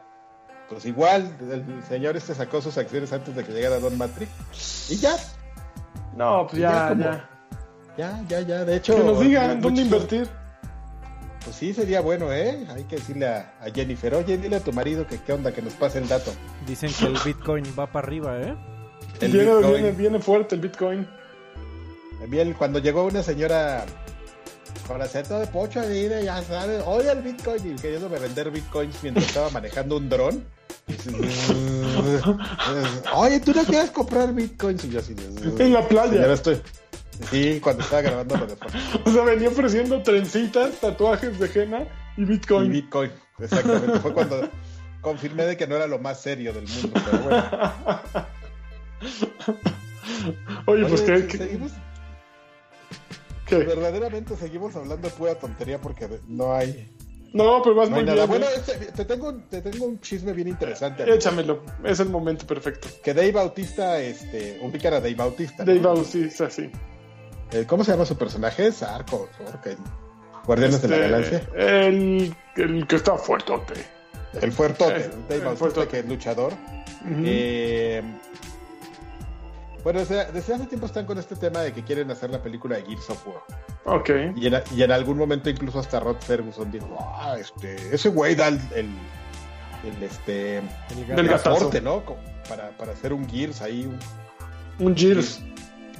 pues 0.69 0.85
igual, 0.85 1.37
el 1.51 1.83
señor 1.83 2.15
este 2.15 2.33
sacó 2.33 2.61
sus 2.61 2.77
acciones 2.77 3.11
antes 3.11 3.35
de 3.35 3.43
que 3.43 3.51
llegara 3.51 3.79
Don 3.79 3.97
Matrick. 3.97 4.29
Y 4.89 4.95
ya. 4.97 5.15
No, 6.15 6.47
pues 6.47 6.61
ya, 6.61 6.95
ya. 6.97 7.29
Ya, 7.97 8.23
ya, 8.27 8.41
ya. 8.41 8.65
De 8.65 8.75
hecho... 8.75 8.95
Que 8.95 9.03
nos 9.03 9.19
digan 9.19 9.61
dónde 9.61 9.81
invertir. 9.81 10.27
Pues 11.43 11.55
sí, 11.55 11.73
sería 11.73 12.01
bueno, 12.01 12.31
¿eh? 12.31 12.65
Hay 12.69 12.83
que 12.85 12.95
decirle 12.95 13.27
a, 13.27 13.53
Jennifer, 13.73 14.15
oye, 14.15 14.37
dile 14.37 14.57
a 14.57 14.59
tu 14.61 14.71
marido 14.71 15.05
que 15.05 15.19
qué 15.19 15.33
onda, 15.33 15.51
que 15.51 15.61
nos 15.61 15.73
pase 15.73 15.99
el 15.99 16.07
dato. 16.07 16.31
Dicen 16.65 16.89
que 16.97 17.05
el 17.05 17.17
Bitcoin 17.23 17.65
va 17.77 17.91
para 17.91 18.07
arriba, 18.07 18.39
¿eh? 18.39 18.55
viene, 19.19 19.91
viene, 19.91 20.19
fuerte 20.19 20.55
el 20.55 20.61
Bitcoin. 20.61 21.07
Bien, 22.29 22.53
cuando 22.53 22.79
llegó 22.79 23.03
una 23.03 23.21
señora 23.21 23.85
con 24.87 25.01
acento 25.01 25.39
de 25.39 25.47
pocho, 25.47 25.81
de 25.81 26.23
ya 26.23 26.41
sabes, 26.43 26.83
oye 26.85 27.11
el 27.11 27.21
Bitcoin, 27.21 27.71
y 27.71 27.75
queriéndome 27.79 28.19
vender 28.19 28.51
Bitcoins 28.51 28.95
mientras 29.01 29.27
estaba 29.27 29.49
manejando 29.49 29.97
un 29.97 30.09
dron. 30.09 30.45
oye, 33.15 33.39
¿tú 33.39 33.53
no 33.53 33.63
quieres 33.63 33.91
comprar 33.91 34.33
Bitcoins? 34.33 34.83
Y 34.85 34.89
yo 34.89 34.99
así, 34.99 35.15
en 35.59 35.73
la 35.73 35.87
playa. 35.87 36.33
estoy, 36.33 36.61
Sí, 37.29 37.59
cuando 37.61 37.83
estaba 37.83 38.01
grabando 38.01 38.37
lo 38.37 38.47
de 38.47 38.55
O 39.05 39.11
sea, 39.11 39.23
venía 39.23 39.49
ofreciendo 39.49 40.01
trencitas, 40.01 40.79
tatuajes 40.79 41.37
de 41.39 41.51
henna 41.53 41.87
y 42.17 42.25
Bitcoin. 42.25 42.65
Y 42.65 42.69
Bitcoin, 42.81 43.11
exactamente. 43.39 43.99
Fue 43.99 44.13
cuando 44.13 44.49
confirmé 45.01 45.45
de 45.45 45.55
que 45.57 45.67
no 45.67 45.75
era 45.75 45.85
lo 45.87 45.99
más 45.99 46.21
serio 46.21 46.53
del 46.53 46.67
mundo, 46.67 46.99
pero 47.05 47.19
bueno. 47.19 47.45
Oye, 50.65 50.85
pues 50.85 51.01
que... 51.01 51.37
Seguimos... 51.37 51.73
Verdaderamente 53.59 54.35
seguimos 54.37 54.75
hablando 54.75 55.07
de 55.07 55.13
pura 55.13 55.35
tontería 55.35 55.79
porque 55.79 56.07
no 56.27 56.53
hay... 56.53 56.89
No, 57.33 57.61
pero 57.63 57.73
vas 57.75 57.89
muy 57.89 58.03
bien. 58.03 58.27
Bueno, 58.27 58.45
este, 58.55 58.73
te, 58.91 59.05
tengo, 59.05 59.33
te 59.49 59.61
tengo 59.61 59.85
un 59.85 59.99
chisme 59.99 60.33
bien 60.33 60.47
interesante. 60.49 61.11
Échamelo, 61.11 61.63
es 61.83 61.99
el 61.99 62.09
momento 62.09 62.45
perfecto. 62.45 62.87
Que 63.03 63.11
Dave 63.13 63.31
Bautista, 63.31 63.99
este, 63.99 64.59
ubicar 64.61 64.93
a 64.93 64.99
Dave 64.99 65.15
Bautista. 65.15 65.63
Dave 65.65 65.79
Bautista, 65.79 66.47
sí. 66.49 66.69
Eh, 67.51 67.65
¿Cómo 67.67 67.83
se 67.83 67.91
llama 67.91 68.05
su 68.05 68.15
personaje? 68.17 68.67
¿Es 68.67 68.83
Arco, 68.83 69.29
Guardianes 70.45 70.81
de 70.83 70.87
la 70.87 70.95
este, 70.95 71.09
Galaxia. 71.09 71.49
El, 71.55 72.35
el 72.55 72.87
que 72.87 72.95
está 72.95 73.17
fuertote. 73.17 73.73
El 74.39 74.51
fuertote, 74.51 75.09
Dave 75.27 75.43
Bautista, 75.43 75.87
que 75.87 75.99
es 75.99 76.07
luchador. 76.07 76.53
eh, 77.25 78.03
bueno, 79.83 79.99
desde, 79.99 80.21
hace 80.21 80.65
tiempo 80.67 80.85
están 80.85 81.05
con 81.05 81.17
este 81.17 81.35
tema 81.35 81.59
de 81.59 81.73
que 81.73 81.83
quieren 81.83 82.09
hacer 82.09 82.29
la 82.29 82.41
película 82.41 82.77
de 82.77 82.83
Gears 82.83 83.09
of 83.09 83.27
War. 83.27 83.43
Ok. 83.85 84.09
Y 84.35 84.47
en, 84.47 84.61
y 84.75 84.83
en 84.83 84.91
algún 84.91 85.17
momento 85.17 85.49
incluso 85.49 85.79
hasta 85.79 85.99
Rod 85.99 86.17
Ferguson 86.21 86.71
dijo, 86.71 86.97
ah, 86.99 87.35
este, 87.37 87.75
ese 87.93 88.09
güey 88.09 88.35
da 88.35 88.47
el, 88.47 88.59
el, 88.75 88.89
este, 90.01 90.59
el, 90.59 91.27
gatorte, 91.27 91.81
¿no? 91.81 92.03
Para, 92.47 92.69
para 92.77 92.93
hacer 92.93 93.11
un 93.11 93.29
Gears 93.29 93.61
ahí. 93.61 93.85
Un, 94.79 94.87
un 94.87 94.95
Gears. 94.95 95.41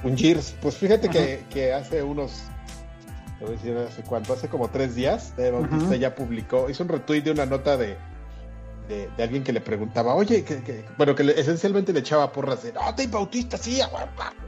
Un 0.03 0.17
Gears. 0.17 0.55
Pues 0.61 0.77
fíjate 0.77 1.09
que, 1.09 1.43
que, 1.49 1.73
hace 1.73 2.03
unos, 2.03 2.43
te 3.39 3.45
voy 3.45 3.53
a 3.53 3.57
decir 3.57 3.77
hace 3.77 4.03
cuánto, 4.03 4.33
hace 4.33 4.47
como 4.47 4.69
tres 4.69 4.95
días, 4.95 5.35
de 5.35 5.51
Bautista 5.51 5.95
ya 5.97 6.15
publicó, 6.15 6.69
hizo 6.69 6.83
un 6.83 6.89
retweet 6.89 7.21
de 7.21 7.31
una 7.31 7.45
nota 7.45 7.75
de 7.75 7.97
de, 8.93 9.23
alguien 9.23 9.43
que 9.43 9.53
le 9.53 9.61
preguntaba, 9.61 10.13
oye, 10.15 10.43
que, 10.43 10.85
bueno, 10.97 11.15
que 11.15 11.23
esencialmente 11.23 11.93
le 11.93 11.99
echaba 11.99 12.31
porras 12.31 12.63
de, 12.63 12.73
no, 12.73 12.81
Dave 12.81 13.07
Bautista, 13.07 13.57
sí, 13.57 13.79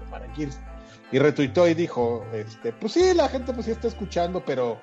para 0.10 0.27
Y 1.12 1.19
retuitó 1.19 1.67
y 1.67 1.73
dijo, 1.73 2.25
este, 2.34 2.73
pues 2.73 2.93
sí, 2.93 3.13
la 3.13 3.29
gente 3.29 3.53
pues 3.53 3.65
sí 3.65 3.71
está 3.71 3.88
escuchando, 3.88 4.43
pero, 4.45 4.77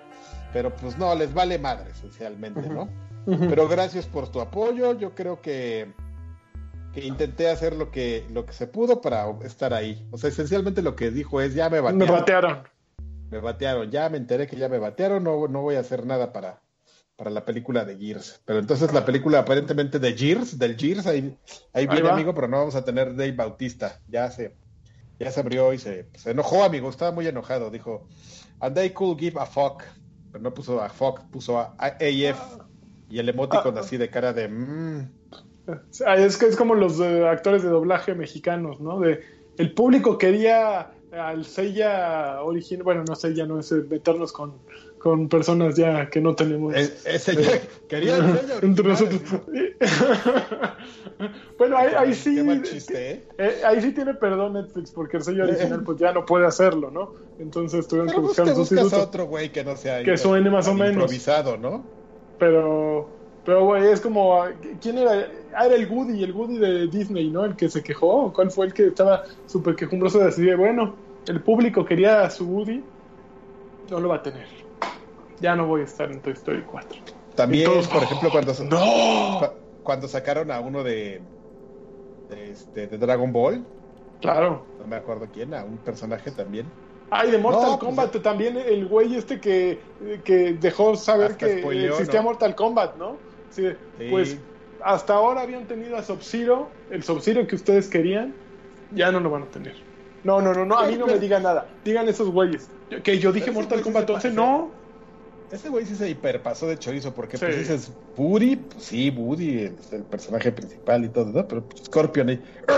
pero 0.53 0.75
pues 0.75 0.98
no, 0.98 1.14
les 1.14 1.33
vale 1.33 1.59
madre, 1.59 1.90
esencialmente, 1.90 2.68
¿no? 2.68 2.88
Pero 3.25 3.68
gracias 3.68 4.07
por 4.07 4.31
tu 4.31 4.40
apoyo, 4.40 4.98
yo 4.98 5.14
creo 5.14 5.40
que, 5.40 5.92
que 6.92 7.05
intenté 7.05 7.48
hacer 7.48 7.75
lo 7.77 7.90
que, 7.90 8.27
lo 8.31 8.44
que 8.46 8.53
se 8.53 8.66
pudo 8.66 9.01
para 9.01 9.31
estar 9.44 9.72
ahí. 9.75 10.07
O 10.11 10.18
sea, 10.18 10.31
esencialmente 10.31 10.83
lo 10.83 10.96
que 10.96 11.11
dijo 11.11 11.40
es, 11.40 11.55
ya 11.55 11.70
me 11.70 11.81
batearon. 11.81 11.98
Me 11.98 12.12
batearon. 12.12 12.62
Me 13.31 13.38
batearon, 13.38 13.90
ya 13.90 14.09
me 14.09 14.18
enteré 14.18 14.46
que 14.46 14.57
ya 14.57 14.68
me 14.68 14.79
batearon, 14.79 15.25
no, 15.25 15.48
no 15.48 15.62
voy 15.62 15.77
a 15.77 15.81
hacer 15.81 16.05
nada 16.05 16.33
para, 16.33 16.61
para 17.22 17.30
la 17.30 17.44
película 17.44 17.85
de 17.85 17.96
Gears. 17.96 18.42
Pero 18.44 18.58
entonces 18.58 18.92
la 18.92 19.04
película 19.04 19.38
aparentemente 19.38 20.00
de 20.00 20.12
Gears, 20.12 20.58
del 20.58 20.76
Gears, 20.76 21.06
ahí, 21.06 21.38
ahí, 21.72 21.87
viene, 21.87 22.08
amigo, 22.08 22.35
pero 22.35 22.48
no 22.48 22.58
vamos 22.58 22.74
a 22.74 22.85
tener 22.85 23.14
Dave 23.14 23.30
Bautista. 23.30 24.00
Ya 24.08 24.28
se, 24.28 24.56
ya 25.20 25.30
se 25.30 25.38
abrió 25.38 25.72
y 25.72 25.78
se, 25.78 26.08
se 26.16 26.32
enojó, 26.32 26.64
amigo, 26.64 26.90
estaba 26.90 27.12
muy 27.12 27.28
enojado. 27.28 27.70
Dijo, 27.70 28.08
and 28.58 28.74
they 28.74 28.90
could 28.90 29.20
give 29.20 29.38
a 29.38 29.46
fuck. 29.46 29.85
Pero 30.32 30.42
no 30.42 30.52
puso 30.52 30.82
a 30.82 30.88
fuck, 30.88 31.20
puso 31.30 31.61
a 31.61 31.76
AF. 31.78 32.58
Y 33.08 33.20
el 33.20 33.28
emoticon 33.28 33.78
ah. 33.78 33.82
así 33.82 33.96
de 33.96 34.11
cara 34.11 34.32
de... 34.32 34.48
Mm". 34.48 35.12
Es 36.18 36.37
que 36.38 36.46
es 36.46 36.56
como 36.56 36.74
los 36.74 36.98
eh, 36.98 37.24
actores 37.24 37.62
de 37.62 37.68
doblaje 37.68 38.16
mexicanos, 38.16 38.80
¿no? 38.80 38.98
De, 38.98 39.20
el 39.58 39.72
público 39.74 40.18
quería 40.18 40.90
al 41.12 41.44
Seiya 41.44 42.42
original, 42.42 42.85
bueno, 42.85 43.05
no 43.07 43.14
sé, 43.14 43.35
ya 43.35 43.46
no 43.46 43.61
es 43.61 43.72
meternos 43.72 44.33
con 44.33 44.55
con 45.03 45.29
personas 45.29 45.75
ya 45.75 46.09
que 46.09 46.20
no 46.20 46.37
tenemos. 46.37 46.75
ese 46.77 47.35
ya 47.35 47.61
quería 47.88 48.18
entre 48.62 48.88
nosotros. 48.88 49.20
bueno, 51.59 51.77
ahí, 51.77 51.92
ahí 51.98 52.14
sí. 52.14 52.38
¿eh? 52.38 53.27
Eh, 53.37 53.62
ahí 53.66 53.83
sí 53.83 53.90
tiene 53.92 54.14
perdón 54.14 54.53
Netflix, 54.53 54.92
porque 54.92 55.16
el 55.16 55.25
sello 55.25 55.42
original 55.42 55.83
pues 55.83 55.98
ya 55.98 56.12
no 56.12 56.25
puede 56.25 56.46
hacerlo, 56.46 56.92
¿no? 56.92 57.14
Entonces 57.40 57.88
tuvieron 57.88 58.12
que 58.12 58.20
buscar 58.20 58.46
un 58.46 58.55
sustituto. 58.55 59.03
otro 59.03 59.27
güey 59.27 59.51
que 59.51 59.64
no 59.64 59.77
sea 59.77 60.05
que 60.05 60.16
suene 60.16 60.48
más 60.51 60.68
o 60.68 60.75
menos 60.75 60.92
improvisado, 60.92 61.57
¿no? 61.57 61.85
Pero 62.38 63.09
pero 63.44 63.64
güey, 63.64 63.87
es 63.87 64.00
como 64.00 64.44
¿quién 64.81 64.98
era? 64.98 65.28
Ah, 65.55 65.66
era 65.66 65.74
el 65.74 65.88
Woody, 65.88 66.22
el 66.22 66.33
Woody 66.33 66.59
de 66.59 66.87
Disney, 66.87 67.31
¿no? 67.31 67.44
El 67.44 67.57
que 67.57 67.68
se 67.68 67.83
quejó, 67.83 68.33
¿cuál 68.33 68.50
fue 68.50 68.66
el 68.66 68.74
que 68.74 68.87
estaba 68.87 69.24
súper 69.46 69.76
quejumbroso 69.76 70.18
de 70.18 70.26
decir, 70.26 70.57
bueno, 70.57 70.94
el 71.26 71.40
público 71.40 71.85
quería 71.85 72.22
a 72.22 72.31
su 72.31 72.46
Woody, 72.46 72.83
no 73.90 74.00
lo 74.00 74.09
va 74.09 74.16
a 74.16 74.22
tener 74.22 74.62
ya 75.42 75.57
no 75.57 75.66
voy 75.66 75.83
a 75.83 75.85
estar 75.85 76.11
en 76.11 76.20
Toy 76.20 76.33
Story 76.33 76.62
4. 76.62 77.00
También, 77.35 77.70
por 77.92 78.02
ejemplo, 78.02 78.31
cuando, 78.31 78.55
cuando 79.83 80.09
sacaron 80.09 80.50
a 80.50 80.61
uno 80.61 80.83
de, 80.85 81.20
de, 82.31 82.50
este, 82.52 82.87
de 82.87 82.96
Dragon 82.96 83.33
Ball. 83.33 83.64
Claro. 84.20 84.64
No 84.78 84.87
me 84.87 84.96
acuerdo 84.96 85.26
quién, 85.33 85.52
a 85.52 85.64
un 85.64 85.78
personaje 85.78 86.31
también. 86.31 86.66
Ay, 87.11 87.31
de 87.31 87.38
Mortal 87.38 87.78
pues, 87.78 87.81
Kombat 87.81 88.22
también, 88.22 88.57
el 88.57 88.87
güey 88.87 89.16
este 89.16 89.38
que, 89.38 89.81
que 90.24 90.55
dejó 90.55 90.96
saber 90.96 91.37
que 91.37 91.61
existía 91.88 92.22
Mortal 92.22 92.55
Kombat, 92.55 92.96
¿no? 92.96 93.16
Sí, 93.53 93.69
Pues 94.11 94.38
hasta 94.83 95.15
ahora 95.15 95.43
habían 95.43 95.67
tenido 95.67 95.97
a 95.97 96.03
Sub-Zero, 96.03 96.69
el 96.91 97.03
Sub-Zero 97.03 97.47
que 97.47 97.55
ustedes 97.57 97.88
querían, 97.88 98.35
ya 98.93 99.12
no 99.12 99.21
lo 99.21 99.31
van 99.31 99.43
a 99.45 99.47
tener. 99.47 99.75
No, 100.25 100.41
no, 100.41 100.53
no, 100.55 100.65
no, 100.65 100.79
a 100.79 100.87
mí 100.87 100.97
no 100.97 101.07
me 101.07 101.19
digan 101.19 101.43
nada. 101.43 101.67
Digan 101.85 102.09
esos 102.09 102.31
güeyes. 102.31 102.69
Que 103.03 103.19
yo 103.19 103.33
dije 103.33 103.51
Mortal 103.51 103.83
Kombat 103.83 104.09
11, 104.09 104.31
no. 104.31 104.71
Ese 105.51 105.69
güey 105.69 105.85
sí 105.85 105.97
se 105.97 106.09
hiperpasó 106.09 106.67
de 106.67 106.79
chorizo, 106.79 107.12
porque 107.12 107.37
pues 107.37 107.59
dices, 107.59 107.93
Woody, 108.17 108.57
pues 108.57 108.85
sí, 108.85 109.11
Woody 109.11 109.65
es 109.65 109.93
el 109.93 110.03
personaje 110.05 110.51
principal 110.51 111.05
y 111.05 111.11
todo, 111.11 111.27
¿no? 111.27 111.47
Pero 111.47 111.65
Scorpion 111.85 112.31
ahí. 112.31 112.43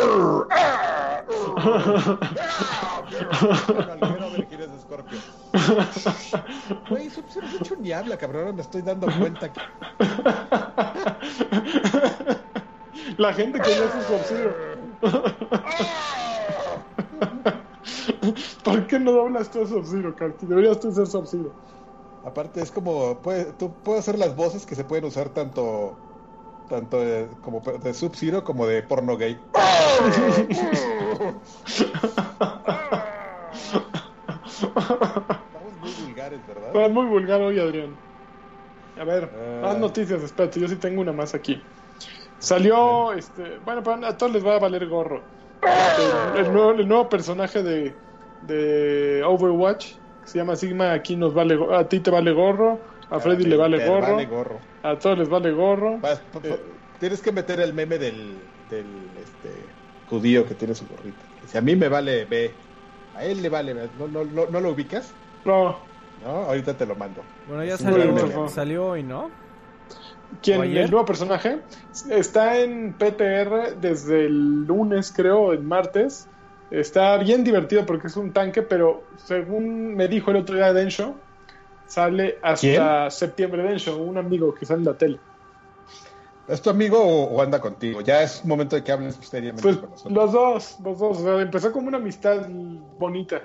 Scorpion. 4.81 5.23
Güey, 6.90 7.11
Sub-Zero 7.11 7.47
de 7.49 7.57
hecho 7.59 7.77
ni 7.77 7.93
habla, 7.93 8.17
cabrón, 8.17 8.43
ahora 8.43 8.55
me 8.55 8.62
estoy 8.62 8.83
dando 8.83 9.07
cuenta 9.19 9.53
que. 9.53 9.61
La 13.19 13.33
gente 13.33 13.61
es 13.61 14.07
Sub-Zero. 14.07 14.55
¿Por 18.64 18.87
qué 18.87 18.99
no 18.99 19.12
doblas 19.12 19.51
tú 19.51 19.62
a 19.62 19.66
Sub-Zero? 19.66 20.14
Deberías 20.41 20.81
tú 20.81 20.93
ser 20.93 21.07
Sub-Zero. 21.07 21.53
Aparte 22.24 22.61
es 22.61 22.70
como, 22.70 23.18
puede, 23.18 23.53
tú 23.53 23.72
puedes 23.85 24.01
hacer 24.01 24.18
las 24.18 24.35
voces 24.35 24.66
que 24.66 24.74
se 24.74 24.85
pueden 24.85 25.05
usar 25.05 25.28
tanto 25.28 25.97
tanto 26.68 26.99
de, 26.99 27.28
como 27.43 27.61
de 27.61 27.95
Sub-Zero 27.95 28.43
como 28.43 28.66
de 28.66 28.83
porno 28.83 29.16
gay. 29.16 29.39
Estamos 36.75 36.91
muy 36.91 37.07
vulgar 37.07 37.41
hoy, 37.41 37.61
Adrián. 37.61 37.95
A 39.01 39.05
ver, 39.05 39.31
uh... 39.33 39.62
más 39.62 39.79
noticias, 39.79 40.20
espérate, 40.25 40.59
yo 40.59 40.66
sí 40.66 40.75
tengo 40.75 41.03
una 41.03 41.12
más 41.12 41.33
aquí. 41.33 41.62
Salió, 42.41 43.12
este, 43.12 43.59
bueno, 43.64 43.81
a 44.05 44.16
todos 44.16 44.33
les 44.33 44.45
va 44.45 44.57
a 44.57 44.59
valer 44.59 44.89
gorro. 44.89 45.22
El, 46.37 46.53
nuevo, 46.53 46.72
el 46.72 46.89
nuevo 46.89 47.09
personaje 47.09 47.62
de, 47.62 47.95
de 48.49 49.22
Overwatch 49.22 49.93
se 50.25 50.39
llama 50.39 50.57
Sigma, 50.57 50.93
aquí 50.93 51.14
nos 51.14 51.33
vale, 51.33 51.57
a 51.72 51.89
ti 51.89 52.01
te 52.01 52.11
vale 52.11 52.33
gorro, 52.33 52.81
A 53.09 53.20
Freddy 53.20 53.45
le 53.45 53.57
vale 53.57 53.87
gorro, 53.87 54.59
A 54.83 54.99
todos 54.99 55.16
les 55.16 55.29
vale 55.29 55.53
gorro. 55.53 56.01
Eh, 56.43 56.61
tienes 56.99 57.22
que 57.22 57.31
meter 57.31 57.61
el 57.61 57.72
meme 57.72 57.99
del, 57.99 58.35
del 58.68 58.87
este, 59.22 59.51
judío 60.11 60.45
que 60.45 60.57
tiene 60.57 60.75
su 60.75 60.89
gorrita. 60.89 61.22
Si 61.47 61.57
a 61.57 61.61
mí 61.61 61.77
me 61.77 61.89
vale 61.89 62.25
B, 62.25 62.51
a 63.14 63.25
él 63.25 63.43
le 63.43 63.49
vale 63.49 63.75
¿No, 63.97 64.09
no, 64.09 64.25
no, 64.25 64.61
lo 64.61 64.70
ubicas? 64.70 65.14
No. 65.45 65.93
No, 66.25 66.31
ahorita 66.31 66.75
te 66.75 66.87
lo 66.87 66.97
mando. 66.97 67.22
Bueno, 67.47 67.64
ya 67.64 67.77
salió, 67.77 68.49
salió 68.49 68.87
hoy, 68.87 69.03
¿no? 69.03 69.31
¿Quién? 70.43 70.62
¿El 70.62 70.91
nuevo 70.91 71.05
personaje? 71.05 71.61
Está 72.11 72.59
en 72.59 72.95
PTR 72.95 73.77
desde 73.81 74.27
el 74.27 74.64
lunes, 74.64 75.12
creo, 75.14 75.53
el 75.53 75.62
martes. 75.62 76.29
Está 76.70 77.18
bien 77.18 77.45
divertido 77.45 77.85
porque 77.87 78.07
es 78.07 78.16
un 78.16 78.33
tanque, 78.33 78.62
pero 78.62 79.05
según 79.16 79.95
me 79.95 80.09
dijo 80.09 80.31
el 80.31 80.39
otro 80.39 80.57
día 80.57 80.72
Densho, 80.72 81.14
sale 81.87 82.39
hasta 82.43 83.11
septiembre 83.11 83.62
Densho, 83.62 83.99
un 83.99 84.16
amigo 84.16 84.55
que 84.55 84.64
sale 84.64 84.81
en 84.81 84.87
la 84.87 84.99
tele. 84.99 85.20
¿Es 86.49 86.61
tu 86.61 86.70
amigo 86.70 86.99
o, 87.03 87.41
anda 87.41 87.61
contigo? 87.61 88.01
Ya 88.01 88.22
es 88.22 88.45
momento 88.45 88.77
de 88.77 88.85
que 88.85 88.93
hables 88.93 89.14
seriamente 89.16 89.62
pues, 89.62 89.77
con 89.77 89.91
nosotros. 89.91 90.14
Los 90.14 90.33
dos, 90.33 90.77
los 90.83 90.99
dos. 90.99 91.41
empezó 91.41 91.72
como 91.72 91.89
una 91.89 91.99
amistad 91.99 92.49
bonita. 92.99 93.43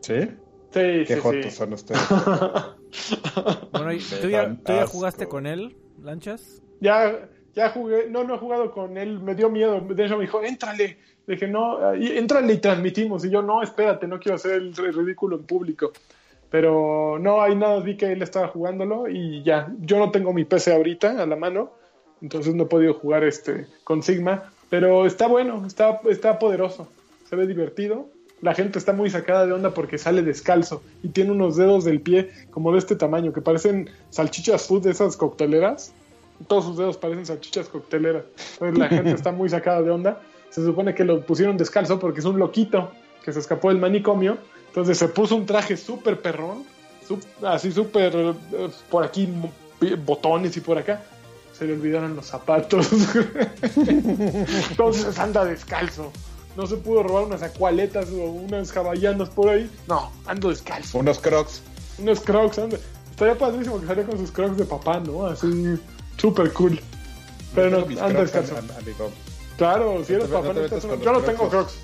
¿Sí? 0.00 0.36
Sí, 0.76 1.04
Qué 1.06 1.16
jotos 1.16 1.54
son 1.54 1.72
ustedes. 1.72 2.00
bueno, 3.72 3.90
¿tú 4.20 4.28
ya, 4.28 4.56
¿tú 4.64 4.72
ya 4.72 4.86
jugaste 4.86 5.26
con 5.26 5.46
él, 5.46 5.76
Lanchas? 6.02 6.62
Ya, 6.80 7.28
ya 7.54 7.70
jugué. 7.70 8.08
No, 8.10 8.24
no 8.24 8.34
he 8.34 8.38
jugado 8.38 8.70
con 8.70 8.96
él. 8.98 9.20
Me 9.20 9.34
dio 9.34 9.48
miedo. 9.48 9.80
De 9.80 10.04
hecho, 10.04 10.16
me 10.16 10.22
dijo, 10.22 10.42
éntrale. 10.42 10.98
Le 11.26 11.34
dije, 11.34 11.48
no, 11.48 11.92
éntrale 11.94 12.52
y 12.52 12.58
transmitimos. 12.58 13.24
Y 13.24 13.30
yo, 13.30 13.42
no, 13.42 13.62
espérate, 13.62 14.06
no 14.06 14.20
quiero 14.20 14.36
hacer 14.36 14.52
el 14.54 14.74
ridículo 14.74 15.36
en 15.36 15.44
público. 15.44 15.92
Pero 16.50 17.18
no, 17.18 17.42
hay 17.42 17.56
nada, 17.56 17.80
vi 17.80 17.96
que 17.96 18.12
él 18.12 18.22
estaba 18.22 18.48
jugándolo 18.48 19.08
y 19.08 19.42
ya. 19.42 19.72
Yo 19.80 19.98
no 19.98 20.10
tengo 20.10 20.32
mi 20.32 20.44
PC 20.44 20.74
ahorita 20.74 21.22
a 21.22 21.26
la 21.26 21.36
mano 21.36 21.72
entonces 22.22 22.54
no 22.54 22.64
he 22.64 22.66
podido 22.66 22.94
jugar 22.94 23.24
este 23.24 23.66
con 23.84 24.02
Sigma, 24.02 24.50
pero 24.70 25.06
está 25.06 25.26
bueno, 25.26 25.64
está, 25.66 26.00
está 26.08 26.38
poderoso, 26.38 26.88
se 27.28 27.36
ve 27.36 27.46
divertido. 27.46 28.08
La 28.42 28.54
gente 28.54 28.78
está 28.78 28.92
muy 28.92 29.08
sacada 29.08 29.46
de 29.46 29.52
onda 29.52 29.72
porque 29.72 29.96
sale 29.96 30.22
descalzo 30.22 30.82
y 31.02 31.08
tiene 31.08 31.30
unos 31.30 31.56
dedos 31.56 31.84
del 31.84 32.00
pie 32.00 32.30
como 32.50 32.72
de 32.72 32.78
este 32.78 32.94
tamaño, 32.94 33.32
que 33.32 33.40
parecen 33.40 33.90
salchichas 34.10 34.66
food 34.66 34.82
de 34.82 34.90
esas 34.90 35.16
cocteleras. 35.16 35.92
Todos 36.46 36.66
sus 36.66 36.76
dedos 36.76 36.98
parecen 36.98 37.24
salchichas 37.24 37.68
cocteleras. 37.68 38.24
Entonces 38.52 38.78
la 38.78 38.88
gente 38.88 39.12
está 39.12 39.32
muy 39.32 39.48
sacada 39.48 39.80
de 39.80 39.90
onda. 39.90 40.20
Se 40.50 40.64
supone 40.64 40.94
que 40.94 41.04
lo 41.04 41.24
pusieron 41.24 41.56
descalzo 41.56 41.98
porque 41.98 42.20
es 42.20 42.26
un 42.26 42.38
loquito 42.38 42.90
que 43.24 43.32
se 43.32 43.40
escapó 43.40 43.70
del 43.70 43.78
manicomio. 43.78 44.36
Entonces 44.68 44.98
se 44.98 45.08
puso 45.08 45.34
un 45.34 45.46
traje 45.46 45.76
súper 45.78 46.20
perrón, 46.20 46.64
así 47.42 47.72
súper 47.72 48.14
eh, 48.14 48.68
por 48.90 49.02
aquí 49.02 49.26
botones 50.04 50.56
y 50.56 50.60
por 50.60 50.76
acá 50.76 51.02
se 51.52 51.66
le 51.66 51.72
olvidaron 51.72 52.14
los 52.14 52.26
zapatos. 52.26 52.88
Entonces 54.70 55.18
anda 55.18 55.44
descalzo. 55.44 56.12
No 56.56 56.66
se 56.66 56.76
pudo 56.76 57.02
robar 57.02 57.24
unas 57.24 57.42
acualetas 57.42 58.08
o 58.10 58.24
unas 58.24 58.74
hawaianas 58.74 59.28
por 59.28 59.48
ahí. 59.48 59.70
No, 59.86 60.10
ando 60.24 60.48
descalzo. 60.48 60.98
Unos 60.98 61.18
crocs. 61.18 61.60
Unos 61.98 62.20
crocs, 62.20 62.58
anda. 62.58 62.78
Estaría 63.10 63.36
padrísimo 63.36 63.80
que 63.80 63.86
saliera 63.86 64.08
con 64.08 64.18
sus 64.18 64.30
crocs 64.30 64.56
de 64.56 64.64
papá, 64.64 65.00
¿no? 65.00 65.26
Así, 65.26 65.78
súper 66.16 66.52
cool. 66.52 66.80
Pero 67.54 67.70
no, 67.70 68.00
anda 68.02 68.22
descalzo. 68.22 68.56
Claro, 69.56 70.04
si 70.04 70.14
eres 70.14 70.28
papá, 70.28 70.52
no 70.52 70.66
yo 70.66 71.12
no 71.12 71.20
tengo 71.20 71.48
crocs. 71.48 71.74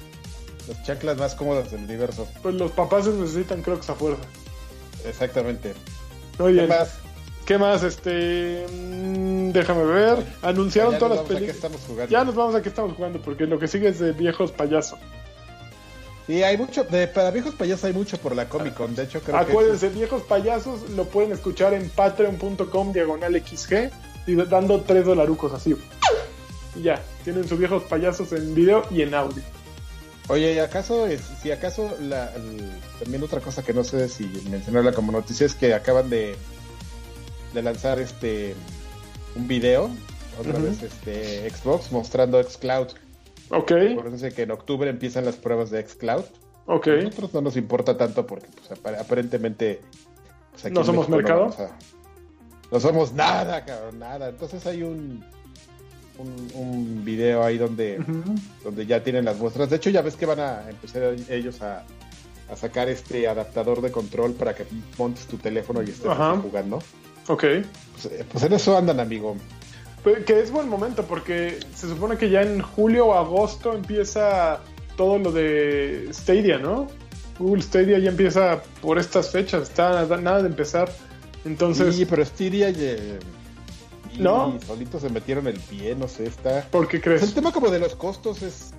Las 0.69 0.83
chanclas 0.85 1.17
más 1.19 1.35
cómodas 1.35 1.71
del 1.71 1.85
universo. 1.85 2.27
Pues 2.43 2.55
los 2.55 2.71
papás 2.71 3.07
necesitan 3.07 3.63
crocs 3.63 3.91
a 3.91 3.95
fuerza. 3.95 4.23
Exactamente. 5.05 5.75
Oye, 6.39 6.67
más? 6.67 6.99
¿Qué 7.47 7.59
más? 7.59 7.83
Este, 7.83 8.67
mm, 8.71 9.51
déjame 9.51 9.85
ver. 9.85 10.27
Anunciaron 10.43 10.99
todas 10.99 11.19
las 11.19 11.27
películas. 11.27 12.09
Ya 12.09 12.25
nos 12.25 12.35
vamos 12.35 12.55
a 12.55 12.63
que 12.63 12.69
estamos 12.69 12.95
jugando 12.97 13.21
porque 13.21 13.47
lo 13.47 13.59
que 13.59 13.69
sigue 13.69 13.89
es 13.89 13.99
de 13.99 14.13
viejos 14.13 14.53
payasos. 14.53 14.99
Sí, 16.27 16.43
hay 16.43 16.57
mucho, 16.57 16.85
de, 16.85 17.09
para 17.09 17.33
viejos 17.33 17.55
payasos 17.55 17.85
hay 17.85 17.93
mucho 17.93 18.17
por 18.17 18.37
la 18.37 18.49
Comic 18.49 18.75
Con, 18.75 18.95
de 18.95 19.03
hecho 19.03 19.21
creo 19.21 19.37
Acuérdense, 19.37 19.89
viejos 19.89 20.23
payasos 20.23 20.89
lo 20.91 21.05
pueden 21.07 21.33
escuchar 21.33 21.75
en 21.75 21.89
patreon.com 21.91 22.93
diagonal 22.93 23.43
XG 23.45 23.91
y 24.29 24.37
dando 24.37 24.83
tres 24.83 25.05
dolarucos 25.05 25.53
así. 25.53 25.75
Y 26.77 26.83
ya, 26.83 27.03
tienen 27.25 27.49
sus 27.49 27.59
viejos 27.59 27.83
payasos 27.83 28.33
en 28.33 28.55
video 28.55 28.85
y 28.91 29.03
en 29.03 29.15
audio. 29.15 29.43
Oye, 30.29 30.55
¿y 30.55 30.59
acaso, 30.61 31.09
es, 31.09 31.21
si 31.43 31.51
acaso 31.51 31.95
la, 32.01 32.33
también 33.01 33.23
otra 33.25 33.41
cosa 33.41 33.65
que 33.65 33.75
no 33.75 33.83
sé 33.83 34.09
si 34.09 34.25
mencionarla 34.49 34.93
como 34.93 35.11
noticia 35.11 35.45
es 35.45 35.55
que 35.55 35.75
acaban 35.75 36.09
de 36.09 36.37
de 37.53 37.63
lanzar 37.63 37.99
este 37.99 38.55
un 39.35 39.49
video, 39.49 39.91
otra 40.39 40.59
vez 40.59 40.83
este 40.83 41.49
Xbox, 41.51 41.93
mostrando 41.93 42.43
xCloud. 42.43 42.89
Ok. 43.51 43.73
Acuérdense 43.73 44.33
que 44.33 44.43
en 44.43 44.51
octubre 44.51 44.89
empiezan 44.89 45.25
las 45.25 45.37
pruebas 45.37 45.71
de 45.71 45.87
xCloud. 45.87 46.25
Ok. 46.67 46.89
A 46.89 46.97
nosotros 47.03 47.35
no 47.35 47.41
nos 47.43 47.57
importa 47.57 47.97
tanto 47.97 48.27
porque 48.27 48.49
pues, 48.49 48.81
aparentemente... 48.99 49.81
Pues, 50.53 50.73
¿No 50.73 50.85
somos 50.85 51.09
mercado? 51.09 51.55
No, 52.71 52.81
somos 52.81 53.13
nada, 53.13 53.65
cabrón, 53.65 53.99
nada. 53.99 54.29
Entonces 54.29 54.67
hay 54.67 54.83
un, 54.83 55.25
un, 56.55 57.05
video 57.05 57.43
ahí 57.43 57.59
donde, 57.59 58.03
donde 58.65 58.87
ya 58.87 59.03
tienen 59.03 59.25
las 59.25 59.39
muestras. 59.39 59.69
De 59.69 59.77
hecho, 59.77 59.91
ya 59.91 60.03
ves 60.03 60.17
que 60.17 60.25
van 60.25 60.41
a 60.41 60.71
empezar 60.71 61.15
ellos 61.29 61.61
a, 61.61 61.85
a 62.51 62.57
sacar 62.57 62.89
este 62.89 63.29
adaptador 63.29 63.83
de 63.83 63.91
control 63.91 64.33
para 64.33 64.55
que 64.55 64.65
montes 64.99 65.27
tu 65.27 65.37
teléfono 65.37 65.83
y 65.83 65.91
estés 65.91 66.11
jugando. 66.43 66.79
Ok. 67.29 67.45
Pues, 67.93 68.07
eh, 68.07 68.25
pues, 68.31 68.45
en 68.45 68.53
eso 68.53 68.77
andan, 68.77 69.01
amigo. 69.01 69.37
Pues, 70.03 70.25
que 70.25 70.41
es 70.41 70.51
buen 70.51 70.69
momento 70.69 71.05
porque 71.05 71.61
se 71.75 71.89
supone 71.89 72.17
que 72.17 72.31
ya 72.31 72.43
en 72.43 72.61
julio 72.61 73.07
o 73.07 73.15
agosto 73.15 73.73
empieza 73.73 74.61
todo 74.97 75.19
lo 75.19 75.33
de 75.33 76.09
Stadia, 76.13 76.59
¿no? 76.59 76.89
Google 77.39 77.63
Stadia 77.63 77.99
ya 77.99 78.11
empieza 78.11 78.63
por 78.81 78.99
estas 78.99 79.31
fechas, 79.31 79.63
está 79.63 80.05
nada 80.19 80.43
de 80.43 80.49
empezar. 80.49 80.93
Entonces. 81.45 81.97
Sí, 81.97 82.05
pero 82.05 82.25
Stadia 82.25 82.71
ya, 82.71 82.95
no. 84.19 84.59
solitos 84.67 85.03
se 85.03 85.09
metieron 85.09 85.47
el 85.47 85.59
pie, 85.59 85.95
no 85.95 86.09
sé, 86.09 86.27
está. 86.27 86.63
¿Por 86.71 86.89
qué 86.89 87.01
crees? 87.01 87.23
el 87.23 87.35
tema 87.35 87.53
como 87.53 87.71
de 87.71 87.79
los 87.79 87.95
costos 87.95 88.43
es. 88.43 88.73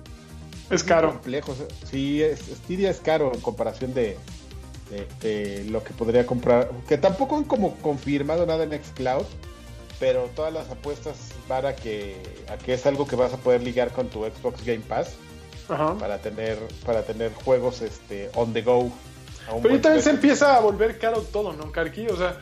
Es 0.70 0.82
caro. 0.82 1.10
Complejo. 1.12 1.54
Sí, 1.90 2.22
Stadia 2.64 2.90
es 2.90 3.00
caro 3.00 3.32
en 3.34 3.40
comparación 3.40 3.92
de, 3.92 4.16
de, 5.20 5.64
lo 5.70 5.82
que 5.82 5.92
podría 5.92 6.26
comprar, 6.26 6.70
que 6.88 6.98
tampoco 6.98 7.36
han 7.36 7.44
como 7.44 7.76
confirmado 7.76 8.46
nada 8.46 8.64
en 8.64 8.72
Xcloud, 8.72 9.24
pero 10.00 10.30
todas 10.34 10.52
las 10.52 10.70
apuestas 10.70 11.32
van 11.48 11.66
a 11.66 11.74
que, 11.74 12.16
a 12.48 12.56
que 12.56 12.74
es 12.74 12.86
algo 12.86 13.06
que 13.06 13.16
vas 13.16 13.32
a 13.32 13.36
poder 13.36 13.62
ligar 13.62 13.90
con 13.92 14.08
tu 14.08 14.24
Xbox 14.24 14.64
Game 14.64 14.80
Pass 14.80 15.14
para 15.98 16.18
tener 16.18 16.58
para 16.84 17.02
tener 17.02 17.32
juegos 17.32 17.80
este 17.80 18.30
on 18.34 18.52
the 18.52 18.62
go. 18.62 18.90
Pero 19.62 19.74
ahí 19.74 19.80
también 19.80 20.02
se 20.02 20.10
empieza 20.10 20.56
a 20.56 20.60
volver 20.60 20.98
caro 20.98 21.20
todo, 21.20 21.52
¿no, 21.52 21.70
Carqui? 21.70 22.06
O 22.06 22.16
sea, 22.16 22.40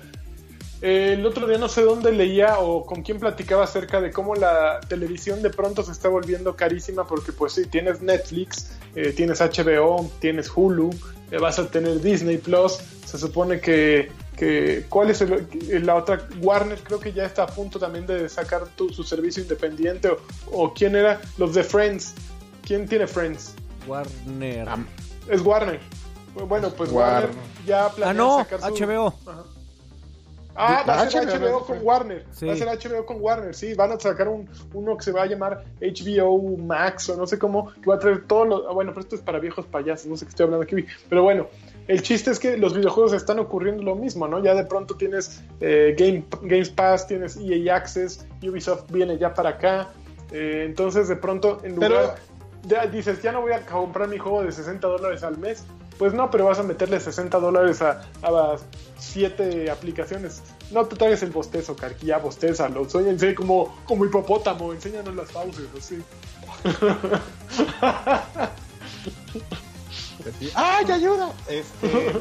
el 0.83 1.25
otro 1.25 1.47
día 1.47 1.59
no 1.59 1.69
sé 1.69 1.83
dónde 1.83 2.11
leía 2.11 2.59
o 2.59 2.85
con 2.85 3.03
quién 3.03 3.21
platicaba 3.21 3.63
acerca 3.63 4.01
de 4.01 4.11
cómo 4.11 4.35
la 4.35 4.81
televisión 4.89 5.41
de 5.41 5.51
pronto 5.51 5.85
se 5.85 5.93
está 5.93 6.09
volviendo 6.09 6.57
carísima 6.57 7.07
porque 7.07 7.31
pues 7.31 7.53
sí, 7.53 7.67
tienes 7.67 8.03
Netflix, 8.03 8.73
eh, 8.97 9.13
tienes 9.13 9.41
HBO, 9.41 10.11
tienes 10.19 10.51
Hulu, 10.53 10.91
vas 11.41 11.61
a 11.61 11.69
tener 11.71 12.01
Disney 12.01 12.37
Plus, 12.37 12.81
se 13.07 13.17
supone 13.17 13.61
que, 13.61 14.11
que 14.37 14.85
¿cuál 14.89 15.11
es 15.11 15.25
la 15.69 15.95
otra? 15.95 16.27
Warner 16.41 16.81
creo 16.83 16.99
que 16.99 17.13
ya 17.13 17.27
está 17.27 17.45
a 17.45 17.47
punto 17.47 17.79
también 17.79 18.05
de 18.05 18.29
sacar 18.29 18.65
su 18.77 19.05
servicio 19.05 19.41
independiente 19.41 20.11
o, 20.51 20.75
quién 20.75 20.97
era 20.97 21.21
los 21.39 21.55
de 21.55 21.63
Friends, 21.63 22.13
¿quién 22.67 22.89
tiene 22.89 23.07
Friends? 23.07 23.55
Warner. 23.87 24.69
es 25.29 25.41
Warner. 25.43 25.81
Bueno, 26.49 26.71
pues 26.71 26.91
Warner, 26.91 27.31
ya 27.65 27.89
planea 27.91 28.11
ah, 28.11 28.15
no, 28.15 28.39
sacar 28.39 28.61
su... 28.61 28.85
HBO. 28.85 29.15
Ah, 30.55 30.85
va 30.87 31.01
a 31.01 31.11
ser 31.11 31.27
HBO, 31.27 31.65
con 31.65 31.79
Warner. 31.83 32.25
Va 32.47 32.53
a 32.53 32.57
ser 32.57 32.69
HBO 32.69 33.07
con 33.07 33.21
Warner, 33.21 33.55
sí. 33.55 33.75
Van 33.75 33.93
a 33.93 33.99
sacar 33.99 34.29
un, 34.29 34.49
uno 34.75 34.97
que 34.97 35.05
se 35.05 35.13
va 35.13 35.23
a 35.23 35.27
llamar 35.27 35.65
HBO 35.81 36.57
Max 36.59 37.09
o 37.09 37.17
no 37.17 37.27
sé 37.27 37.39
cómo, 37.39 37.73
que 37.73 37.89
va 37.89 37.95
a 37.95 37.99
traer 37.99 38.27
todos 38.27 38.49
los. 38.49 38.63
Ah, 38.69 38.73
bueno, 38.73 38.93
pero 38.93 39.01
esto 39.01 39.17
es 39.17 39.23
para 39.23 39.39
viejos 39.39 39.67
payasos, 39.67 40.07
no 40.07 40.17
sé 40.17 40.27
qué 40.27 40.31
estoy 40.31 40.45
hablando 40.45 40.65
aquí. 40.65 40.85
Pero 41.09 41.23
bueno, 41.23 41.49
el 41.89 42.03
chiste 42.03 42.31
es 42.31 42.39
que 42.39 42.57
los 42.57 42.75
videojuegos 42.75 43.13
están 43.15 43.39
ocurriendo 43.39 43.83
lo 43.83 43.95
mismo, 43.95 44.29
¿no? 44.29 44.43
Ya 44.43 44.55
de 44.55 44.65
pronto 44.65 44.97
tienes 44.97 45.43
eh, 45.61 45.95
Game, 45.99 46.25
Games 46.43 46.71
Pass, 46.71 47.07
tienes 47.07 47.37
EA 47.37 47.75
Access, 47.75 48.27
Ubisoft 48.43 48.91
viene 48.91 49.17
ya 49.19 49.33
para 49.33 49.51
acá. 49.51 49.89
Eh, 50.33 50.65
entonces, 50.67 51.09
de 51.09 51.17
pronto, 51.17 51.61
en 51.65 51.77
lugar. 51.77 52.17
Ya 52.65 52.87
dices, 52.87 53.21
ya 53.21 53.33
no 53.33 53.41
voy 53.41 53.51
a 53.53 53.67
comprar 53.67 54.09
mi 54.09 54.19
juego 54.19 54.45
de 54.45 54.53
60 54.53 54.87
dólares 54.87 55.25
al 55.25 55.37
mes. 55.37 55.65
Pues 56.03 56.15
no, 56.15 56.33
pero 56.33 56.47
vas 56.47 56.59
a 56.59 56.65
meterle 56.65 56.99
60 56.99 57.39
dólares 57.39 57.81
a, 57.81 58.03
a 58.25 58.57
siete 58.99 59.71
aplicaciones. 59.71 60.43
No 60.73 60.85
te 60.85 60.97
traigas 60.97 61.23
el 61.23 61.31
bostezo, 61.31 61.77
Carqui, 61.77 62.07
ya 62.07 62.19
bostezalo. 62.19 62.91
Soy 62.91 63.37
como, 63.37 63.73
como 63.85 64.05
hipopótamo, 64.05 64.73
enséñanos 64.73 65.15
las 65.15 65.31
pausas, 65.31 65.63
así. 65.79 66.03
¡Ay, 70.57 70.91
ayuda! 70.91 71.33
Este... 71.49 72.13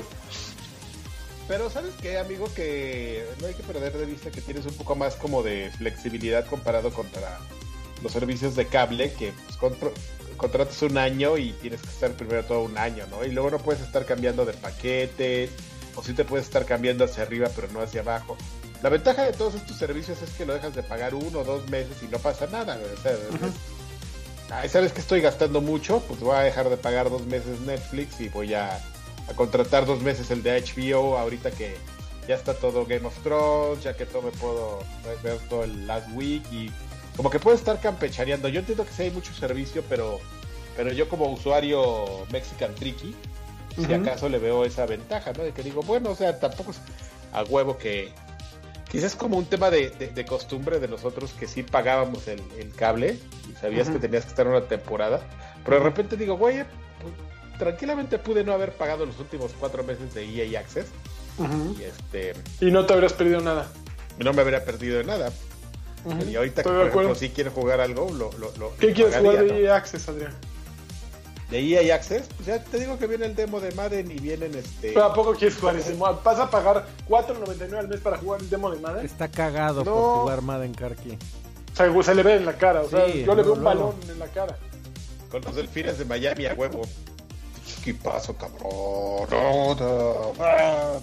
Pero 1.47 1.71
sabes 1.71 1.95
qué, 2.03 2.19
amigo, 2.19 2.53
que 2.53 3.25
no 3.39 3.47
hay 3.47 3.55
que 3.55 3.63
perder 3.63 3.97
de 3.97 4.05
vista 4.05 4.29
que 4.29 4.41
tienes 4.41 4.67
un 4.67 4.75
poco 4.75 4.95
más 4.95 5.15
como 5.15 5.41
de 5.41 5.71
flexibilidad 5.75 6.45
comparado 6.45 6.91
contra 6.91 7.39
los 8.03 8.11
servicios 8.11 8.55
de 8.55 8.67
cable, 8.67 9.11
que 9.13 9.34
pues, 9.34 9.57
contratas 10.41 10.81
un 10.81 10.97
año 10.97 11.37
y 11.37 11.53
tienes 11.53 11.81
que 11.81 11.89
estar 11.89 12.11
primero 12.13 12.43
todo 12.43 12.63
un 12.63 12.77
año, 12.77 13.05
¿no? 13.09 13.23
Y 13.23 13.31
luego 13.31 13.51
no 13.51 13.59
puedes 13.59 13.81
estar 13.81 14.05
cambiando 14.05 14.43
de 14.43 14.53
paquetes, 14.53 15.51
o 15.95 16.03
sí 16.03 16.13
te 16.13 16.25
puedes 16.25 16.47
estar 16.47 16.65
cambiando 16.65 17.05
hacia 17.05 17.23
arriba, 17.23 17.49
pero 17.55 17.67
no 17.71 17.81
hacia 17.81 18.01
abajo. 18.01 18.35
La 18.81 18.89
ventaja 18.89 19.23
de 19.23 19.33
todos 19.33 19.53
estos 19.53 19.77
servicios 19.77 20.19
es 20.23 20.31
que 20.31 20.45
lo 20.45 20.53
dejas 20.53 20.73
de 20.73 20.81
pagar 20.81 21.13
uno 21.13 21.39
o 21.39 21.43
dos 21.43 21.69
meses 21.69 21.95
y 22.01 22.07
no 22.07 22.17
pasa 22.17 22.47
nada, 22.47 22.79
O 22.97 23.01
sea, 23.01 24.67
¿sabes 24.67 24.91
que 24.91 24.99
estoy 24.99 25.21
gastando 25.21 25.61
mucho? 25.61 26.01
Pues 26.07 26.19
voy 26.19 26.35
a 26.35 26.39
dejar 26.39 26.69
de 26.69 26.77
pagar 26.77 27.11
dos 27.11 27.25
meses 27.27 27.59
Netflix 27.61 28.19
y 28.19 28.29
voy 28.29 28.55
a, 28.55 28.77
a 29.27 29.33
contratar 29.35 29.85
dos 29.85 30.01
meses 30.01 30.31
el 30.31 30.41
de 30.41 30.59
HBO 30.59 31.19
ahorita 31.19 31.51
que 31.51 31.75
ya 32.27 32.35
está 32.35 32.55
todo 32.55 32.85
Game 32.85 33.05
of 33.05 33.17
Thrones, 33.23 33.83
ya 33.83 33.95
que 33.95 34.07
todo 34.07 34.23
me 34.23 34.31
puedo 34.31 34.79
ver 35.23 35.37
todo 35.49 35.63
el 35.63 35.85
Last 35.85 36.09
Week 36.13 36.43
y 36.51 36.71
como 37.18 37.30
que 37.30 37.39
puedo 37.39 37.55
estar 37.55 37.80
campechaneando. 37.80 38.47
Yo 38.47 38.59
entiendo 38.59 38.86
que 38.86 38.91
sí 38.91 39.03
hay 39.03 39.12
mucho 39.12 39.34
servicio, 39.34 39.84
pero, 39.89 40.20
pero 40.76 40.91
yo 40.91 41.09
como 41.09 41.32
usuario 41.32 42.26
Mexican 42.32 42.74
Tricky, 42.76 43.16
si 43.76 43.93
acaso 43.93 44.30
le 44.30 44.39
veo 44.39 44.66
esa 44.66 44.86
ventaja, 44.86 45.32
¿no? 45.34 45.43
De 45.43 45.51
que 45.51 45.64
digo, 45.64 45.82
bueno, 45.82 46.12
o 46.12 46.16
sea, 46.16 46.39
tampoco 46.39 46.72
es 46.72 46.80
a 47.34 47.43
huevo 47.43 47.78
que... 47.78 48.12
Quizás 48.89 49.14
es 49.14 49.16
como 49.16 49.38
un 49.38 49.45
tema 49.45 49.70
de, 49.70 49.89
de, 49.89 50.26
costumbre 50.26 50.80
de 50.82 50.89
nosotros 50.89 51.32
que 51.39 51.47
sí 51.47 51.64
pagábamos 51.64 52.28
el, 52.28 52.41
cable 52.76 53.18
y 53.49 53.53
sabías 53.53 53.89
que 53.89 53.99
tenías 53.99 54.26
que 54.26 54.32
estar 54.32 54.45
una 54.45 54.68
temporada, 54.68 55.22
pero 55.64 55.78
de 55.78 55.84
repente 55.84 56.18
digo, 56.18 56.36
güey, 56.36 56.66
pues, 57.01 57.14
tranquilamente 57.57 58.20
pude 58.20 58.43
no 58.43 58.51
haber 58.51 58.74
pagado 58.74 59.05
los 59.05 59.18
últimos 59.18 59.53
cuatro 59.57 59.86
meses 59.86 60.14
de 60.14 60.26
EA 60.26 60.59
Access. 60.59 60.88
y, 61.80 61.84
este, 61.84 62.34
y 62.59 62.70
no 62.70 62.86
te 62.86 62.91
habrías 62.91 63.14
perdido 63.14 63.39
nada. 63.39 63.72
No 64.20 64.34
me 64.34 64.41
habría 64.41 64.66
perdido 64.66 65.01
nada. 65.03 65.32
Y 66.30 66.36
ahorita 66.36 66.64
que, 66.64 66.70
por 66.70 66.88
ejemplo, 66.88 67.16
si 67.16 67.30
quieres 67.30 67.54
jugar 67.54 67.80
algo, 67.80 68.10
lo, 68.12 68.32
lo, 68.38 68.76
¿Qué 68.78 68.93
quieres 68.93 69.16
jugar 69.18 69.45
de 69.45 69.64
EA 69.64 69.76
Access, 69.76 70.10
Adrián? 70.10 70.34
¿De 71.49 71.60
EA 71.60 71.95
Access? 71.95 72.24
Pues 72.38 72.47
ya 72.47 72.64
te 72.64 72.80
digo 72.80 72.97
que 72.97 73.08
viene 73.08 73.26
el 73.26 73.36
demo 73.36 73.60
de 73.60 73.72
Madden 73.74 74.10
y 74.10 74.16
vienen 74.16 74.56
este... 74.56 74.93
¿Pero 74.93 75.04
a 75.04 75.14
poco 75.14 75.34
quieres 75.34 75.58
jugar 75.58 75.76
ese 75.76 75.93
mod? 75.95 76.16
¿Vas 76.24 76.39
a 76.39 76.49
pagar 76.49 76.88
4.99 77.10 77.78
al 77.78 77.88
mes 77.88 77.99
para 77.99 78.18
jugar 78.18 78.41
el 78.41 78.49
demo 78.49 78.72
de 78.72 78.80
Madden? 78.80 79.06
Está 79.06 79.28
cagado 79.28 79.84
por 79.84 80.22
jugar 80.22 80.41
Madden, 80.41 80.74
Karki. 80.74 81.18
O 81.74 81.76
sea, 81.76 82.04
se 82.04 82.16
le 82.16 82.24
ve 82.24 82.36
en 82.36 82.45
la 82.45 82.54
cara, 82.58 82.82
o 82.82 82.89
sea, 82.89 83.08
yo 83.08 83.36
le 83.36 83.43
veo 83.43 83.54
un 83.54 83.64
balón 83.64 83.95
en 84.10 84.20
la 84.20 84.28
cara. 84.28 84.58
Con 85.30 85.41
los 85.41 85.56
delfines 85.56 85.97
de 85.97 86.06
Miami 86.06 86.45
a 86.45 86.54
huevo. 86.54 86.82
¿Qué 87.84 87.93
pasó, 87.93 88.36
cabrón? 88.36 88.60
No, 89.32 89.76
no, 89.76 90.34
no. 90.38 91.02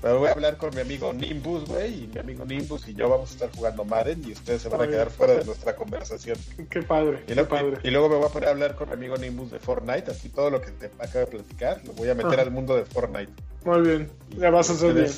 Pero 0.00 0.18
voy 0.18 0.28
a 0.28 0.32
hablar 0.32 0.56
con 0.56 0.74
mi 0.74 0.80
amigo 0.80 1.12
Nimbus, 1.12 1.66
güey, 1.66 2.04
y 2.04 2.06
mi 2.06 2.20
amigo 2.20 2.44
Nimbus 2.46 2.88
y 2.88 2.94
yo 2.94 3.10
vamos 3.10 3.30
a 3.30 3.32
estar 3.34 3.50
jugando 3.54 3.84
Madden 3.84 4.22
y 4.26 4.32
ustedes 4.32 4.62
se 4.62 4.68
van 4.70 4.80
a 4.80 4.88
quedar 4.88 5.10
fuera 5.10 5.34
de 5.34 5.44
nuestra 5.44 5.76
conversación. 5.76 6.38
Qué 6.70 6.82
padre, 6.82 7.22
y, 7.26 7.34
qué 7.34 7.44
padre. 7.44 7.78
Y, 7.82 7.90
luego 7.90 8.08
me 8.08 8.16
voy 8.16 8.26
a 8.26 8.28
poner 8.28 8.48
a 8.48 8.52
hablar 8.52 8.76
con 8.76 8.88
mi 8.88 8.94
amigo 8.94 9.16
Nimbus 9.18 9.50
de 9.50 9.58
Fortnite, 9.58 10.10
así 10.10 10.30
todo 10.30 10.48
lo 10.48 10.62
que 10.62 10.70
te 10.70 10.86
acabo 10.86 11.18
de 11.20 11.26
platicar, 11.26 11.82
lo 11.84 11.92
voy 11.92 12.08
a 12.08 12.14
meter 12.14 12.38
ah. 12.38 12.42
al 12.42 12.50
mundo 12.50 12.76
de 12.76 12.84
Fortnite. 12.86 13.32
Muy 13.64 13.80
bien, 13.82 14.10
ya 14.38 14.50
vas 14.50 14.70
a 14.70 14.72
hacer 14.72 14.94
bien. 14.94 15.10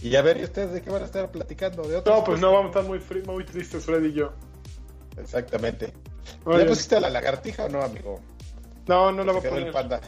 Y 0.00 0.16
a 0.16 0.22
ver, 0.22 0.38
¿y 0.38 0.44
ustedes 0.44 0.72
de 0.72 0.82
qué 0.82 0.90
van 0.90 1.02
a 1.02 1.06
estar 1.06 1.30
platicando? 1.30 1.82
¿De 1.82 2.02
no, 2.04 2.24
pues 2.24 2.40
no, 2.40 2.52
vamos 2.52 2.76
a 2.76 2.80
estar 2.80 2.84
muy, 2.84 3.00
muy 3.26 3.44
tristes, 3.44 3.84
Freddy 3.84 4.08
y 4.08 4.12
yo. 4.12 4.32
Exactamente. 5.18 5.92
¿Le 6.46 6.64
pusiste 6.64 6.96
a 6.96 7.00
la 7.00 7.10
lagartija 7.10 7.66
o 7.66 7.68
no, 7.68 7.82
amigo? 7.82 8.20
No, 8.86 9.12
no 9.12 9.24
la 9.24 9.32
voy 9.32 9.46
a 9.46 9.48
poner. 9.50 9.66
El 9.66 9.72
panda. 9.72 10.00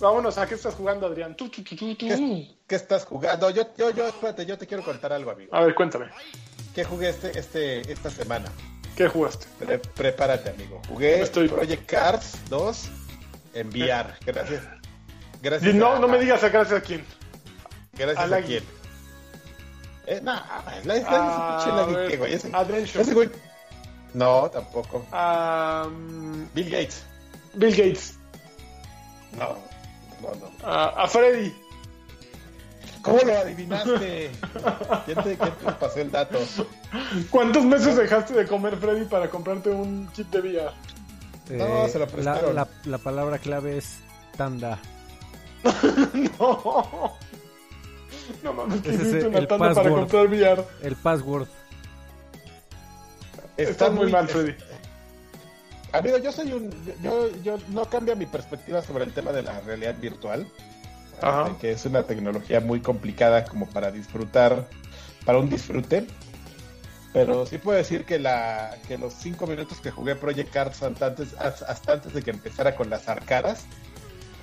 Vámonos, 0.00 0.38
¿a 0.38 0.46
qué 0.46 0.54
estás 0.54 0.74
jugando, 0.74 1.06
Adrián? 1.06 1.36
¿Qué, 1.36 2.74
estás 2.74 3.04
jugando? 3.04 3.50
Yo, 3.50 3.66
yo, 3.76 3.90
yo, 3.90 4.08
espérate, 4.08 4.46
yo 4.46 4.56
te 4.56 4.66
quiero 4.66 4.82
contar 4.82 5.12
algo, 5.12 5.30
amigo. 5.30 5.54
A 5.54 5.62
ver, 5.62 5.74
cuéntame. 5.74 6.06
¿Qué 6.74 6.84
jugué 6.84 7.10
este, 7.10 7.38
este, 7.38 7.92
esta 7.92 8.08
semana? 8.10 8.50
¿Qué 8.96 9.08
jugaste? 9.08 9.46
prepárate, 9.94 10.50
amigo. 10.50 10.80
Jugué 10.88 11.26
Project 11.26 11.86
Cars 11.86 12.38
2 12.48 12.90
en 13.54 13.68
VR. 13.68 14.14
Gracias. 14.24 14.62
Gracias. 15.42 15.74
no, 15.74 15.98
no 15.98 16.08
me 16.08 16.18
digas 16.18 16.42
a 16.44 16.48
gracias 16.48 16.80
a 16.80 16.82
quién. 16.82 17.04
Gracias 17.92 18.32
a, 18.32 18.42
quién. 18.42 18.64
Eh, 20.06 20.20
no, 20.22 20.32
la, 20.84 22.16
güey. 22.16 22.34
Ese, 22.34 23.14
güey. 23.14 23.28
No, 24.14 24.50
tampoco. 24.50 25.04
Bill 26.54 26.70
Gates. 26.70 27.04
Bill 27.54 27.76
Gates. 27.76 28.18
No. 29.38 29.69
A, 30.64 31.06
Freddy. 31.08 31.54
¿Cómo 33.02 33.18
lo 33.18 33.38
adivinaste? 33.38 34.30
¿Quién 35.06 35.22
te, 35.22 35.36
pasó 35.36 36.00
el 36.00 36.10
dato? 36.10 36.38
¿Cuántos 37.30 37.64
meses 37.64 37.96
dejaste 37.96 38.34
de 38.34 38.46
comer, 38.46 38.76
Freddy, 38.76 39.06
para 39.06 39.30
comprarte 39.30 39.70
un 39.70 40.08
kit 40.08 40.28
de 40.28 40.40
VR? 40.40 40.72
no, 41.50 41.88
se 41.88 41.98
lo 41.98 42.06
prestaron. 42.06 42.54
La, 42.54 42.68
la, 42.84 42.98
palabra 42.98 43.38
clave 43.38 43.78
es 43.78 44.00
tanda. 44.36 44.78
no. 46.38 47.16
No 48.42 48.52
mames, 48.52 48.80
que 48.82 48.92
hiciste 48.92 49.26
una 49.26 49.46
tanda 49.46 49.74
para 49.74 49.90
comprar 49.90 50.26
VR. 50.26 50.64
El 50.82 50.96
password. 50.96 51.48
Está, 53.56 53.90
muy 53.90 54.10
mal, 54.10 54.28
Freddy. 54.28 54.54
Amigo, 55.92 56.18
yo 56.18 56.32
soy 56.32 56.52
un. 56.52 56.70
Yo, 57.02 57.28
yo 57.42 57.58
no 57.68 57.84
cambia 57.86 58.14
mi 58.14 58.26
perspectiva 58.26 58.82
sobre 58.82 59.04
el 59.04 59.12
tema 59.12 59.32
de 59.32 59.42
la 59.42 59.60
realidad 59.60 59.96
virtual. 60.00 60.46
Que 61.60 61.72
es 61.72 61.84
una 61.84 62.04
tecnología 62.04 62.60
muy 62.60 62.80
complicada 62.80 63.44
como 63.44 63.68
para 63.68 63.90
disfrutar, 63.90 64.66
para 65.26 65.38
un 65.38 65.50
disfrute. 65.50 66.06
Pero 67.12 67.44
sí 67.44 67.58
puedo 67.58 67.76
decir 67.76 68.04
que, 68.04 68.18
la, 68.18 68.76
que 68.88 68.96
los 68.96 69.12
cinco 69.12 69.46
minutos 69.46 69.80
que 69.80 69.90
jugué 69.90 70.14
Project 70.14 70.50
Cars 70.50 70.82
hasta 70.82 71.06
antes, 71.06 71.34
hasta 71.34 71.92
antes 71.92 72.14
de 72.14 72.22
que 72.22 72.30
empezara 72.30 72.74
con 72.76 72.88
las 72.88 73.08
arcadas, 73.08 73.64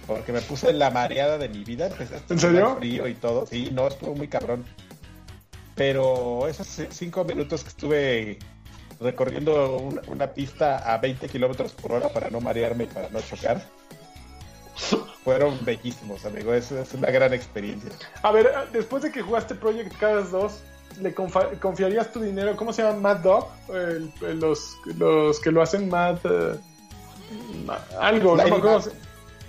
porque 0.06 0.34
me 0.34 0.42
puse 0.42 0.70
en 0.70 0.78
la 0.78 0.92
mareada 0.92 1.38
de 1.38 1.50
mi 1.50 1.64
vida, 1.64 1.88
empecé 1.88 2.22
¿En 2.30 2.40
serio? 2.40 2.76
frío 2.78 3.08
y 3.08 3.16
todo. 3.16 3.46
Sí, 3.48 3.70
no, 3.72 3.88
estuvo 3.88 4.14
muy 4.14 4.28
cabrón. 4.28 4.66
Pero 5.76 6.48
esos 6.48 6.68
cinco 6.90 7.24
minutos 7.24 7.64
que 7.64 7.70
estuve 7.70 8.40
recorriendo 9.00 9.78
una, 10.08 10.28
pista 10.28 10.78
a 10.78 10.98
20 10.98 11.28
kilómetros 11.30 11.74
por 11.74 11.92
hora 11.94 12.10
para 12.10 12.30
no 12.30 12.42
marearme 12.42 12.86
y 12.86 12.88
para 12.88 13.10
no 13.10 13.22
chocar. 13.22 13.62
Fueron 15.24 15.58
bellísimos, 15.66 16.26
amigo. 16.26 16.54
Es, 16.54 16.72
es 16.72 16.94
una 16.94 17.12
gran 17.12 17.34
experiencia. 17.34 17.92
A 18.22 18.32
ver, 18.32 18.52
después 18.72 19.04
de 19.04 19.12
que 19.12 19.22
jugaste 19.22 19.56
Project 19.56 19.98
Cars 19.98 20.32
2, 20.32 20.54
¿le 21.02 21.14
confiarías 21.14 22.12
tu 22.12 22.22
dinero? 22.22 22.56
¿Cómo 22.56 22.74
se 22.74 22.84
llama? 22.84 23.00
Mad 23.00 23.18
Dog. 23.18 23.48
los, 24.22 24.78
los 24.98 25.40
que 25.40 25.52
lo 25.52 25.62
hacen 25.62 25.90
Mad. 25.90 26.18
Eh, 26.24 26.60
algo, 28.00 28.38
no 28.38 28.44
me 28.44 28.56
acuerdo. 28.56 28.92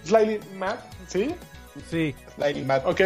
Slightly 0.05 0.41
Mad, 0.57 0.77
¿sí? 1.07 1.35
Sí. 1.91 2.15
Slightly 2.35 2.65
Mad. 2.65 2.87
Ok. 2.87 3.01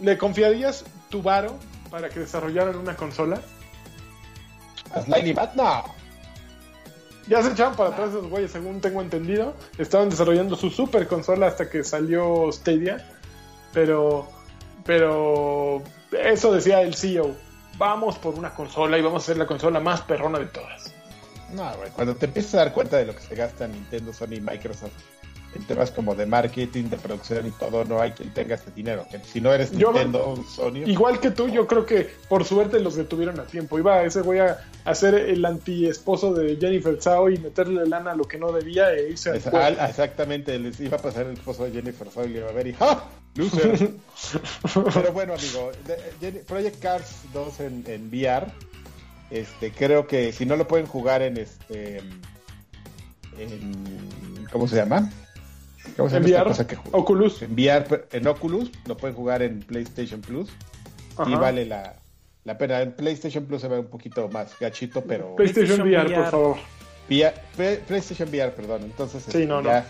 ¿Le 0.00 0.18
confiarías 0.18 0.84
tu 1.08 1.22
varo 1.22 1.58
para 1.90 2.08
que 2.08 2.20
desarrollaran 2.20 2.76
una 2.76 2.96
consola? 2.96 3.40
Slightly 5.00 5.34
Mad, 5.34 5.54
no. 5.54 5.84
Ya 7.28 7.42
se 7.42 7.52
echaban 7.52 7.76
para 7.76 7.90
atrás 7.90 8.10
esos 8.10 8.28
güeyes, 8.28 8.50
según 8.50 8.80
tengo 8.80 9.00
entendido. 9.00 9.54
Estaban 9.78 10.10
desarrollando 10.10 10.56
su 10.56 10.70
super 10.70 11.06
consola 11.06 11.46
hasta 11.46 11.70
que 11.70 11.84
salió 11.84 12.50
Stadia. 12.52 13.06
Pero, 13.72 14.28
pero 14.84 15.82
eso 16.10 16.52
decía 16.52 16.82
el 16.82 16.94
CEO. 16.94 17.34
Vamos 17.78 18.18
por 18.18 18.34
una 18.34 18.54
consola 18.54 18.98
y 18.98 19.02
vamos 19.02 19.22
a 19.22 19.24
hacer 19.24 19.38
la 19.38 19.46
consola 19.46 19.80
más 19.80 20.02
perrona 20.02 20.38
de 20.38 20.46
todas. 20.46 20.92
No, 21.52 21.70
güey, 21.76 21.90
cuando 21.90 22.14
te 22.16 22.26
empiezas 22.26 22.54
a 22.54 22.58
dar 22.58 22.72
cuenta 22.72 22.96
de 22.96 23.06
lo 23.06 23.14
que 23.14 23.22
se 23.22 23.34
gasta 23.34 23.66
Nintendo, 23.66 24.12
Sony 24.12 24.34
y 24.36 24.40
Microsoft 24.40 24.92
en 25.54 25.64
temas 25.66 25.90
como 25.90 26.14
de 26.14 26.26
marketing, 26.26 26.84
de 26.84 26.96
producción 26.96 27.46
y 27.46 27.50
todo, 27.50 27.84
no 27.84 28.00
hay 28.00 28.12
quien 28.12 28.32
tenga 28.32 28.54
ese 28.54 28.70
dinero. 28.70 29.06
Si 29.24 29.40
no 29.40 29.52
eres 29.52 29.72
Nintendo, 29.72 30.42
Sony. 30.48 30.84
Igual 30.86 31.20
que 31.20 31.30
tú, 31.30 31.48
yo 31.48 31.66
creo 31.66 31.84
que 31.84 32.08
por 32.28 32.44
suerte 32.44 32.80
los 32.80 32.96
detuvieron 32.96 33.38
a 33.38 33.44
tiempo. 33.44 33.78
Iba 33.78 34.02
ese 34.02 34.22
voy 34.22 34.38
a 34.38 34.58
hacer 34.84 35.14
el 35.14 35.44
anti 35.44 35.86
esposo 35.86 36.32
de 36.32 36.56
Jennifer 36.56 36.96
Zhao 37.00 37.28
y 37.30 37.38
meterle 37.38 37.86
lana 37.86 38.12
a 38.12 38.14
lo 38.14 38.24
que 38.24 38.38
no 38.38 38.52
debía 38.52 38.92
e 38.92 39.10
irse 39.10 39.30
a 39.30 39.34
Exactamente, 39.88 40.58
les 40.58 40.80
iba 40.80 40.96
a 40.96 41.00
pasar 41.00 41.26
el 41.26 41.32
esposo 41.32 41.64
de 41.64 41.72
Jennifer 41.72 42.08
Zhao 42.08 42.24
y 42.24 42.28
le 42.28 42.38
iba 42.38 42.48
a 42.48 42.52
ver 42.52 42.66
y 42.68 42.72
¡ja! 42.72 43.04
Loser. 43.34 43.90
Pero 44.94 45.12
bueno, 45.12 45.34
amigo, 45.34 45.72
Project 46.46 46.80
Cars 46.80 47.22
2 47.32 47.60
en, 47.60 47.84
en 47.86 48.08
VR. 48.08 48.46
Este, 49.30 49.72
creo 49.72 50.06
que 50.06 50.32
si 50.32 50.44
no 50.44 50.56
lo 50.56 50.68
pueden 50.68 50.86
jugar 50.86 51.22
en 51.22 51.38
este 51.38 52.02
en, 53.38 54.46
¿cómo 54.50 54.68
se 54.68 54.76
llama? 54.76 55.10
Enviar 55.98 56.46
Oculus. 56.92 57.42
Enviar 57.42 58.06
en 58.12 58.26
Oculus, 58.26 58.70
lo 58.86 58.96
pueden 58.96 59.16
jugar 59.16 59.42
en 59.42 59.60
PlayStation 59.60 60.20
Plus. 60.20 60.50
Y 61.26 61.34
vale 61.34 61.66
la, 61.66 61.96
la, 62.44 62.58
pena. 62.58 62.80
En 62.80 62.92
PlayStation 62.92 63.44
Plus 63.44 63.60
se 63.60 63.68
ve 63.68 63.78
un 63.78 63.86
poquito 63.86 64.28
más 64.28 64.58
gachito, 64.58 65.02
pero. 65.02 65.36
PlayStation, 65.36 65.80
VR, 65.82 66.14
por 66.14 66.30
favor. 66.30 66.56
PlayStation 67.86 68.28
VR, 68.28 68.52
perdón. 68.52 68.82
Entonces, 68.84 69.24
sí, 69.28 69.46
no, 69.46 69.60
este, 69.60 69.72
no. 69.72 69.84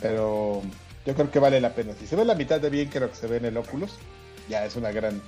Pero, 0.00 0.62
yo 1.06 1.14
creo 1.14 1.30
que 1.30 1.38
vale 1.38 1.60
la 1.60 1.74
pena. 1.74 1.92
Si 1.98 2.06
se 2.06 2.16
ve 2.16 2.24
la 2.24 2.34
mitad 2.34 2.60
de 2.60 2.70
bien 2.70 2.88
que 2.88 3.00
lo 3.00 3.10
que 3.10 3.16
se 3.16 3.26
ve 3.26 3.36
en 3.36 3.44
el 3.44 3.56
Oculus, 3.56 3.92
ya 4.48 4.64
es 4.64 4.76
una 4.76 4.90
gran 4.90 5.20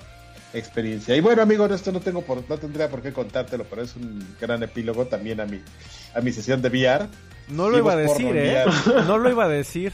experiencia. 0.55 1.15
Y 1.17 1.21
bueno, 1.21 1.43
amigo, 1.43 1.67
esto 1.67 1.93
no 1.93 2.01
tengo 2.01 2.23
por, 2.23 2.49
no 2.49 2.59
tendría 2.59 2.89
por 2.89 3.03
qué 3.03 3.13
contártelo, 3.13 3.65
pero 3.65 3.83
es 3.83 3.95
un 3.97 4.37
gran 4.41 4.63
epílogo 4.63 5.07
también 5.07 5.41
a 5.41 5.47
mi, 5.47 5.61
a 6.15 6.21
mi 6.21 6.33
sesión 6.33 6.63
de 6.63 6.69
VR. 6.69 7.09
No 7.49 7.69
lo 7.69 7.79
iba 7.79 7.93
a 7.93 7.97
decir, 7.97 8.37
¿eh? 8.37 8.65
No 9.07 9.19
lo 9.19 9.31
iba 9.31 9.45
a 9.45 9.49
decir. 9.49 9.93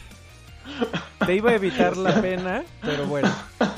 Te 1.26 1.34
iba 1.34 1.50
a 1.50 1.54
evitar 1.54 1.96
la 1.96 2.20
pena, 2.22 2.64
pero 2.80 3.06
bueno. 3.06 3.32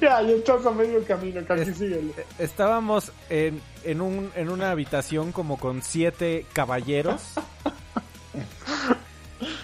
Ya, 0.00 0.22
ya 0.22 0.36
estás 0.36 0.64
a 0.64 0.70
medio 0.70 1.04
camino, 1.04 1.40
casi 1.44 1.74
síguele. 1.74 2.12
Estábamos 2.38 3.10
en, 3.28 3.60
en, 3.82 4.00
un, 4.00 4.30
en 4.36 4.48
una 4.48 4.70
habitación 4.70 5.32
como 5.32 5.58
con 5.58 5.82
siete 5.82 6.46
caballeros. 6.52 7.20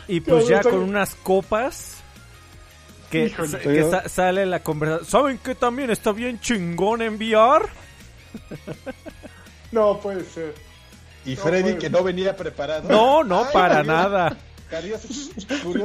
y 0.08 0.18
pues 0.18 0.48
ya 0.48 0.60
con 0.62 0.78
unas 0.78 1.14
copas 1.14 1.98
que, 3.10 3.32
sale 4.08 4.44
la 4.44 4.64
conversación. 4.64 5.06
¿Saben 5.08 5.38
que 5.38 5.54
también 5.54 5.90
está 5.90 6.10
bien 6.10 6.40
chingón 6.40 7.00
enviar? 7.00 7.68
no 9.70 10.00
puede 10.00 10.24
ser. 10.24 10.67
Y 11.24 11.36
Freddy 11.36 11.74
que 11.74 11.90
no 11.90 12.02
venía 12.02 12.36
preparado. 12.36 12.88
No, 12.88 13.22
no, 13.24 13.46
para 13.52 13.82
nada. 13.82 14.36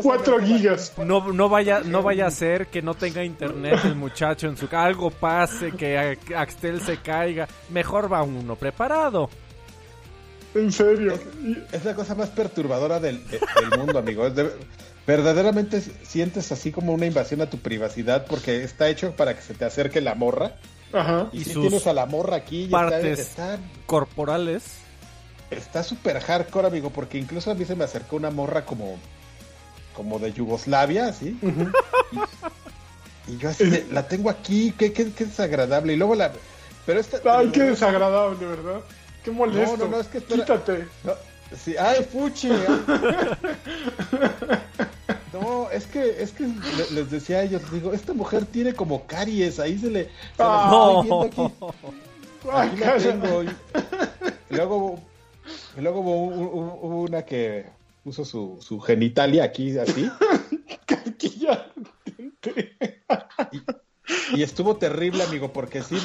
4 0.01 0.39
gigas. 0.41 0.93
No, 0.97 1.31
no, 1.31 1.49
vaya, 1.49 1.81
no 1.81 2.01
vaya 2.01 2.27
a 2.27 2.31
ser 2.31 2.67
que 2.67 2.81
no 2.81 2.93
tenga 2.93 3.23
internet 3.23 3.79
el 3.86 3.95
muchacho 3.95 4.47
en 4.47 4.57
su 4.57 4.67
casa. 4.67 4.86
Algo 4.86 5.09
pase, 5.09 5.71
que 5.71 6.17
Axtel 6.36 6.81
se 6.81 6.97
caiga. 6.97 7.47
Mejor 7.69 8.11
va 8.11 8.23
uno 8.23 8.55
preparado. 8.55 9.29
En 10.53 10.71
serio. 10.71 11.17
Es, 11.71 11.86
la 11.86 11.95
cosa 11.95 12.13
más 12.13 12.29
perturbadora 12.29 12.99
del, 12.99 13.25
del 13.27 13.79
mundo, 13.79 13.99
amigo. 13.99 14.27
Es 14.27 14.36
de, 14.36 14.51
verdaderamente 15.07 15.81
sientes 16.03 16.51
así 16.51 16.71
como 16.71 16.93
una 16.93 17.05
invasión 17.05 17.41
a 17.41 17.49
tu 17.49 17.57
privacidad 17.59 18.25
porque 18.27 18.63
está 18.63 18.89
hecho 18.89 19.15
para 19.15 19.36
que 19.36 19.41
se 19.41 19.53
te 19.53 19.65
acerque 19.65 20.01
la 20.01 20.15
morra. 20.15 20.55
Ajá. 20.91 21.29
Y, 21.34 21.43
si 21.43 21.53
tienes 21.53 21.88
a 21.88 21.93
la 21.93 22.05
morra 22.05 22.36
aquí, 22.36 22.67
partes 22.67 23.19
está, 23.19 23.57
corporales. 23.88 24.82
Está 25.57 25.83
súper 25.83 26.19
hardcore, 26.19 26.67
amigo, 26.67 26.89
porque 26.89 27.17
incluso 27.17 27.51
a 27.51 27.55
mí 27.55 27.65
se 27.65 27.75
me 27.75 27.83
acercó 27.83 28.15
una 28.15 28.29
morra 28.29 28.65
como 28.65 28.97
como 29.93 30.19
de 30.19 30.33
Yugoslavia, 30.33 31.07
así. 31.07 31.37
y, 33.27 33.37
yo 33.37 33.49
así, 33.49 33.85
la 33.91 34.07
tengo 34.07 34.29
aquí, 34.29 34.73
qué, 34.77 34.91
qué, 34.91 35.05
desagradable. 35.05 35.93
Y 35.93 35.95
luego 35.95 36.15
la... 36.15 36.31
Pero 36.85 36.99
esta, 36.99 37.19
Ay, 37.37 37.49
qué 37.49 37.63
desagradable, 37.63 38.45
¿verdad? 38.45 38.81
Qué 39.23 39.31
molesto. 39.31 39.77
No, 39.77 39.85
no, 39.85 39.91
no, 39.91 39.99
es 39.99 40.07
que 40.07 40.21
Quítate. 40.21 40.87
Sí, 41.63 41.75
ay, 41.77 42.05
fuchi. 42.11 42.49
No, 45.33 45.69
es 45.71 45.87
que, 45.87 46.21
es 46.21 46.31
que 46.31 46.47
les 46.91 47.09
decía 47.09 47.39
a 47.39 47.43
ellos, 47.43 47.61
digo, 47.71 47.91
esta 47.91 48.13
mujer 48.13 48.45
tiene 48.45 48.73
como 48.73 49.07
caries, 49.07 49.59
ahí 49.59 49.79
se 49.79 49.89
le... 49.89 50.09
ah, 50.37 50.67
no. 50.69 51.23
Aquí, 51.23 51.51
aquí 52.53 52.79
la 52.79 52.97
tengo. 52.97 53.43
Y, 53.43 53.49
luego, 54.49 54.99
luego 55.77 56.01
hubo, 56.01 57.01
una 57.01 57.23
que 57.23 57.65
puso 58.03 58.25
su, 58.25 58.57
su 58.61 58.79
genitalia 58.79 59.43
aquí, 59.43 59.77
así. 59.77 60.09
Y 64.35 64.41
estuvo 64.41 64.75
terrible, 64.77 65.23
amigo, 65.23 65.53
porque 65.53 65.83
sí 65.83 65.97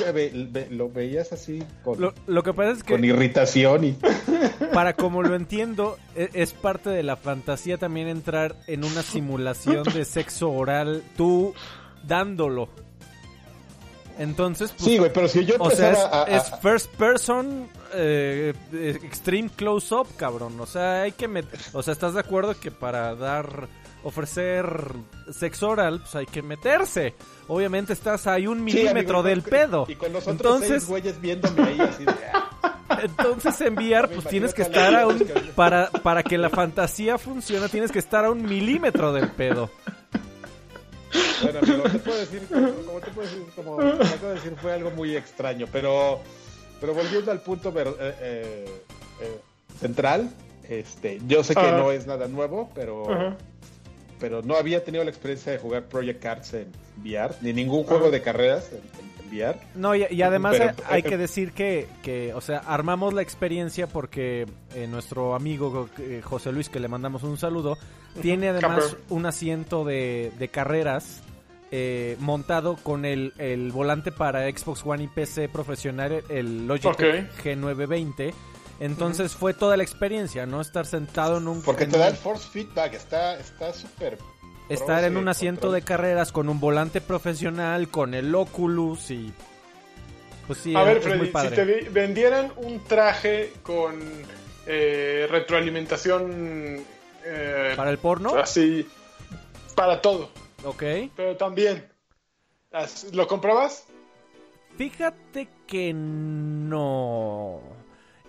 lo 0.71 0.91
veías 0.91 1.33
así 1.33 1.63
con, 1.83 2.13
lo, 2.27 2.43
que 2.43 2.53
pasa 2.53 2.73
es 2.73 2.83
que 2.83 2.93
con 2.93 3.05
irritación 3.05 3.85
y 3.85 3.97
para 4.75 4.93
como 4.93 5.23
lo 5.23 5.35
entiendo 5.35 5.97
e, 6.15 6.29
es, 6.35 6.53
parte 6.53 6.91
de 6.91 7.03
la 7.03 7.17
fantasía 7.17 7.79
también 7.79 8.07
entrar 8.09 8.55
en 8.67 8.85
una 8.85 9.03
simulación 9.03 9.85
de 9.85 10.05
sexo 10.05 10.51
oral 10.51 11.03
tú 11.17 11.55
dándolo. 12.07 12.69
Entonces, 14.19 14.73
pues, 14.73 14.85
sí, 14.85 14.99
güey, 14.99 15.13
pero 15.13 15.29
si 15.29 15.45
yo 15.45 15.55
o 15.59 15.71
sea, 15.71 16.25
es, 16.27 16.51
first 16.61 16.93
person 16.95 17.69
eh, 17.95 18.53
extreme 18.73 19.49
close 19.49 19.95
up, 19.95 20.09
cabrón. 20.17 20.59
O 20.61 20.67
sea, 20.67 21.03
hay 21.03 21.13
que 21.13 21.29
meter, 21.29 21.59
o 21.73 21.83
sea, 21.83 21.93
¿estás 21.93 22.15
de 22.15 22.21
acuerdo 22.21 22.59
que 22.59 22.71
para 22.71 23.15
dar 23.15 23.69
ofrecer 24.03 24.93
sexo 25.31 25.69
oral, 25.69 26.01
pues 26.01 26.15
hay 26.15 26.27
que 26.27 26.43
meterse. 26.43 27.15
Obviamente 27.47 27.93
estás 27.93 28.27
ahí 28.27 28.47
un 28.47 28.63
milímetro 28.63 29.23
del 29.23 29.43
pedo. 29.43 29.87
Y 29.89 29.95
con 29.97 30.13
los 30.13 30.27
entonces, 30.27 30.87
güeyes 30.87 31.21
viéndome 31.21 31.63
ahí 31.63 31.81
así 31.81 32.05
de... 32.05 32.15
Ah". 32.33 32.45
Entonces 33.03 33.61
enviar, 33.61 34.09
pues 34.09 34.27
tienes 34.27 34.55
que 34.55 34.63
estar 34.63 34.95
a 34.95 35.07
un... 35.07 35.25
Para, 35.55 35.91
para 35.91 36.23
que 36.23 36.39
la 36.39 36.49
fantasía 36.49 37.19
funcione, 37.19 37.69
tienes 37.69 37.93
que 37.93 37.99
estar 37.99 38.25
a 38.25 38.31
un 38.31 38.43
milímetro 38.43 39.13
del 39.13 39.31
pedo. 39.31 39.71
Bueno, 41.43 41.59
amigo, 41.61 41.83
te 41.85 41.99
puedo 41.99 42.19
decir, 42.19 42.43
como, 42.49 43.01
te 43.01 43.11
puedo 43.11 43.29
decir, 43.29 43.47
como 43.55 43.77
te 43.77 44.05
acabo 44.07 44.29
de 44.29 44.35
decir, 44.35 44.55
fue 44.61 44.73
algo 44.73 44.91
muy 44.91 45.17
extraño, 45.17 45.67
pero, 45.73 46.21
pero 46.81 46.95
volviendo 46.95 47.31
al 47.31 47.41
punto 47.41 47.73
eh, 47.77 47.95
eh, 48.21 48.83
eh, 49.21 49.41
central, 49.81 50.31
este, 50.69 51.21
yo 51.27 51.43
sé 51.45 51.55
que 51.55 51.73
no 51.73 51.93
es 51.93 52.07
nada 52.07 52.29
nuevo, 52.29 52.71
pero 52.75 53.37
pero 54.19 54.43
no 54.43 54.57
había 54.57 54.85
tenido 54.85 55.05
la 55.05 55.11
experiencia 55.11 55.53
de 55.53 55.59
jugar 55.59 55.85
Project 55.85 56.23
Cars 56.23 56.55
en 56.55 56.73
VR, 57.03 57.35
ni 57.41 57.53
ningún 57.53 57.85
juego 57.85 58.11
de 58.11 58.21
carreras 58.21 58.71
en, 58.73 59.08
VR. 59.29 59.59
No, 59.75 59.95
y, 59.95 60.23
además 60.23 60.57
hay 60.89 61.03
que 61.03 61.17
decir 61.17 61.53
que, 61.53 61.89
que, 62.03 62.35
o 62.35 62.41
sea, 62.41 62.59
armamos 62.59 63.15
la 63.15 63.23
experiencia 63.23 63.87
porque 63.87 64.47
eh, 64.75 64.87
nuestro 64.89 65.35
amigo 65.35 65.89
eh, 65.99 66.21
José 66.23 66.53
Luis, 66.53 66.69
que 66.69 66.81
le 66.81 66.89
mandamos 66.89 67.23
un 67.23 67.39
saludo, 67.39 67.79
tiene 68.21 68.49
además 68.49 68.97
un 69.09 69.27
asiento 69.27 69.85
de, 69.85 70.33
de 70.39 70.49
carreras 70.49 71.23
eh, 71.71 72.17
montado 72.21 72.77
con 72.77 73.05
el, 73.05 73.35
el, 73.39 73.71
volante 73.73 74.11
para 74.11 74.51
Xbox 74.51 74.83
One 74.85 75.05
y 75.05 75.09
PC 75.09 75.49
profesional, 75.49 76.23
el 76.29 76.67
Logitech 76.67 77.31
G920 77.45 78.33
entonces 78.81 79.35
fue 79.35 79.55
toda 79.55 79.77
la 79.77 79.83
experiencia, 79.83 80.47
¿no? 80.47 80.61
Estar 80.61 80.87
sentado 80.87 81.39
en 81.39 81.49
un... 81.49 81.63
Porque 81.63 81.87
te 81.87 81.99
da 81.99 82.09
el 82.09 82.17
force 82.17 82.49
feedback, 82.49 82.95
está 82.95 83.73
súper... 83.73 84.19
estar 84.69 85.05
en 85.05 85.17
un 85.17 85.29
asiento 85.29 85.73
de 85.73 85.83
carreras 85.83 86.33
con 86.33 86.49
un 86.49 86.61
volante 86.61 87.01
profesional, 87.01 87.89
con 87.89 88.15
el 88.15 88.35
Oculus 88.35 89.11
y... 89.11 89.33
Pues 90.47 90.61
sí, 90.61 90.75
A 90.75 90.83
ver, 90.83 91.03
Freddy, 91.03 91.27
si 91.27 91.49
te 91.55 91.65
vendieran 91.91 92.53
un 92.57 92.83
traje 92.85 93.53
con 93.63 94.01
eh, 94.67 95.27
retroalimentación... 95.31 96.83
Eh, 97.25 97.75
¿Para 97.77 97.91
el 97.91 97.99
porno? 97.99 98.35
Así, 98.35 98.87
para 99.75 100.01
todo. 100.01 100.31
Ok. 100.65 100.83
Pero 101.15 101.37
también, 101.37 101.87
¿lo 103.13 103.27
comprabas? 103.29 103.87
Fíjate 104.77 105.49
que 105.67 105.93
no. 105.93 107.61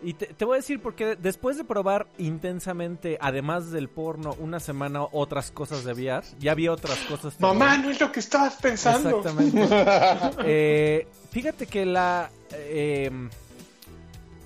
Y 0.02 0.14
te, 0.14 0.45
voy 0.45 0.56
a 0.56 0.58
decir 0.58 0.82
porque 0.82 1.18
después 1.18 1.58
de 1.58 1.66
probar 1.66 2.08
intensamente, 2.18 3.18
además 3.20 3.72
del 3.72 3.89
porno, 3.89 4.36
una 4.39 4.60
semana 4.60 5.04
otras 5.12 5.52
cosas 5.52 5.84
de 5.84 5.93
VR, 5.93 6.26
ya 6.39 6.54
había 6.54 6.72
otras 6.72 6.97
cosas. 7.00 7.39
Mamá, 7.39 7.78
no 7.78 7.89
es 7.89 8.00
lo 8.00 8.12
que 8.12 8.22
estabas 8.22 8.56
pensando. 8.56 9.18
Exactamente. 9.18 9.68
Eh, 10.45 11.08
fíjate 11.32 11.66
que 11.66 11.86
la... 11.86 12.30
Em, 12.52 13.30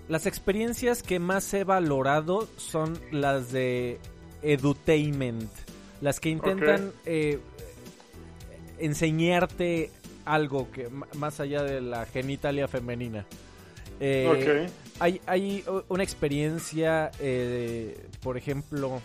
las 0.09 0.25
experiencias 0.25 1.01
que 1.01 1.19
más 1.19 1.53
he 1.53 1.63
valorado 1.63 2.47
son 2.57 2.99
las 3.11 3.51
de 3.51 3.99
edutainment. 4.41 5.49
Las 6.01 6.19
que 6.19 6.29
intentan 6.29 6.91
eh, 7.05 7.39
enseñarte 8.79 9.91
algo 10.25 10.69
que 10.71 10.89
más 11.15 11.39
allá 11.39 11.63
de 11.63 11.81
la 11.81 12.05
genitalia 12.05 12.67
femenina. 12.67 13.25
Eh, 13.99 14.67
hay, 14.99 15.21
hay 15.25 15.63
una 15.89 16.03
experiencia, 16.03 17.11
eh, 17.19 18.09
por 18.21 18.37
ejemplo, 18.37 19.01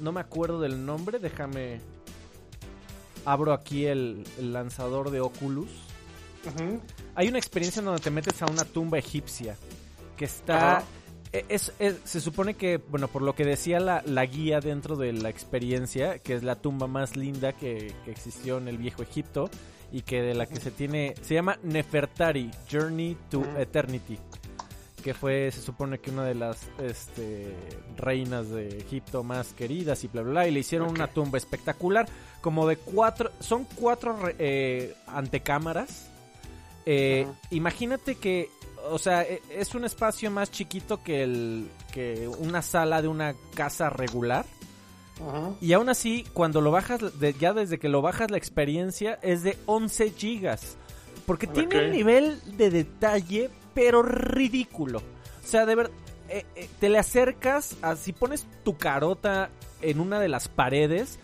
no 0.00 0.12
me 0.12 0.20
acuerdo 0.20 0.60
del 0.60 0.84
nombre, 0.84 1.18
déjame... 1.18 1.80
Abro 3.24 3.52
aquí 3.52 3.86
el, 3.86 4.22
lanzador 4.40 5.10
de 5.10 5.20
Oculus. 5.20 5.68
Hay 7.16 7.26
una 7.26 7.38
experiencia 7.38 7.80
en 7.80 7.86
donde 7.86 8.00
te 8.00 8.10
metes 8.10 8.40
a 8.40 8.46
una 8.46 8.64
tumba 8.64 8.98
egipcia 8.98 9.56
que 10.16 10.26
está... 10.26 10.84
E, 11.32 11.44
es, 11.48 11.72
se 12.04 12.20
supone 12.20 12.54
que, 12.54 12.76
bueno, 12.76 13.08
por 13.08 13.22
lo 13.22 13.34
que 13.34 13.44
decía 13.44 13.80
la, 13.80 14.00
la, 14.06 14.24
guía 14.26 14.60
dentro 14.60 14.94
de 14.94 15.12
la 15.12 15.28
experiencia, 15.28 16.20
que 16.20 16.34
es 16.34 16.44
la 16.44 16.54
tumba 16.54 16.86
más 16.86 17.16
linda 17.16 17.52
que, 17.52 17.92
que, 18.04 18.12
existió 18.12 18.58
en 18.58 18.68
el 18.68 18.78
viejo 18.78 19.02
Egipto 19.02 19.50
y 19.90 20.02
que 20.02 20.22
de 20.22 20.34
la 20.34 20.46
que 20.46 20.60
se 20.60 20.70
tiene, 20.70 21.14
se 21.20 21.34
llama 21.34 21.58
Nefertari, 21.64 22.52
Journey 22.70 23.16
to 23.28 23.44
Eternity 23.58 24.20
que 25.06 25.14
fue, 25.14 25.52
se 25.52 25.62
supone 25.62 26.00
que 26.00 26.10
una 26.10 26.24
de 26.24 26.34
las 26.34 26.66
este, 26.82 27.54
reinas 27.96 28.50
de 28.50 28.78
Egipto 28.78 29.22
más 29.22 29.52
queridas 29.52 30.02
y 30.02 30.08
bla, 30.08 30.22
bla, 30.22 30.30
bla, 30.32 30.48
y 30.48 30.50
le 30.50 30.58
hicieron 30.58 30.88
una 30.88 31.06
tumba 31.06 31.38
espectacular, 31.38 32.08
como 32.40 32.66
de 32.66 32.76
cuatro, 32.76 33.30
son 33.38 33.68
cuatro 33.76 34.18
eh, 34.36 34.96
antecámaras. 35.06 36.10
Eh, 36.86 37.24
imagínate 37.50 38.16
que, 38.16 38.50
o 38.90 38.98
sea, 38.98 39.22
e, 39.22 39.40
es 39.48 39.76
un 39.76 39.84
espacio 39.84 40.28
más 40.32 40.50
chiquito 40.50 41.00
que, 41.04 41.22
el, 41.22 41.68
que 41.92 42.26
una 42.26 42.60
sala 42.60 43.00
de 43.00 43.06
una 43.06 43.36
casa 43.54 43.90
regular. 43.90 44.44
Y 45.60 45.72
aún 45.72 45.88
así, 45.88 46.26
cuando 46.32 46.60
lo 46.60 46.72
bajas, 46.72 47.00
ya 47.38 47.52
desde 47.52 47.78
que 47.78 47.88
lo 47.88 48.02
bajas 48.02 48.32
la 48.32 48.38
experiencia 48.38 49.20
es 49.22 49.44
de 49.44 49.56
11 49.66 50.10
gigas. 50.10 50.76
Porque 51.26 51.46
tiene 51.46 51.84
un 51.84 51.92
nivel 51.92 52.40
de 52.56 52.70
detalle, 52.70 53.50
pero 53.76 54.02
ridículo. 54.02 54.98
O 54.98 55.46
sea, 55.46 55.66
de 55.66 55.74
ver, 55.74 55.90
eh, 56.30 56.46
eh, 56.56 56.68
te 56.80 56.88
le 56.88 56.98
acercas, 56.98 57.76
si 57.98 58.14
pones 58.14 58.46
tu 58.64 58.78
carota 58.78 59.50
en 59.82 60.00
una 60.00 60.18
de 60.18 60.28
las 60.28 60.48
paredes 60.48 61.20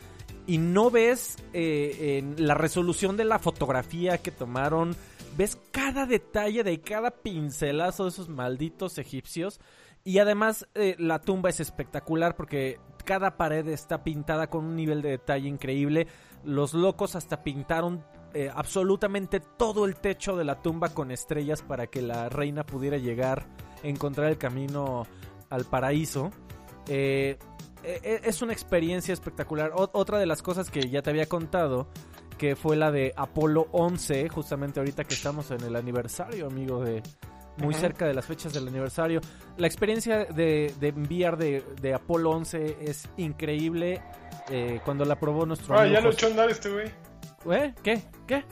y 0.47 0.59
no 0.59 0.91
ves 0.91 1.39
eh, 1.55 2.19
en 2.19 2.47
la 2.47 2.55
resolución 2.55 3.17
de 3.17 3.25
la 3.25 3.39
fotografía 3.39 4.19
que 4.19 4.31
tomaron, 4.31 4.95
ves 5.35 5.59
cada 5.71 6.05
detalle 6.05 6.63
de 6.63 6.79
cada 6.83 7.11
pincelazo 7.11 8.05
de 8.05 8.11
esos 8.11 8.29
malditos 8.29 8.99
egipcios. 8.99 9.59
Y 10.05 10.19
además 10.19 10.67
la 10.75 11.21
tumba 11.21 11.49
es 11.49 11.61
espectacular 11.61 12.37
porque 12.37 12.81
cada 13.05 13.39
pared 13.39 13.67
está 13.69 14.05
pintada 14.05 14.51
con 14.51 14.65
un 14.65 14.77
nivel 14.77 15.01
de 15.01 15.11
detalle 15.11 15.49
increíble. 15.49 16.07
Los 16.45 16.75
locos 16.75 17.15
hasta 17.15 17.45
pintaron 17.45 18.05
absolutamente 18.55 19.41
todo 19.41 19.85
el 19.85 19.97
techo 19.97 20.37
de 20.37 20.45
la 20.45 20.61
tumba 20.63 20.91
con 20.91 21.11
estrellas 21.11 21.63
para 21.63 21.87
que 21.87 22.03
la 22.03 22.29
reina 22.29 22.65
pudiera 22.65 22.97
llegar 22.97 23.47
encontrar 23.83 24.31
el 24.31 24.39
camino 24.39 25.07
al 25.51 25.65
paraíso. 25.65 26.31
Eh, 26.89 27.39
e, 27.83 28.01
e, 28.03 28.21
es 28.25 28.43
una 28.43 28.53
experiencia 28.53 29.13
espectacular. 29.13 29.73
otra 29.75 30.19
de 30.19 30.27
las 30.27 30.43
cosas 30.43 30.71
que 30.71 30.89
ya 30.89 31.03
te 31.03 31.11
había 31.11 31.27
contado, 31.27 31.89
que 32.39 32.57
fue 32.57 32.77
la 32.77 32.91
de 32.91 33.13
Apolo 33.17 33.69
11, 33.73 34.29
justamente 34.29 34.81
ahorita 34.81 35.05
que 35.05 35.15
estamos 35.15 35.51
en 35.51 35.63
el 35.63 35.77
aniversario, 35.77 36.47
amigo, 36.47 36.83
de 36.83 37.03
muy 37.59 37.75
cerca 37.75 38.07
de 38.07 38.15
las 38.15 38.25
fechas 38.25 38.53
del 38.55 38.67
aniversario. 38.67 39.21
La 39.59 39.67
experiencia 39.67 40.25
de, 40.25 40.73
de 40.81 40.89
enviar 40.89 41.37
de, 41.37 41.63
de, 41.81 41.95
Apolo 41.95 42.31
11 42.31 42.79
es 42.81 43.09
increíble. 43.19 44.03
Eh, 44.49 44.81
cuando 44.85 45.05
la 45.05 45.21
probó 45.21 45.45
nuestro 45.47 45.79
Ah, 45.79 45.87
ya 45.87 46.01
lo 46.01 46.11
echó 46.11 46.27
a 46.27 46.31
andar 46.31 46.51
este 46.51 46.71
güey. 46.71 46.91
¿Eh? 47.51 47.75
¿Qué? 47.83 48.03
¿Qué? 48.27 48.45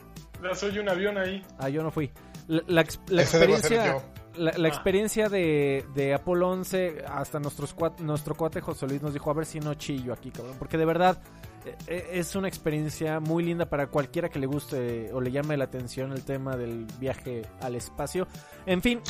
Ya 0.43 0.55
soy 0.55 0.79
un 0.79 0.89
avión 0.89 1.19
ahí. 1.19 1.45
Ah, 1.59 1.69
yo 1.69 1.83
no 1.83 1.91
fui. 1.91 2.11
La, 2.49 2.85
la 3.09 3.23
experiencia 3.23 4.03
la, 4.37 4.53
ah. 4.53 4.69
experiencia 4.69 5.29
de, 5.29 5.85
de, 5.95 6.15
Apolo 6.15 6.49
11, 6.51 7.05
hasta 7.07 7.39
nuestros 7.41 7.75
nuestro 7.99 8.35
cuate 8.35 8.61
José 8.61 8.87
Luis 8.87 9.03
nos 9.03 9.13
dijo, 9.13 9.31
a 9.31 9.35
ver 9.35 9.47
si 9.47 9.61
no 9.61 9.75
chillo 9.75 10.13
aquí, 10.13 10.31
cabrón. 10.31 10.57
Porque 10.59 10.79
de 10.79 10.85
verdad 10.85 11.21
e, 11.65 11.95
e, 11.95 12.19
es 12.19 12.35
una 12.37 12.49
experiencia 12.49 13.21
muy 13.21 13.45
linda 13.45 13.69
para 13.69 13.89
cualquiera 13.89 14.29
que 14.29 14.39
le 14.39 14.47
guste 14.47 15.13
o 15.13 15.21
le 15.21 15.31
llame 15.31 15.57
la 15.57 15.65
atención 15.65 16.13
el 16.13 16.25
tema 16.25 16.57
del 16.57 16.87
viaje 16.99 17.43
al 17.61 17.75
espacio. 17.75 18.27
En 18.67 18.83
fin, 18.83 19.01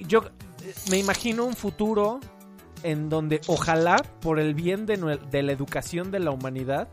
yo 0.00 0.20
eh, 0.64 0.74
me 0.90 0.98
imagino 0.98 1.44
un 1.44 1.54
futuro 1.54 2.20
en 2.82 3.08
donde 3.08 3.40
ojalá, 3.46 3.96
por 4.20 4.38
el 4.38 4.54
bien 4.54 4.86
de, 4.86 5.18
de 5.30 5.42
la 5.42 5.52
educación 5.52 6.10
de 6.10 6.20
la 6.20 6.30
humanidad, 6.30 6.88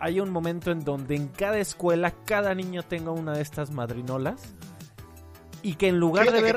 haya 0.00 0.22
un 0.22 0.30
momento 0.30 0.70
en 0.70 0.84
donde 0.84 1.16
en 1.16 1.28
cada 1.28 1.58
escuela 1.58 2.12
cada 2.24 2.54
niño 2.54 2.82
tenga 2.82 3.10
una 3.10 3.32
de 3.32 3.42
estas 3.42 3.70
madrinolas 3.70 4.54
y 5.62 5.74
que 5.74 5.88
en 5.88 5.98
lugar 5.98 6.30
de 6.30 6.42
ver 6.42 6.56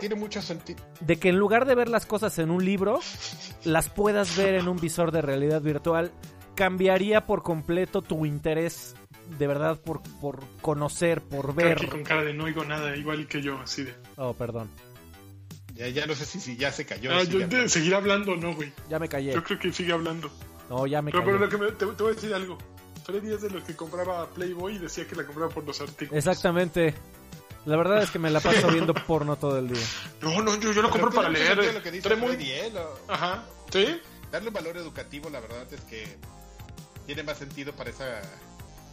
de 1.00 1.18
que 1.18 1.30
en 1.30 1.38
lugar 1.38 1.66
de 1.66 1.76
ver 1.76 1.88
las 1.88 2.06
cosas 2.06 2.38
en 2.40 2.52
un 2.52 2.64
libro 2.64 3.00
las 3.64 3.90
puedas 3.90 4.36
ver 4.36 4.56
en 4.56 4.68
un 4.68 4.78
visor 4.78 5.12
de 5.12 5.22
realidad 5.22 5.62
virtual 5.62 6.12
cambiaría 6.56 7.26
por 7.26 7.44
completo 7.44 8.02
tu 8.02 8.26
interés 8.26 8.96
de 9.40 9.48
verdad 9.48 9.80
por, 9.80 10.02
por 10.20 10.44
conocer 10.62 11.22
por 11.22 11.54
ver. 11.56 11.78
aquí 11.78 11.88
con 11.88 12.04
cara 12.04 12.24
de 12.24 12.34
no 12.34 12.46
oigo 12.46 12.64
nada 12.64 12.96
igual 12.96 13.28
que 13.28 13.42
yo 13.42 13.60
así 13.60 13.84
de. 13.84 13.94
Oh 14.16 14.34
perdón. 14.34 14.70
Ya, 15.74 15.90
ya 15.90 16.08
no 16.08 16.16
sé 16.16 16.26
si, 16.26 16.40
si 16.40 16.58
ya 16.58 16.72
se 16.72 16.86
cayó 16.86 17.12
ah, 17.14 17.24
yo 17.24 17.40
de 17.40 17.70
seguir 17.70 17.94
hablando 17.94 18.36
no 18.36 18.56
güey. 18.56 18.72
Ya 18.90 19.00
me 19.00 19.08
callé. 19.08 19.34
Yo 19.34 19.44
creo 19.44 19.60
que 19.60 19.72
sigue 19.72 19.94
hablando. 19.94 20.32
No 20.70 20.88
ya 20.88 21.02
me 21.02 21.12
pero, 21.12 21.24
callé. 21.24 21.38
pero 21.38 21.46
lo 21.46 21.52
que 21.52 21.58
me, 21.58 21.72
te, 21.72 21.86
te 21.96 22.04
voy 22.04 22.12
a 22.12 22.16
decir 22.16 22.34
algo 22.34 22.58
Freddy 23.08 23.34
es 23.34 23.42
de 23.42 23.50
los 23.50 23.64
que 23.64 23.74
compraba 23.74 24.30
Playboy 24.32 24.76
y 24.76 24.80
decía 24.80 25.08
que 25.08 25.16
la 25.16 25.24
compraba 25.24 25.50
por 25.50 25.64
los 25.64 25.80
artículos 25.80 26.14
exactamente 26.14 26.94
la 27.66 27.78
verdad 27.78 28.04
es 28.04 28.12
que 28.12 28.20
me 28.20 28.30
la 28.30 28.42
paso 28.42 28.68
viendo 28.72 28.94
porno 28.94 29.36
todo 29.36 29.60
el 29.60 29.68
día. 29.68 29.86
No, 30.22 30.42
no, 30.42 30.58
yo, 30.58 30.72
yo 30.72 30.82
lo 30.82 30.90
compro 30.90 31.12
para 31.12 31.30
leer. 31.30 31.74
Lo 31.74 31.84
que 31.84 31.92
dice 31.92 32.16
muy... 32.16 32.36
¿eh? 32.36 32.72
Ajá, 33.10 33.44
¿sí? 33.72 34.00
Darle 34.32 34.48
un 34.48 34.54
valor 34.54 34.78
educativo, 34.78 35.30
la 35.30 35.42
verdad 35.42 35.68
es 35.74 35.82
que 35.82 36.18
tiene 37.06 37.24
más 37.24 37.38
sentido 37.38 37.74
para 37.74 37.90
esa 37.90 38.22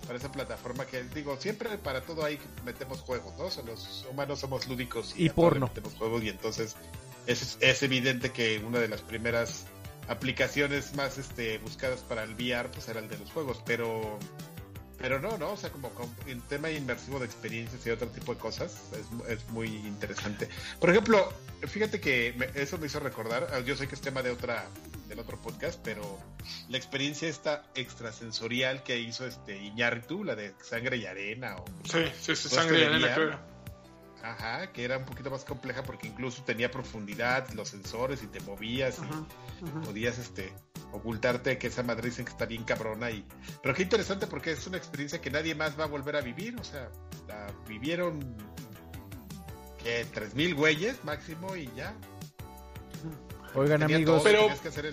para 0.07 0.19
esa 0.19 0.31
plataforma 0.31 0.85
que 0.85 1.03
digo 1.15 1.37
siempre 1.39 1.79
para 1.79 2.03
todo 2.03 2.25
ahí 2.25 2.39
metemos 2.67 3.01
juegos 3.01 3.33
no 3.39 3.63
los 3.63 4.07
humanos 4.11 4.39
somos 4.39 4.69
lúdicos 4.69 5.15
y, 5.17 5.31
porno 5.31 5.69
metemos 5.69 5.95
juegos 5.95 6.23
y 6.23 6.29
entonces 6.29 6.77
es, 7.27 7.57
es 7.61 7.83
evidente 7.83 8.31
que 8.31 8.59
una 8.59 8.81
de 8.81 8.89
las 8.89 9.01
primeras 9.01 9.65
aplicaciones 10.09 10.95
más 10.95 11.19
este 11.19 11.59
buscadas 11.59 12.01
para 12.01 12.25
el 12.25 12.35
VR 12.35 12.71
pues 12.71 12.89
era 12.89 13.01
el 13.01 13.09
de 13.09 13.19
los 13.19 13.31
juegos 13.31 13.63
pero 13.65 14.19
pero 15.05 15.21
no, 15.21 15.37
no, 15.37 15.51
o 15.51 15.57
sea, 15.59 15.69
como, 15.69 15.91
en 16.27 16.41
tema 16.41 16.71
inmersivo 16.71 17.19
de 17.19 17.27
experiencias 17.27 17.87
y 17.87 17.91
otro 17.91 18.09
tipo 18.09 18.33
de 18.33 18.41
cosas, 18.41 18.81
es, 19.29 19.47
muy 19.51 19.69
interesante. 19.69 20.49
Por 20.81 20.89
ejemplo, 20.89 21.31
fíjate 21.61 22.01
que 22.01 22.35
eso 22.55 22.79
me 22.79 22.87
hizo 22.87 23.01
recordar, 23.01 23.49
ah, 23.53 23.61
yo 23.61 23.77
sé 23.77 23.87
que 23.87 23.97
es 23.97 24.01
tema 24.01 24.23
de 24.23 24.31
otra 24.31 24.65
del 25.09 25.19
otro 25.19 25.39
podcast, 25.39 25.79
pero 25.85 26.19
la 26.71 26.79
experiencia 26.79 27.29
esta 27.29 27.65
extrasensorial 27.75 28.83
que 28.83 28.99
hizo 28.99 29.27
este 29.27 29.63
Iñárritu, 29.63 30.25
la 30.25 30.37
de 30.37 30.55
sangre 30.63 30.97
y 30.97 31.05
arena 31.05 31.57
o 31.57 31.65
Sí, 31.85 32.05
sí, 32.19 32.35
sí 32.35 32.49
sangre 32.49 32.81
y 32.81 32.85
arena, 32.85 33.15
creo. 33.15 33.54
Ajá, 34.25 34.73
que 34.73 34.85
era 34.85 34.97
un 34.97 35.05
poquito 35.05 35.31
más 35.31 35.45
compleja 35.45 35.83
porque 35.83 36.09
incluso 36.09 36.43
tenía 36.45 36.71
profundidad, 36.71 37.47
los 37.51 37.69
sensores 37.69 38.23
y 38.23 38.27
te 38.27 38.41
movías 38.41 38.99
y 38.99 39.85
podías 39.85 40.17
este 40.17 40.51
ocultarte 40.93 41.59
que 41.59 41.67
esa 41.67 41.83
madre 41.83 42.09
dicen 42.09 42.25
que 42.25 42.31
está 42.31 42.47
bien 42.47 42.65
cabrona 42.65 43.11
y 43.11 43.27
pero 43.63 43.75
qué 43.75 43.83
interesante 43.83 44.27
porque 44.27 44.53
es 44.53 44.67
una 44.67 44.79
experiencia 44.79 45.21
que 45.21 45.31
nadie 45.31 45.55
más 45.55 45.79
va 45.79 45.85
a 45.85 45.89
volver 45.89 46.17
a 46.17 46.23
vivir, 46.23 46.57
o 46.59 46.65
sea, 46.65 46.89
la 47.29 47.53
vivieron 47.69 48.35
que 49.83 50.07
tres 50.15 50.35
mil 50.35 50.55
güeyes 50.55 51.05
máximo 51.05 51.55
y 51.55 51.69
ya. 51.77 51.95
Oigan 53.55 53.83
amigos, 53.83 54.23
pero 54.25 54.49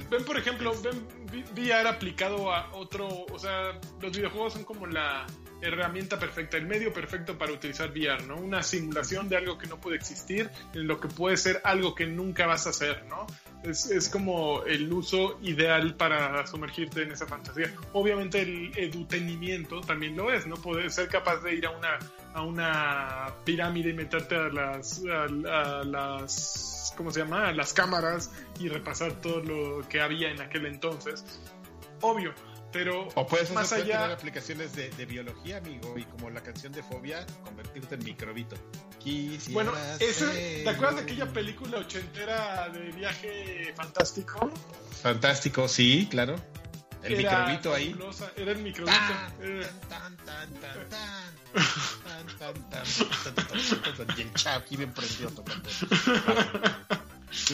ven 0.10 0.26
por 0.26 0.38
ejemplo, 0.38 0.74
ven 0.82 1.08
VR 1.56 1.88
aplicado 1.88 2.54
a 2.54 2.70
otro, 2.74 3.08
o 3.32 3.40
sea, 3.40 3.80
los 4.02 4.12
videojuegos 4.12 4.54
son 4.54 4.66
como 4.66 4.88
la 4.88 5.26
herramienta 5.62 6.20
perfecta, 6.20 6.58
el 6.58 6.66
medio 6.66 6.94
perfecto 6.94 7.38
para 7.38 7.52
utilizar 7.52 7.92
VR, 7.92 8.24
¿no? 8.26 8.36
Una 8.36 8.64
simulación 8.64 9.30
de 9.30 9.38
algo 9.38 9.58
que 9.58 9.68
no 9.68 9.80
puede 9.80 9.98
existir, 9.98 10.50
en 10.74 10.88
lo 10.88 11.00
que 11.00 11.08
puede 11.08 11.38
ser 11.38 11.62
algo 11.64 11.96
que 11.96 12.08
nunca 12.08 12.48
vas 12.48 12.68
a 12.68 12.72
hacer, 12.72 13.06
¿no? 13.06 13.28
Es, 13.64 13.86
es, 13.86 14.10
como 14.10 14.64
el 14.64 14.92
uso 14.92 15.38
ideal 15.44 15.96
para 15.96 16.46
sumergirte 16.48 17.04
en 17.04 17.12
esa 17.12 17.28
fantasía. 17.28 17.72
Obviamente 17.94 18.42
el 18.42 18.72
edutenimiento 18.76 19.82
también 19.82 20.18
lo 20.18 20.32
es, 20.34 20.48
¿no? 20.48 20.56
Poder 20.56 20.90
ser 20.92 21.08
capaz 21.08 21.38
de 21.42 21.56
ir 21.56 21.68
a 21.68 21.72
una, 21.72 22.00
a 22.34 22.42
una 22.42 23.34
pirámide 23.46 23.92
y 23.92 23.94
meterte 23.94 24.36
a 24.36 24.50
las, 24.50 25.04
a, 25.06 25.84
las, 25.84 26.94
¿cómo 26.98 27.12
se 27.12 27.20
llama? 27.20 27.50
A 27.50 27.54
las 27.54 27.74
cámaras 27.74 28.32
y 28.60 28.68
repasar 28.68 29.14
todo 29.22 29.42
lo 29.44 29.88
que 29.88 30.02
había 30.02 30.32
en 30.32 30.42
aquel 30.42 30.66
entonces. 30.66 31.24
Obvio, 32.02 32.34
pero 32.72 33.08
o 33.16 33.28
puedes 33.28 33.52
más 33.52 33.72
allá 33.74 34.02
tener 34.02 34.12
aplicaciones 34.12 34.74
de, 34.74 34.90
de, 34.90 35.06
biología, 35.06 35.58
amigo, 35.58 35.98
y 35.98 36.04
como 36.06 36.30
la 36.30 36.42
canción 36.42 36.72
de 36.72 36.84
Fobia, 36.84 37.26
convertirte 37.44 37.96
en 37.96 38.04
microbito. 38.04 38.56
bueno, 39.52 39.74
ese, 40.00 40.62
¿te 40.64 40.70
acuerdas 40.70 40.98
de 40.98 41.02
aquella 41.02 41.28
película 41.28 41.80
ochentera 41.80 42.70
de 42.70 42.92
viaje 42.92 43.74
fantástico? 43.76 44.52
Fantástico, 45.02 45.68
sí, 45.68 46.08
claro. 46.10 46.36
El 47.04 47.18
microbito 47.18 47.74
ahí. 47.74 47.96
Era 48.36 48.52
el 48.52 48.60
microbito. 48.60 48.96
Y 54.18 54.22
el 54.22 54.34
chavo 54.34 54.60
aquí 54.60 54.78
bien 54.78 54.94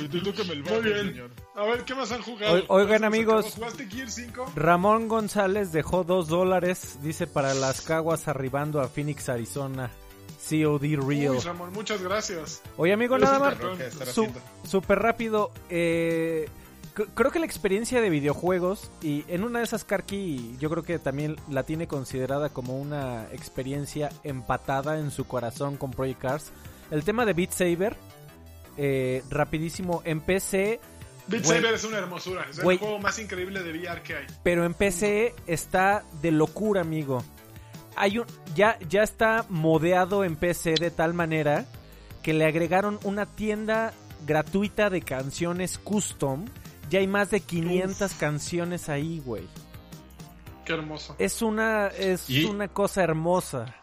Muy 0.01 0.81
bien. 0.81 1.31
A 1.55 1.63
ver, 1.63 1.83
¿qué 1.83 1.95
más 1.95 2.11
han 2.11 2.21
jugado? 2.21 2.63
oigan, 2.67 3.03
amigos. 3.03 3.53
¿Jugaste 3.55 3.87
Gear 3.87 4.09
5? 4.09 4.53
Ramón 4.55 5.07
González 5.07 5.71
dejó 5.71 6.03
dos 6.03 6.27
dólares, 6.27 6.99
dice, 7.01 7.27
para 7.27 7.53
las 7.53 7.81
caguas 7.81 8.27
arribando 8.27 8.81
a 8.81 8.87
Phoenix, 8.87 9.29
Arizona. 9.29 9.91
COD 10.49 10.95
Real. 11.05 11.35
Uy, 11.35 11.39
Ramón, 11.39 11.73
muchas 11.73 12.01
gracias. 12.01 12.61
Oye, 12.77 12.93
amigo, 12.93 13.17
nada 13.17 13.39
más. 13.39 13.55
Súper 14.63 14.99
rápido. 14.99 15.51
Eh, 15.69 16.47
creo 17.15 17.31
que 17.31 17.39
la 17.39 17.45
experiencia 17.45 18.01
de 18.01 18.09
videojuegos, 18.09 18.89
y 19.01 19.25
en 19.27 19.43
una 19.43 19.59
de 19.59 19.65
esas, 19.65 19.83
Karki, 19.83 20.55
yo 20.59 20.69
creo 20.69 20.83
que 20.83 20.99
también 20.99 21.35
la 21.49 21.63
tiene 21.63 21.87
considerada 21.87 22.49
como 22.49 22.77
una 22.77 23.25
experiencia 23.33 24.09
empatada 24.23 24.99
en 24.99 25.11
su 25.11 25.25
corazón 25.25 25.77
con 25.77 25.91
Project 25.91 26.21
Cars. 26.21 26.51
El 26.91 27.03
tema 27.03 27.25
de 27.25 27.33
Beat 27.33 27.51
Saber 27.51 27.97
eh, 28.77 29.23
rapidísimo 29.29 30.01
en 30.05 30.21
PC. 30.21 30.79
Beat 31.27 31.43
Saber 31.43 31.73
es 31.73 31.83
una 31.83 31.97
hermosura, 31.97 32.47
es 32.49 32.59
el 32.59 32.77
juego 32.77 32.99
más 32.99 33.19
increíble 33.19 33.61
de 33.61 33.71
VR 33.77 34.01
que 34.01 34.15
hay. 34.15 34.27
Pero 34.43 34.65
en 34.65 34.73
PC 34.73 35.35
está 35.45 36.03
de 36.21 36.31
locura, 36.31 36.81
amigo. 36.81 37.23
Hay 37.97 38.19
un, 38.19 38.25
ya, 38.55 38.77
ya 38.87 39.03
está 39.03 39.45
modeado 39.49 40.23
en 40.23 40.35
PC 40.35 40.75
de 40.75 40.91
tal 40.91 41.13
manera 41.13 41.65
que 42.23 42.33
le 42.33 42.45
agregaron 42.45 42.99
una 43.03 43.25
tienda 43.25 43.93
gratuita 44.25 44.89
de 44.89 45.01
canciones 45.01 45.77
custom. 45.77 46.45
Ya 46.89 46.99
hay 46.99 47.07
más 47.07 47.31
de 47.31 47.41
500 47.41 48.13
canciones 48.13 48.87
ahí, 48.87 49.21
güey. 49.25 49.43
Qué 50.65 50.73
hermoso. 50.73 51.15
Es 51.19 51.41
una, 51.41 51.87
es 51.87 52.29
una 52.29 52.67
cosa 52.67 53.03
hermosa. 53.03 53.75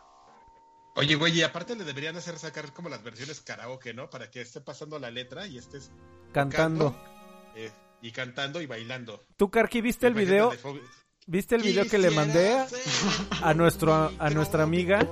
Oye, 0.97 1.17
güey, 1.17 1.39
y 1.39 1.43
aparte 1.43 1.75
le 1.75 1.85
deberían 1.85 2.17
hacer 2.17 2.39
sacar 2.39 2.73
como 2.73 2.89
las 2.89 3.03
versiones 3.03 3.41
karaoke, 3.41 3.93
¿no? 3.93 4.09
Para 4.11 4.31
que 4.31 4.41
esté 4.41 4.61
pasando 4.61 4.99
la 4.99 5.11
letra 5.11 5.47
y 5.47 5.59
estés 5.59 5.91
cantando. 6.33 6.97
Eh, 7.57 7.71
y 8.01 8.13
cantando 8.13 8.61
y 8.61 8.67
bailando. 8.67 9.21
¿Tú, 9.37 9.51
Karki, 9.51 9.81
viste 9.81 10.07
el 10.07 10.15
video? 10.15 10.53
¿Viste 11.27 11.57
el 11.57 11.63
video 11.63 11.87
que 11.89 11.99
le 11.99 12.11
mandé 12.11 12.65
a 13.43 13.55
nuestro 13.55 14.13
a 14.19 14.31
nuestra 14.31 14.63
amiga 14.63 15.09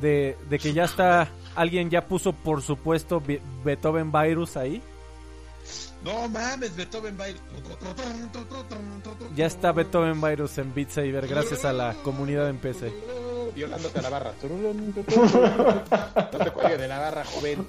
de, 0.00 0.36
de 0.48 0.58
que 0.58 0.72
ya 0.72 0.84
está 0.84 1.28
alguien 1.54 1.88
ya 1.88 2.08
puso 2.08 2.32
por 2.32 2.62
supuesto 2.62 3.22
Beethoven 3.64 4.10
Virus 4.10 4.56
ahí? 4.56 4.82
No 6.02 6.28
mames, 6.28 6.74
Beethoven 6.74 7.16
Virus. 7.16 7.40
Ya 9.36 9.46
está 9.46 9.72
Beethoven 9.72 10.20
Virus 10.20 10.58
en 10.58 10.74
Beat 10.74 10.90
Saber 10.90 11.28
gracias 11.28 11.64
a 11.64 11.72
la 11.72 11.94
comunidad 12.02 12.48
en 12.48 12.58
PC. 12.58 12.92
Violándote 13.60 13.98
a 13.98 14.02
la 14.02 14.08
barra. 14.08 14.32
No 16.32 16.38
te 16.44 16.50
cuelgues 16.50 16.80
de 16.80 16.88
la 16.88 16.98
barra, 16.98 17.24
joven. 17.26 17.66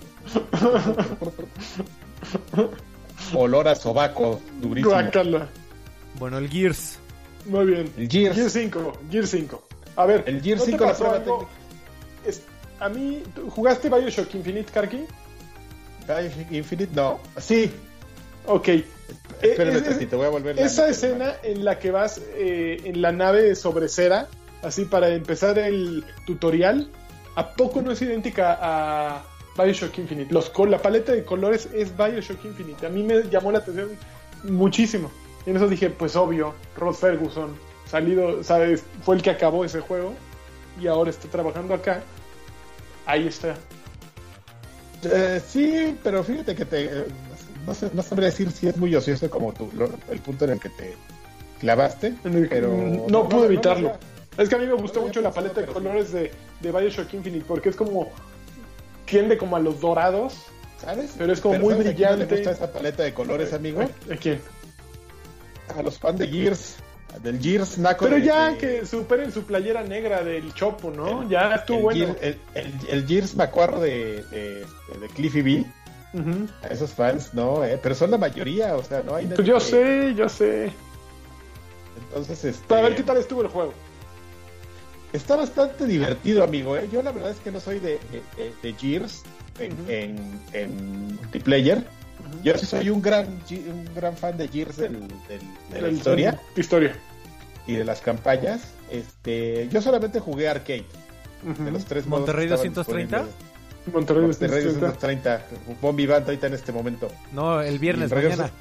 Olor 3.36 3.68
a 3.68 3.76
sobaco, 3.76 4.40
durísimo. 4.62 4.96
Bueno, 6.18 6.38
el 6.38 6.50
Gears. 6.50 6.98
Muy 7.46 7.66
bien. 7.66 7.92
El 7.98 8.08
Gears. 8.08 8.38
Gears 8.38 8.54
5. 8.54 8.94
Gears 9.12 9.30
5. 9.32 9.68
A 9.98 10.06
ver, 10.06 10.24
el 10.28 10.42
Gears 10.42 10.64
5 10.64 10.86
la 10.86 10.94
prueba 10.94 11.22
es, 12.26 12.42
A 12.80 12.88
mí, 12.88 13.22
¿jugaste 13.50 13.90
Bioshock 13.90 14.34
Infinite, 14.34 14.72
Karki? 14.72 15.06
Bioshock 16.08 16.52
Infinite, 16.54 16.96
no. 16.96 17.20
Sí, 17.38 17.70
Ok. 18.46 18.70
Espérame, 19.42 19.76
es, 19.78 20.10
te 20.10 20.16
voy 20.16 20.26
a 20.26 20.30
volver 20.30 20.60
Esa 20.60 20.88
escena 20.88 21.36
en 21.44 21.66
la 21.66 21.80
que 21.80 21.92
vas 21.92 22.22
eh, 22.36 22.82
en 22.86 23.02
la 23.02 23.12
nave 23.12 23.56
sobre 23.56 23.90
cera, 23.90 24.28
así 24.64 24.86
para 24.86 25.10
empezar 25.10 25.58
el 25.60 26.04
tutorial, 26.26 26.90
¿a 27.36 27.54
poco 27.54 27.82
no 27.82 27.92
es 27.92 28.02
idéntica 28.02 28.58
a 28.62 29.24
Bioshock 29.58 29.98
Infinite? 29.98 30.34
Los, 30.34 30.52
la 30.68 30.82
paleta 30.82 31.12
de 31.12 31.24
colores 31.24 31.70
es 31.74 31.96
Bioshock 31.96 32.44
Infinite. 32.46 32.86
A 32.86 32.90
mí 32.90 33.04
me 33.04 33.24
llamó 33.30 33.52
la 33.52 33.60
atención 33.60 33.90
muchísimo. 34.44 35.12
Y 35.46 35.50
en 35.50 35.58
eso 35.58 35.68
dije, 35.68 35.90
pues 35.90 36.16
obvio, 36.16 36.54
Rod 36.78 36.96
Ferguson, 36.96 37.56
salido, 37.90 38.44
¿sabes? 38.44 38.84
Fue 39.04 39.16
el 39.16 39.22
que 39.22 39.32
acabó 39.32 39.66
ese 39.66 39.80
juego 39.80 40.14
y 40.80 40.88
ahora 40.88 41.10
está 41.10 41.28
trabajando 41.28 41.74
acá. 41.74 42.02
Ahí 43.06 43.28
está. 43.28 43.56
Eh, 45.04 45.42
sí, 45.46 45.98
pero 46.04 46.24
fíjate 46.24 46.56
que 46.56 46.66
te, 46.66 46.84
eh, 46.86 47.06
no, 47.66 47.74
sé, 47.74 47.90
no 47.94 48.04
sabría 48.04 48.30
decir 48.30 48.52
si 48.52 48.68
es 48.68 48.78
muy 48.78 48.96
ocioso 48.96 49.30
como 49.30 49.52
tú, 49.52 49.70
el 50.12 50.20
punto 50.20 50.46
en 50.46 50.52
el 50.52 50.60
que 50.60 50.70
te 50.70 50.96
clavaste, 51.60 52.14
pero... 52.50 52.70
No, 53.10 53.28
pude 53.28 53.48
evitarlo. 53.48 53.94
Es 54.38 54.50
que 54.50 54.56
a 54.56 54.58
mí 54.58 54.66
me 54.66 54.74
gustó 54.74 55.02
mucho 55.02 55.22
la 55.22 55.32
paleta 55.32 55.62
de 55.62 55.68
colores 55.68 56.12
de, 56.12 56.32
de 56.60 56.72
Bioshock 56.72 57.14
Infinite, 57.14 57.46
porque 57.48 57.70
es 57.70 57.76
como... 57.76 58.12
tiende 59.06 59.38
como 59.38 59.56
a 59.56 59.60
los 59.60 59.80
dorados, 59.80 60.36
¿sabes? 60.80 61.16
Pero 61.18 61.34
es 61.34 61.42
como 61.42 61.60
muy 61.60 61.74
brillante. 61.76 62.26
¿Te 62.26 62.36
gusta 62.36 62.52
esa 62.52 62.72
paleta 62.72 63.04
de 63.04 63.14
colores, 63.14 63.54
amigo? 63.54 63.82
¿A 63.82 64.16
quién? 64.16 64.40
A 65.76 65.82
los 65.82 65.98
fans 66.00 66.20
de 66.20 66.28
Gears. 66.28 66.76
Del 67.22 67.42
Gears 67.42 67.78
Naco. 67.78 68.06
Pero 68.06 68.18
ya 68.20 68.58
que 68.58 68.86
superen 68.86 69.34
su 69.34 69.44
playera 69.44 69.84
negra 69.84 70.24
del 70.24 70.54
Chopo, 70.54 70.92
¿no? 70.92 71.30
ya 71.30 71.56
estuvo 71.56 71.82
bueno. 71.82 72.16
el, 72.22 72.38
el, 72.90 73.06
Gears 73.06 73.36
Macuarro 73.36 73.82
de, 73.82 74.24
de, 74.32 74.66
de 74.98 75.08
Cliffy 75.14 75.42
B 75.42 75.66
a 76.64 76.68
esos 76.68 76.92
fans, 76.92 77.34
no, 77.34 77.64
eh, 77.64 77.80
pero 77.82 77.96
son 77.96 78.12
la 78.12 78.18
mayoría, 78.18 78.76
o 78.76 78.84
sea, 78.84 79.02
no 79.04 79.16
hay 79.16 79.28
Pues 79.28 79.48
yo 79.48 79.60
sé, 79.60 80.14
yo 80.16 80.28
sé. 80.28 80.72
Entonces, 82.08 82.44
este... 82.44 82.68
Para 82.68 82.82
ver 82.82 82.96
qué 82.96 83.04
tal 83.04 83.18
estuvo 83.18 83.42
el 83.42 83.48
juego. 83.48 83.74
Está 85.14 85.36
bastante 85.36 85.86
divertido, 85.86 86.44
amigo. 86.44 86.78
¿eh? 86.78 86.88
Yo 86.92 87.02
la 87.02 87.12
verdad 87.12 87.32
es 87.32 87.38
que 87.38 87.52
no 87.52 87.60
soy 87.60 87.80
de, 87.80 88.00
de, 88.64 88.74
Gears 88.74 89.24
en, 89.60 89.76
en, 90.54 91.18
multiplayer. 91.18 91.86
Yo 92.44 92.58
sí 92.58 92.66
soy 92.66 92.90
un 92.90 93.02
gran, 93.02 93.28
un 93.28 93.90
gran 93.94 94.16
fan 94.16 94.38
de 94.38 94.48
Gears 94.48 94.78
de 94.78 94.90
la 95.82 95.90
historia. 95.90 96.40
historia. 96.56 96.96
Y 97.68 97.74
de 97.74 97.84
las 97.84 98.02
campañas. 98.02 98.74
Este, 98.90 99.68
yo 99.70 99.82
solamente 99.82 100.20
jugué 100.20 100.48
arcade. 100.48 100.86
De 101.44 101.72
los 101.72 101.86
tres 101.86 102.06
Monterrey 102.06 102.48
230. 102.48 103.26
Monterrey, 103.92 104.24
Monterrey 104.24 104.64
230. 104.64 105.46
Bombi 105.82 106.06
Band 106.06 106.26
ahorita 106.26 106.48
en 106.48 106.54
este 106.54 106.72
momento. 106.72 107.10
No, 107.34 107.62
el 107.62 107.80
viernes, 107.80 108.12
mañana. 108.12 108.52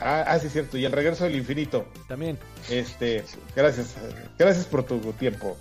Ah, 0.00 0.24
ah, 0.26 0.38
sí, 0.38 0.48
cierto. 0.48 0.76
Y 0.76 0.84
el 0.84 0.92
regreso 0.92 1.24
del 1.24 1.36
infinito. 1.36 1.86
También. 2.08 2.38
Este, 2.70 3.24
gracias. 3.54 3.96
Gracias 4.38 4.66
por 4.66 4.84
tu 4.84 4.98
tiempo, 5.14 5.56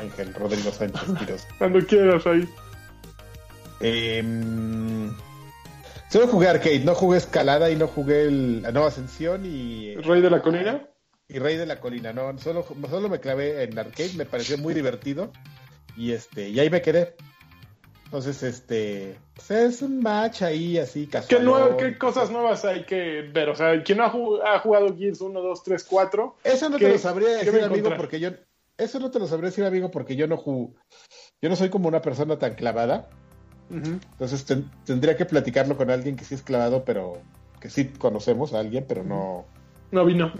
Ángel 0.00 0.32
Rodrigo 0.34 0.70
Sánchez 0.70 1.46
Cuando 1.58 1.84
quieras 1.86 2.26
ahí. 2.26 2.48
Eh, 3.80 4.22
solo 6.08 6.28
jugué 6.28 6.48
arcade, 6.48 6.80
no 6.80 6.94
jugué 6.94 7.18
escalada 7.18 7.70
y 7.70 7.76
no 7.76 7.88
jugué 7.88 8.30
la 8.30 8.72
nueva 8.72 8.88
ascensión 8.88 9.44
y. 9.44 9.96
¿Rey 9.96 10.22
de 10.22 10.30
la 10.30 10.42
colina? 10.42 10.88
Y 11.28 11.38
Rey 11.38 11.56
de 11.56 11.66
la 11.66 11.80
colina, 11.80 12.12
no. 12.12 12.38
Solo, 12.38 12.64
solo 12.88 13.08
me 13.08 13.20
clavé 13.20 13.64
en 13.64 13.78
arcade, 13.78 14.12
me 14.16 14.26
pareció 14.26 14.58
muy 14.58 14.74
divertido. 14.74 15.32
Y 15.96 16.12
este, 16.12 16.48
y 16.48 16.60
ahí 16.60 16.70
me 16.70 16.82
quedé. 16.82 17.16
Entonces, 18.06 18.40
este, 18.44 19.18
pues, 19.34 19.50
es 19.50 19.82
un 19.82 20.00
match 20.00 20.42
ahí 20.42 20.78
así 20.78 21.08
casual. 21.08 21.76
¿Qué, 21.76 21.98
cosas 21.98 22.30
nuevas 22.30 22.64
hay 22.64 22.84
que 22.84 23.22
ver? 23.22 23.48
O 23.48 23.56
sea, 23.56 23.82
¿quién 23.82 23.98
no 23.98 24.04
ha, 24.04 24.60
jugado 24.60 24.96
Gears 24.96 25.20
1, 25.20 25.40
2, 25.40 25.62
3, 25.64 25.84
4? 25.84 26.36
Eso 26.44 26.68
no 26.70 26.78
te 26.78 26.88
lo 26.88 26.98
sabría 26.98 27.30
decir, 27.30 27.62
amigo, 27.62 27.90
porque 27.96 28.20
yo... 28.20 28.30
Eso 28.78 29.00
no 29.00 29.10
te 29.10 29.18
lo 29.18 29.26
sabría 29.26 29.50
decir, 29.50 29.64
amigo, 29.64 29.90
porque 29.90 30.16
yo 30.16 30.28
no 30.28 30.36
Yo 31.42 31.48
no 31.48 31.56
soy 31.56 31.68
como 31.68 31.88
una 31.88 32.00
persona 32.00 32.38
tan 32.38 32.54
clavada. 32.54 33.08
Entonces 33.70 34.46
tendría 34.84 35.16
que 35.16 35.24
platicarlo 35.24 35.76
con 35.76 35.90
alguien 35.90 36.14
que 36.14 36.24
sí 36.24 36.36
es 36.36 36.42
clavado, 36.42 36.84
pero 36.84 37.20
que 37.58 37.70
sí 37.70 37.86
conocemos 37.86 38.54
a 38.54 38.60
alguien, 38.60 38.84
pero 38.86 39.02
no... 39.02 39.44
No 39.90 40.04
vino. 40.04 40.32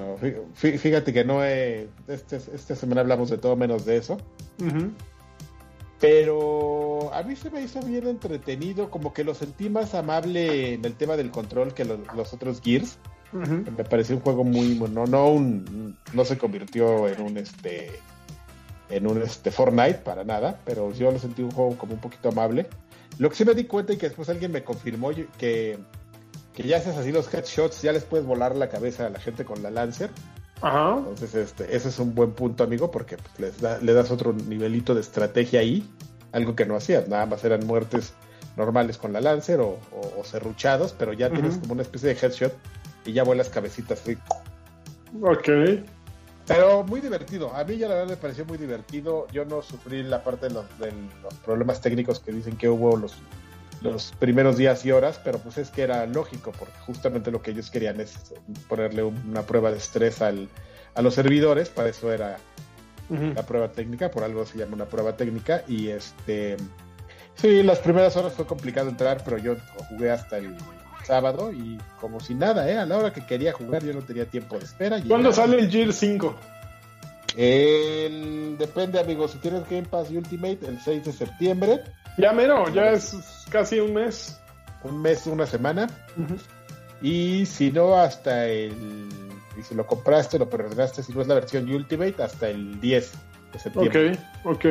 fíjate 0.55 1.12
que 1.12 1.25
no 1.25 1.45
he... 1.45 1.89
Este, 2.07 2.37
esta 2.37 2.77
semana 2.77 3.01
hablamos 3.01 3.29
de 3.29 3.39
todo 3.39 3.57
menos 3.57 3.85
de 3.85 3.97
eso. 3.97 4.19
Pero 6.01 7.12
a 7.14 7.22
mí 7.22 7.36
se 7.36 7.51
me 7.51 7.62
hizo 7.62 7.80
bien 7.80 8.07
entretenido, 8.07 8.90
como 8.90 9.14
que 9.14 9.24
lo 9.24 9.34
sentí 9.34 9.70
más 9.70 9.94
amable 9.94 10.74
en 10.74 10.84
el 10.84 10.94
tema 10.94 11.16
del 11.16 11.30
control 11.30 11.72
que 11.72 11.84
los, 11.84 12.32
otros 12.32 12.61
Gears. 12.61 12.99
Me 13.32 13.84
pareció 13.84 14.16
un 14.16 14.22
juego 14.22 14.44
muy 14.44 14.74
bueno, 14.74 15.07
no 15.07 15.28
un, 15.28 15.97
no 16.12 16.24
se 16.24 16.38
convirtió 16.38 17.09
en 17.09 17.20
un 17.20 17.36
este 17.36 17.90
en 18.88 19.07
un 19.07 19.20
este 19.20 19.51
Fortnite 19.51 19.99
para 19.99 20.24
nada, 20.24 20.61
pero 20.64 20.92
yo 20.92 21.11
lo 21.11 21.18
sentí 21.18 21.42
un 21.42 21.51
juego 21.51 21.76
como 21.76 21.94
un 21.94 22.01
poquito 22.01 22.28
amable. 22.28 22.68
Lo 23.18 23.30
que 23.30 23.36
sí 23.36 23.44
me 23.44 23.55
di 23.55 23.64
cuenta 23.64 23.92
y 23.92 23.97
que 23.97 24.07
después 24.07 24.28
alguien 24.28 24.53
me 24.53 24.62
confirmó 24.62 25.11
que, 25.38 25.78
que 26.55 26.62
ya 26.62 26.76
haces 26.76 26.97
así 26.97 27.12
los 27.12 27.32
headshots, 27.32 27.82
ya 27.82 27.92
les 27.92 28.05
puedes 28.05 28.26
volar 28.26 28.55
la 28.55 28.68
cabeza 28.68 29.07
a 29.07 29.11
la 29.11 29.18
gente 29.18 29.44
con 29.44 29.62
la 29.62 29.70
Lancer. 29.70 30.11
Ajá. 30.62 30.96
Entonces, 30.98 31.34
este, 31.34 31.76
ese 31.76 31.88
es 31.88 31.98
un 31.98 32.14
buen 32.14 32.32
punto, 32.32 32.64
amigo, 32.64 32.90
porque 32.90 33.16
pues, 33.16 33.38
les 33.38 33.61
da, 33.61 33.78
le 33.78 33.92
das 33.92 34.11
otro 34.11 34.32
nivelito 34.32 34.94
de 34.94 35.00
estrategia 35.00 35.61
ahí, 35.61 35.88
algo 36.32 36.57
que 36.57 36.66
no 36.66 36.76
hacías, 36.76 37.09
nada 37.09 37.26
más 37.26 37.44
eran 37.44 37.66
muertes 37.66 38.14
normales 38.57 38.96
con 38.96 39.12
la 39.12 39.20
Lancer 39.20 39.61
o, 39.61 39.78
o, 39.92 40.24
serruchados, 40.24 40.94
pero 40.98 41.12
ya 41.12 41.30
tienes 41.30 41.59
como 41.59 41.74
una 41.74 41.82
especie 41.82 42.09
de 42.09 42.18
headshot 42.20 42.54
y 43.04 43.12
ya 43.12 43.22
vuelas 43.22 43.50
cabecitas. 43.50 44.00
¿sí? 44.00 44.16
Ok. 45.22 45.48
Pero 46.46 46.84
muy 46.84 47.00
divertido. 47.00 47.54
A 47.54 47.64
mí 47.64 47.76
ya 47.76 47.88
la 47.88 47.96
verdad 47.96 48.11
me 48.11 48.16
pareció 48.16 48.44
muy 48.44 48.57
divertido. 48.57 49.26
Yo 49.32 49.44
no 49.44 49.62
sufrí 49.62 50.02
la 50.02 50.22
parte 50.22 50.48
de 50.48 50.54
los, 50.54 50.78
de 50.78 50.92
los 51.22 51.34
problemas 51.44 51.80
técnicos 51.80 52.20
que 52.20 52.32
dicen 52.32 52.57
que 52.57 52.68
hubo 52.68 52.96
los 52.96 53.16
los 53.83 54.12
primeros 54.18 54.57
días 54.57 54.85
y 54.85 54.93
horas, 54.93 55.20
pero 55.22 55.39
pues 55.39 55.59
es 55.59 55.70
que 55.70 55.83
era 55.83 56.07
lógico, 56.07 56.53
porque 56.59 56.79
justamente 56.87 57.31
lo 57.31 57.43
que 57.43 57.51
ellos 57.51 57.70
querían 57.70 58.01
es 58.01 58.35
ponerle 58.68 59.03
una 59.03 59.43
prueba 59.43 59.70
de 59.70 59.79
estrés 59.79 60.22
al, 60.22 60.49
a 60.95 61.03
los 61.03 61.14
servidores, 61.14 61.68
para 61.68 61.89
eso 61.89 62.12
era 62.12 62.39
la 63.09 63.47
prueba 63.47 63.70
técnica, 63.70 64.11
por 64.11 64.24
algo 64.24 64.45
se 64.45 64.59
llama 64.59 64.74
una 64.74 64.87
prueba 64.87 65.16
técnica, 65.16 65.62
y 65.68 65.89
este, 65.89 66.57
sí, 67.37 67.62
las 67.62 67.79
primeras 67.79 68.16
horas 68.16 68.33
fue 68.33 68.47
complicado 68.47 68.89
entrar, 68.89 69.22
pero 69.24 69.39
yo 69.39 69.57
jugué 69.89 70.11
hasta 70.11 70.39
el 70.39 70.57
sábado 71.07 71.53
y 71.53 71.79
como 72.01 72.20
si 72.20 72.35
nada, 72.35 72.68
¿eh? 72.68 72.77
A 72.77 72.85
la 72.85 72.99
hora 72.99 73.12
que 73.12 73.24
quería 73.24 73.53
jugar 73.53 73.85
yo 73.85 73.93
no 73.93 74.03
tenía 74.03 74.27
tiempo 74.27 74.59
de 74.59 74.64
espera. 74.64 75.01
¿Cuándo 75.07 75.33
sale 75.33 75.59
el 75.61 75.70
Gear 75.70 75.93
5? 75.93 76.35
El... 77.37 78.57
Depende, 78.59 78.99
amigos. 78.99 79.33
Si 79.33 79.39
tienes 79.39 79.68
Game 79.68 79.85
Pass 79.85 80.11
Ultimate, 80.11 80.59
el 80.66 80.81
6 80.81 81.05
de 81.05 81.12
septiembre. 81.12 81.85
Ya 82.19 82.33
mero, 82.33 82.69
ya 82.73 82.93
es 82.93 83.17
casi 83.51 83.79
un 83.81 83.95
mes. 83.95 84.41
Un 84.83 85.03
mes, 85.03 85.27
una 85.27 85.47
semana. 85.47 85.89
Y 87.03 87.47
si 87.47 87.71
no, 87.71 87.97
hasta 87.97 88.47
el. 88.47 89.09
Y 89.59 89.62
si 89.62 89.75
lo 89.75 89.87
compraste, 89.87 90.39
lo 90.39 90.49
perdonaste, 90.49 91.03
si 91.03 91.12
no 91.12 91.23
es 91.23 91.29
la 91.29 91.35
versión 91.35 91.69
Ultimate, 91.71 92.23
hasta 92.23 92.49
el 92.49 92.81
10 92.81 93.12
de 93.53 93.59
septiembre. 93.59 94.19
Ok, 94.45 94.57
ok. 94.57 94.67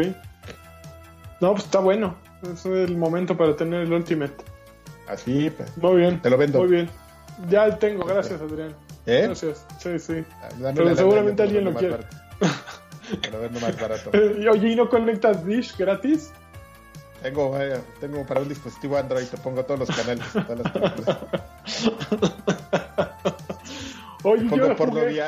No, 1.42 1.52
pues 1.52 1.66
está 1.66 1.80
bueno. 1.80 2.16
Es 2.52 2.66
el 2.66 2.98
momento 2.98 3.36
para 3.36 3.56
tener 3.56 3.82
el 3.82 3.94
Ultimate. 3.94 4.36
Así, 5.08 5.50
pues. 5.50 5.78
Muy 5.78 5.98
bien. 5.98 6.22
Te 6.22 6.30
lo 6.30 6.38
vendo. 6.38 6.60
Muy 6.60 6.70
bien. 6.70 6.90
Ya 7.50 7.78
tengo, 7.78 8.06
gracias, 8.06 8.42
Adrián. 8.42 8.76
¿Eh? 9.06 9.24
Gracias. 9.26 9.66
Sí, 9.80 10.00
sí. 10.00 10.24
Ah, 10.42 10.72
Pero 10.74 10.96
seguramente 10.96 11.44
alguien 11.44 11.66
lo 11.66 11.74
quiere. 11.74 11.98
lo 13.32 13.40
vendo 13.40 13.60
más 13.60 13.80
barato. 13.80 14.12
oye, 14.52 14.70
¿y 14.70 14.76
no 14.76 14.90
conectas 14.90 15.46
Dish 15.46 15.78
gratis? 15.78 16.32
Tengo, 17.26 17.58
tengo 18.00 18.24
para 18.24 18.40
un 18.42 18.50
dispositivo 18.50 18.98
Android, 18.98 19.26
te 19.26 19.38
pongo 19.38 19.66
todos 19.66 19.80
los 19.80 19.90
canales, 19.90 20.24
todas 20.32 20.60
las 20.60 20.72
películas. 20.72 21.18
Oye, 24.24 24.44
te 24.44 24.50
pongo 24.50 24.76
por 24.76 24.90
jugué... 24.90 25.16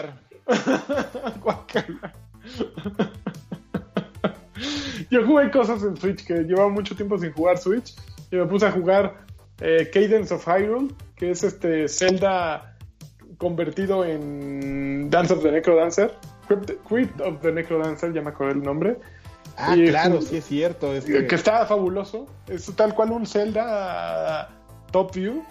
yo 5.10 5.26
jugué 5.26 5.50
cosas 5.50 5.82
en 5.82 5.98
Switch 5.98 6.24
que 6.24 6.44
llevaba 6.44 6.70
mucho 6.70 6.96
tiempo 6.96 7.18
sin 7.18 7.34
jugar 7.34 7.58
Switch 7.58 7.96
y 8.30 8.36
me 8.36 8.46
puse 8.46 8.68
a 8.68 8.72
jugar 8.72 9.26
eh, 9.62 9.90
Cadence 9.92 10.32
of 10.32 10.48
Hyrule, 10.48 10.94
que 11.16 11.32
es 11.32 11.44
este 11.44 11.88
Zelda 11.88 12.78
convertido 13.40 14.06
en 14.06 15.10
Dance 15.10 15.34
of 15.34 15.42
the 15.42 15.52
Necrodancer. 15.52 16.14
Crypt 16.88 17.20
of 17.22 17.42
the 17.42 17.52
Necrodancer, 17.52 18.14
ya 18.14 18.22
me 18.22 18.30
acordé 18.30 18.52
el 18.52 18.62
nombre. 18.62 19.00
Ah, 19.58 19.76
claro, 19.76 20.22
sí 20.22 20.38
es 20.38 20.46
cierto. 20.46 20.92
Que 21.04 21.36
está 21.36 21.66
fabuloso. 21.66 22.28
Es 22.48 22.72
tal 22.76 22.94
cual 22.94 23.12
un 23.12 23.26
Zelda 23.26 24.50
top 24.92 25.16
view, 25.16 25.44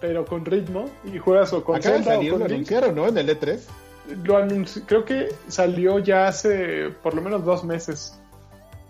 pero 0.00 0.24
con 0.24 0.44
ritmo. 0.44 0.90
Y 1.04 1.18
juegas 1.18 1.52
o 1.52 1.62
con 1.62 1.80
Zelda 1.80 2.18
o 2.18 2.30
con 2.30 2.40
lo 2.40 2.44
anunciaron, 2.46 2.94
¿no? 2.96 3.06
En 3.06 3.16
el 3.16 3.28
E3. 3.28 3.60
Lo 4.24 4.46
creo 4.86 5.04
que 5.04 5.28
salió 5.48 5.98
ya 6.00 6.26
hace 6.26 6.90
por 7.02 7.14
lo 7.14 7.22
menos 7.22 7.44
dos 7.44 7.64
meses. 7.64 8.18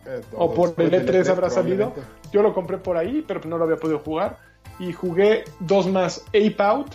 Eh, 0.06 0.22
o 0.32 0.52
por 0.52 0.74
el 0.78 0.90
E3, 0.90 1.24
E3 1.24 1.28
habrá 1.28 1.50
salido. 1.50 1.92
Yo 2.32 2.42
lo 2.42 2.54
compré 2.54 2.78
por 2.78 2.96
ahí, 2.96 3.22
pero 3.26 3.40
no 3.44 3.58
lo 3.58 3.64
había 3.64 3.76
podido 3.76 3.98
jugar. 3.98 4.38
Y 4.78 4.92
jugué 4.92 5.44
dos 5.60 5.86
más 5.86 6.24
Ape 6.28 6.56
Out, 6.58 6.94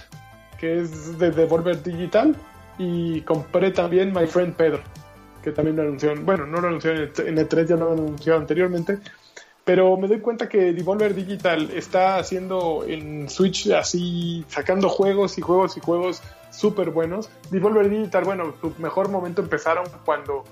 que 0.60 0.80
es 0.80 1.20
de 1.20 1.30
Devolver 1.30 1.82
Digital. 1.84 2.36
Y 2.80 3.22
compré 3.22 3.72
también 3.72 4.12
My 4.12 4.26
Friend 4.26 4.56
Pedro, 4.56 4.82
que 5.44 5.52
también 5.52 5.78
lo 5.78 5.84
anunciaron. 5.84 6.26
Bueno, 6.26 6.46
no 6.46 6.62
lo 6.62 6.68
anunciaron 6.68 7.12
en 7.18 7.38
E3, 7.38 7.68
ya 7.68 7.76
lo 7.76 7.92
han 7.92 8.00
anunciado 8.00 8.40
anteriormente. 8.40 9.00
Pero 9.64 9.96
me 9.98 10.08
doy 10.08 10.20
cuenta 10.20 10.50
que 10.50 10.74
Devolver 10.74 11.14
Digital 11.14 11.70
está 11.76 12.18
haciendo 12.18 12.84
en 12.88 13.30
Switch 13.30 13.70
así, 13.70 14.44
sacando 14.48 14.90
juegos 14.90 15.38
y 15.38 15.42
juegos 15.42 15.78
y 15.78 15.80
juegos 15.80 16.24
súper 16.50 16.90
buenos. 16.90 17.30
Devolver 17.52 17.90
Digital, 17.90 18.24
bueno, 18.24 18.54
su 18.62 18.74
mejor 18.80 19.10
momento 19.10 19.42
empezaron 19.42 19.86
cuando 20.06 20.44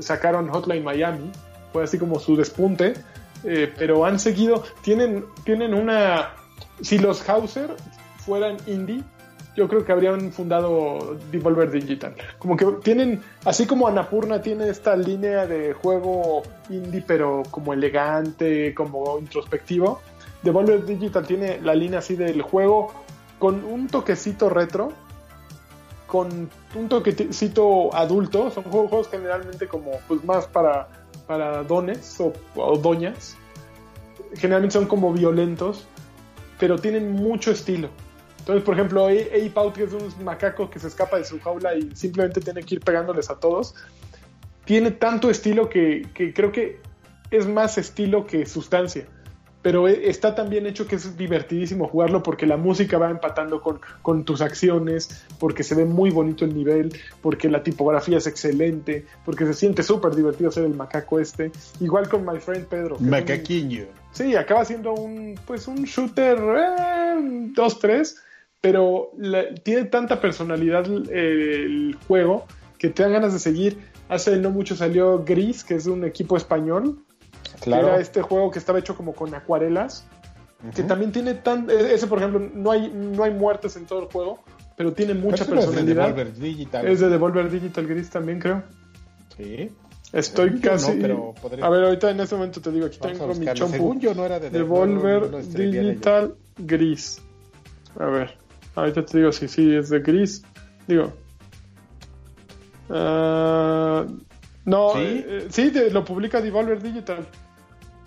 sacaron 0.00 0.48
Hotline 0.48 0.84
Miami, 0.84 1.30
fue 1.72 1.84
así 1.84 1.98
como 1.98 2.18
su 2.18 2.36
despunte, 2.36 2.94
eh, 3.44 3.72
pero 3.78 4.04
han 4.04 4.18
seguido, 4.18 4.64
tienen, 4.82 5.24
tienen 5.44 5.72
una, 5.72 6.34
si 6.80 6.98
los 6.98 7.26
Hauser 7.28 7.70
fueran 8.18 8.56
indie, 8.66 9.02
yo 9.56 9.68
creo 9.68 9.84
que 9.84 9.92
habrían 9.92 10.30
fundado 10.32 11.16
Devolver 11.32 11.70
Digital. 11.70 12.14
Como 12.38 12.56
que 12.56 12.66
tienen, 12.82 13.22
así 13.44 13.66
como 13.66 13.88
Anapurna 13.88 14.42
tiene 14.42 14.68
esta 14.68 14.94
línea 14.96 15.46
de 15.46 15.72
juego 15.72 16.42
indie, 16.68 17.02
pero 17.06 17.42
como 17.50 17.72
elegante, 17.72 18.74
como 18.74 19.18
introspectivo, 19.18 20.00
Devolver 20.42 20.84
Digital 20.84 21.26
tiene 21.26 21.60
la 21.60 21.74
línea 21.74 22.00
así 22.00 22.14
del 22.14 22.42
juego 22.42 22.92
con 23.38 23.64
un 23.64 23.88
toquecito 23.88 24.50
retro, 24.50 24.92
con 26.06 26.50
un 26.74 26.88
toquecito 26.88 27.94
adulto. 27.94 28.50
Son 28.50 28.64
juegos 28.64 29.08
generalmente 29.08 29.66
como 29.66 29.92
pues 30.06 30.22
más 30.22 30.46
para, 30.46 30.88
para 31.26 31.62
dones 31.62 32.20
o, 32.20 32.32
o 32.56 32.76
doñas. 32.76 33.36
Generalmente 34.34 34.74
son 34.74 34.86
como 34.86 35.14
violentos, 35.14 35.86
pero 36.58 36.78
tienen 36.78 37.10
mucho 37.10 37.50
estilo. 37.50 37.88
Entonces, 38.46 38.62
por 38.62 38.74
ejemplo, 38.74 39.06
Ape 39.06 39.52
Out, 39.56 39.74
que 39.74 39.82
es 39.82 39.92
un 39.92 40.24
macaco 40.24 40.70
que 40.70 40.78
se 40.78 40.86
escapa 40.86 41.18
de 41.18 41.24
su 41.24 41.40
jaula 41.40 41.74
y 41.74 41.90
simplemente 41.96 42.40
tiene 42.40 42.62
que 42.62 42.76
ir 42.76 42.80
pegándoles 42.80 43.28
a 43.28 43.40
todos, 43.40 43.74
tiene 44.64 44.92
tanto 44.92 45.28
estilo 45.30 45.68
que, 45.68 46.06
que 46.14 46.32
creo 46.32 46.52
que 46.52 46.78
es 47.32 47.48
más 47.48 47.76
estilo 47.76 48.24
que 48.24 48.46
sustancia. 48.46 49.08
Pero 49.62 49.88
está 49.88 50.36
tan 50.36 50.48
bien 50.48 50.64
hecho 50.64 50.86
que 50.86 50.94
es 50.94 51.16
divertidísimo 51.16 51.88
jugarlo 51.88 52.22
porque 52.22 52.46
la 52.46 52.56
música 52.56 52.98
va 52.98 53.10
empatando 53.10 53.60
con, 53.60 53.80
con 54.00 54.24
tus 54.24 54.40
acciones, 54.40 55.24
porque 55.40 55.64
se 55.64 55.74
ve 55.74 55.84
muy 55.84 56.10
bonito 56.10 56.44
el 56.44 56.54
nivel, 56.54 56.96
porque 57.22 57.48
la 57.48 57.64
tipografía 57.64 58.18
es 58.18 58.28
excelente, 58.28 59.06
porque 59.24 59.44
se 59.44 59.54
siente 59.54 59.82
súper 59.82 60.14
divertido 60.14 60.52
ser 60.52 60.66
el 60.66 60.74
macaco 60.74 61.18
este. 61.18 61.50
Igual 61.80 62.08
con 62.08 62.24
My 62.24 62.38
Friend 62.38 62.66
Pedro. 62.66 62.96
Macaquiño. 63.00 63.86
Sí, 64.12 64.36
acaba 64.36 64.64
siendo 64.64 64.92
un, 64.94 65.34
pues 65.44 65.66
un 65.66 65.82
shooter 65.82 66.38
2-3, 66.38 68.14
pero 68.66 69.12
la, 69.16 69.54
tiene 69.54 69.84
tanta 69.84 70.20
personalidad 70.20 70.86
eh, 71.08 71.62
el 71.64 71.96
juego 72.08 72.46
que 72.78 72.88
te 72.88 73.04
dan 73.04 73.12
ganas 73.12 73.32
de 73.32 73.38
seguir. 73.38 73.78
Hace 74.08 74.36
no 74.38 74.50
mucho 74.50 74.74
salió 74.74 75.24
Gris, 75.24 75.62
que 75.62 75.76
es 75.76 75.86
un 75.86 76.04
equipo 76.04 76.36
español. 76.36 76.98
Claro. 77.60 77.86
Que 77.86 77.92
era 77.92 78.00
este 78.00 78.22
juego 78.22 78.50
que 78.50 78.58
estaba 78.58 78.80
hecho 78.80 78.96
como 78.96 79.14
con 79.14 79.32
acuarelas. 79.34 80.08
Uh 80.64 80.66
-huh. 80.66 80.74
Que 80.74 80.82
también 80.82 81.12
tiene 81.12 81.34
tan. 81.34 81.70
Ese, 81.70 82.08
por 82.08 82.18
ejemplo, 82.18 82.40
no 82.40 82.72
hay, 82.72 82.90
no 82.92 83.22
hay 83.22 83.30
muertes 83.30 83.76
en 83.76 83.86
todo 83.86 84.00
el 84.02 84.06
juego, 84.06 84.42
pero 84.76 84.92
tiene 84.92 85.14
mucha 85.14 85.44
pero 85.44 85.60
personalidad. 85.60 86.08
Es 86.08 86.16
de 86.16 86.24
Devolver 86.24 86.32
Digital. 86.34 86.88
Es 86.88 87.00
de 87.00 87.08
Devolver 87.08 87.50
Digital 87.50 87.86
Gris 87.86 88.10
también, 88.10 88.40
creo. 88.40 88.64
Sí. 89.36 89.70
Estoy 90.12 90.48
Según 90.48 90.60
casi. 90.60 90.94
No, 90.94 91.02
pero 91.02 91.34
podría... 91.40 91.66
A 91.66 91.68
ver, 91.68 91.84
ahorita 91.84 92.10
en 92.10 92.20
este 92.20 92.34
momento 92.34 92.60
te 92.60 92.72
digo, 92.72 92.86
aquí 92.86 92.98
Vamos 93.00 93.18
tengo 93.18 93.34
mi 93.34 93.46
chompu. 93.46 93.72
Según 93.72 94.00
yo 94.00 94.14
no 94.14 94.24
era 94.24 94.40
de 94.40 94.50
Devolver 94.50 95.30
no, 95.30 95.38
no 95.38 95.42
Digital 95.42 96.34
Gris. 96.58 97.22
A 97.98 98.06
ver, 98.06 98.36
ahorita 98.76 99.04
te 99.04 99.18
digo 99.18 99.32
si 99.32 99.48
sí 99.48 99.74
es 99.74 99.88
de 99.90 99.98
Gris. 100.00 100.42
Digo. 100.86 101.12
ah, 102.90 104.04
no, 104.64 104.92
¿Sí? 104.94 104.98
eh, 105.26 105.46
sí, 105.50 105.70
de- 105.70 105.90
lo 105.90 106.04
publica 106.04 106.40
Devolver 106.40 106.82
Digital. 106.82 107.26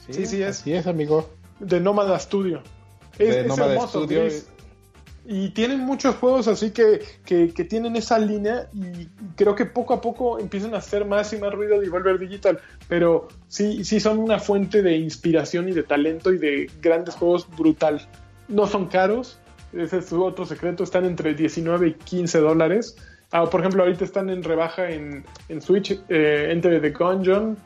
Sí, 0.06 0.14
Sí, 0.14 0.26
sí 0.26 0.42
es. 0.44 0.62
Así 0.62 0.74
es, 0.74 0.88
amigo. 0.88 1.30
De 1.60 1.80
Nómada 1.80 2.18
Studio. 2.20 2.62
Es, 3.18 3.30
De 3.36 3.42
es 3.42 3.48
Nómada 3.48 3.74
hermoso, 3.74 4.04
Studio. 4.04 4.22
Gris. 4.24 4.48
Y 5.32 5.50
tienen 5.50 5.82
muchos 5.82 6.16
juegos 6.16 6.48
así 6.48 6.72
que, 6.72 7.02
que, 7.24 7.54
que 7.54 7.64
tienen 7.64 7.96
esa 7.96 8.18
línea 8.18 8.68
y 8.74 9.06
creo 9.36 9.54
que 9.54 9.66
poco 9.66 9.94
a 9.94 10.02
poco 10.02 10.40
empiezan 10.40 10.74
a 10.74 10.78
hacer 10.78 11.06
más 11.06 11.32
y 11.34 11.38
más 11.38 11.54
ruido 11.54 11.80
Devolver 11.80 12.18
Digital, 12.18 12.60
pero 12.88 13.28
sí, 13.48 13.84
sí 13.84 14.00
son 14.00 14.18
una 14.18 14.40
fuente 14.40 14.82
de 14.82 14.98
inspiración 14.98 15.70
y 15.70 15.74
de 15.74 15.84
talento 15.84 16.34
y 16.34 16.40
de 16.40 16.72
grandes 16.82 17.14
juegos 17.16 17.48
brutal. 17.56 18.08
No 18.48 18.66
son 18.66 18.88
caros, 18.88 19.38
ese 19.74 20.00
es 20.00 20.06
su 20.08 20.24
otro 20.24 20.46
secreto, 20.46 20.84
están 20.84 21.06
entre 21.06 21.34
19 21.34 21.88
y 21.88 21.94
15 21.94 22.40
dólares. 22.40 22.96
Ah, 23.32 23.46
por 23.50 23.60
ejemplo, 23.60 23.84
ahorita 23.84 24.04
están 24.06 24.30
en 24.30 24.44
rebaja 24.44 24.90
en, 24.90 25.24
en 25.50 25.62
Switch, 25.62 25.92
eh, 26.10 26.48
Enter 26.52 26.82
the 26.82 26.90
Gungeon. 26.92 27.58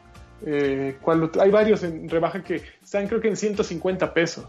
eh, 0.45 0.95
hay 1.39 1.49
varios 1.51 1.83
en 1.83 2.09
rebaja 2.09 2.43
que 2.43 2.61
están 2.83 3.07
creo 3.07 3.21
que 3.21 3.29
en 3.29 3.37
150 3.37 4.13
pesos. 4.13 4.45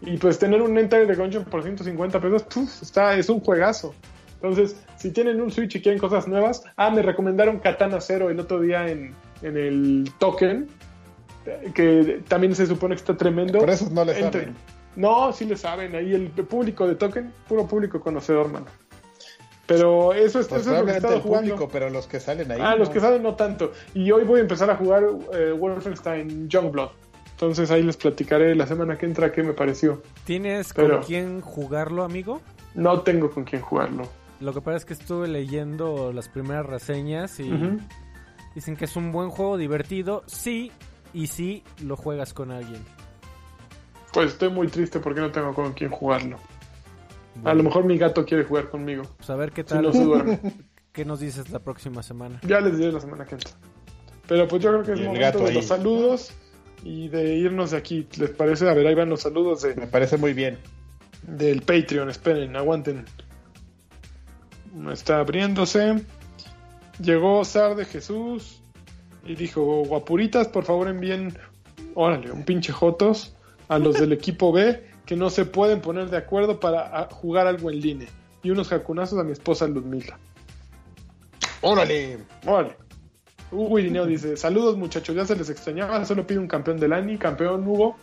Y 0.00 0.16
pues 0.16 0.38
tener 0.38 0.62
un 0.62 0.76
Enter 0.78 1.06
the 1.06 1.14
Gungeon 1.14 1.44
por 1.44 1.62
150 1.62 2.18
pesos, 2.20 2.82
está, 2.82 3.14
es 3.16 3.28
un 3.28 3.40
juegazo. 3.40 3.94
Entonces, 4.36 4.74
si 4.96 5.10
tienen 5.12 5.40
un 5.40 5.52
Switch 5.52 5.76
y 5.76 5.82
quieren 5.82 6.00
cosas 6.00 6.26
nuevas, 6.26 6.64
ah, 6.76 6.90
me 6.90 7.02
recomendaron 7.02 7.58
Katana 7.60 8.00
Zero 8.00 8.28
el 8.30 8.40
otro 8.40 8.60
día 8.60 8.88
en, 8.88 9.14
en 9.42 9.56
el 9.56 10.10
Token, 10.18 10.66
que 11.74 12.22
también 12.28 12.54
se 12.54 12.66
supone 12.66 12.94
que 12.94 13.00
está 13.00 13.16
tremendo. 13.16 13.58
Por 13.58 13.70
eso 13.70 13.88
no 13.92 14.04
le 14.04 14.18
Entre- 14.18 14.40
saben. 14.42 14.56
No, 14.96 15.32
sí 15.32 15.44
le 15.46 15.56
saben, 15.56 15.94
ahí 15.94 16.14
el 16.14 16.28
público 16.30 16.86
de 16.86 16.94
Token, 16.96 17.32
puro 17.48 17.66
público 17.66 18.00
conocedor, 18.00 18.50
mano. 18.50 18.66
Pero 19.66 20.12
eso 20.12 20.40
es, 20.40 20.48
Pues 20.48 20.62
eso 20.62 20.72
es 20.74 20.80
lo 20.80 20.84
que 20.84 20.92
he 20.92 20.94
probablemente 20.94 20.96
estado 20.98 21.14
el 21.16 21.20
jugando. 21.22 21.50
público, 21.54 21.70
pero 21.72 21.88
los 21.90 22.06
que 22.06 22.20
salen 22.20 22.50
ahí. 22.50 22.58
Ah, 22.62 22.74
los 22.76 22.88
no. 22.88 22.94
que 22.94 23.00
saben 23.00 23.22
no 23.22 23.34
tanto. 23.36 23.72
Y 23.94 24.10
hoy 24.10 24.24
voy 24.24 24.38
a 24.40 24.42
empezar 24.42 24.68
a 24.70 24.76
jugar 24.76 25.04
eh, 25.32 25.52
Wolfenstein 25.58 26.48
Youngblood. 26.48 26.90
Entonces 27.32 27.70
ahí 27.70 27.82
les 27.82 27.96
platicaré 27.96 28.54
la 28.54 28.66
semana 28.66 28.96
que 28.98 29.06
entra 29.06 29.32
qué 29.32 29.42
me 29.42 29.52
pareció. 29.52 30.02
¿Tienes 30.24 30.72
Pero- 30.74 30.96
con 30.98 31.06
quién 31.06 31.40
jugarlo, 31.40 32.04
amigo? 32.04 32.40
No 32.74 33.00
tengo 33.00 33.30
con 33.30 33.44
quién 33.44 33.62
jugarlo. 33.62 34.04
Lo 34.40 34.52
que 34.52 34.60
pasa 34.60 34.76
es 34.78 34.84
que 34.84 34.92
estuve 34.94 35.28
leyendo 35.28 36.12
las 36.12 36.28
primeras 36.28 36.66
reseñas 36.66 37.38
y 37.40 37.50
dicen 38.54 38.76
que 38.76 38.84
es 38.86 38.96
un 38.96 39.12
buen 39.12 39.30
juego 39.30 39.56
divertido, 39.56 40.24
sí, 40.26 40.72
y 41.14 41.28
sí 41.28 41.62
lo 41.84 41.96
juegas 41.96 42.34
con 42.34 42.50
alguien. 42.50 42.82
Pues 44.12 44.32
estoy 44.32 44.50
muy 44.50 44.68
triste 44.68 45.00
porque 45.00 45.20
no 45.20 45.30
tengo 45.30 45.54
con 45.54 45.72
quién 45.72 45.90
jugarlo. 45.90 46.38
A 47.44 47.54
lo 47.54 47.62
mejor 47.62 47.84
mi 47.84 47.96
gato 47.96 48.24
quiere 48.26 48.44
jugar 48.44 48.68
conmigo. 48.68 49.04
Pues 49.16 49.30
a 49.30 49.36
ver 49.36 49.52
qué 49.52 49.62
Si 49.62 49.68
tal, 49.68 49.82
no 49.82 49.92
se 49.92 50.04
duerme. 50.04 50.38
qué 50.92 51.04
nos 51.04 51.20
dices 51.20 51.50
la 51.50 51.60
próxima 51.60 52.02
semana. 52.02 52.40
Ya 52.46 52.60
les 52.60 52.76
diré 52.76 52.92
la 52.92 53.00
semana 53.00 53.24
que 53.24 53.36
entra. 53.36 53.52
Pero 54.28 54.46
pues 54.48 54.62
yo 54.62 54.70
creo 54.70 54.82
que 54.82 54.92
es 54.92 54.98
el 54.98 55.06
momento 55.06 55.26
gato 55.26 55.38
de 55.40 55.48
ahí. 55.48 55.54
los 55.54 55.66
saludos 55.66 56.32
y 56.84 57.08
de 57.08 57.36
irnos 57.36 57.70
de 57.70 57.78
aquí. 57.78 58.06
¿Les 58.18 58.30
parece? 58.30 58.68
A 58.68 58.74
ver, 58.74 58.86
ahí 58.86 58.94
van 58.94 59.08
los 59.08 59.22
saludos 59.22 59.62
de, 59.62 59.74
Me 59.74 59.86
parece 59.86 60.18
muy 60.18 60.34
bien. 60.34 60.58
del 61.22 61.62
Patreon. 61.62 62.10
Esperen, 62.10 62.54
aguanten. 62.54 63.06
Está 64.92 65.20
abriéndose. 65.20 66.04
Llegó 67.00 67.44
Sar 67.44 67.76
de 67.76 67.86
Jesús 67.86 68.60
y 69.24 69.34
dijo: 69.34 69.84
Guapuritas, 69.84 70.48
por 70.48 70.64
favor 70.64 70.88
envíen, 70.88 71.36
órale, 71.94 72.30
un 72.30 72.44
pinche 72.44 72.72
Jotos 72.72 73.34
a 73.68 73.78
los 73.78 73.98
del 73.98 74.12
equipo 74.12 74.52
B 74.52 74.82
que 75.06 75.16
no 75.16 75.30
se 75.30 75.44
pueden 75.44 75.80
poner 75.80 76.10
de 76.10 76.16
acuerdo 76.16 76.60
para 76.60 76.96
ah, 76.96 77.08
jugar 77.10 77.46
algo 77.46 77.70
en 77.70 77.80
línea. 77.80 78.08
Y 78.42 78.50
unos 78.50 78.68
jacunazos 78.68 79.18
a 79.18 79.24
mi 79.24 79.32
esposa 79.32 79.66
Ludmila. 79.66 80.18
¡Órale! 81.60 82.18
Órale. 82.46 82.76
Hugo 83.50 83.78
Irineo 83.78 84.06
dice, 84.06 84.36
saludos 84.36 84.76
muchachos, 84.76 85.14
ya 85.14 85.26
se 85.26 85.36
les 85.36 85.50
extrañaba, 85.50 86.04
solo 86.06 86.26
pido 86.26 86.40
un 86.40 86.48
campeón 86.48 86.80
del 86.80 86.92
ANI, 86.92 87.18
campeón 87.18 87.66
Hugo. 87.66 87.96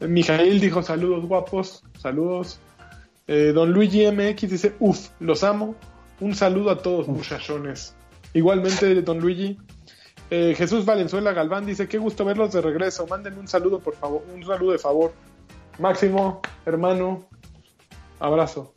Mijail 0.00 0.60
dijo, 0.60 0.82
saludos 0.82 1.24
guapos, 1.26 1.84
saludos. 1.98 2.58
Eh, 3.28 3.52
don 3.54 3.72
Luigi 3.72 4.06
MX 4.10 4.50
dice, 4.50 4.74
uff, 4.80 5.10
los 5.20 5.44
amo. 5.44 5.76
Un 6.20 6.34
saludo 6.34 6.70
a 6.70 6.78
todos, 6.78 7.08
muchachones. 7.08 7.94
Igualmente, 8.34 9.02
don 9.02 9.20
Luigi. 9.20 9.58
Eh, 10.34 10.54
Jesús 10.56 10.86
Valenzuela 10.86 11.34
Galván 11.34 11.66
dice, 11.66 11.86
qué 11.86 11.98
gusto 11.98 12.24
verlos 12.24 12.54
de 12.54 12.62
regreso. 12.62 13.06
Mándenme 13.06 13.38
un 13.38 13.48
saludo, 13.48 13.80
por 13.80 13.94
favor. 13.94 14.24
Un 14.34 14.42
saludo 14.42 14.72
de 14.72 14.78
favor. 14.78 15.12
Máximo, 15.78 16.40
hermano, 16.64 17.28
abrazo. 18.18 18.72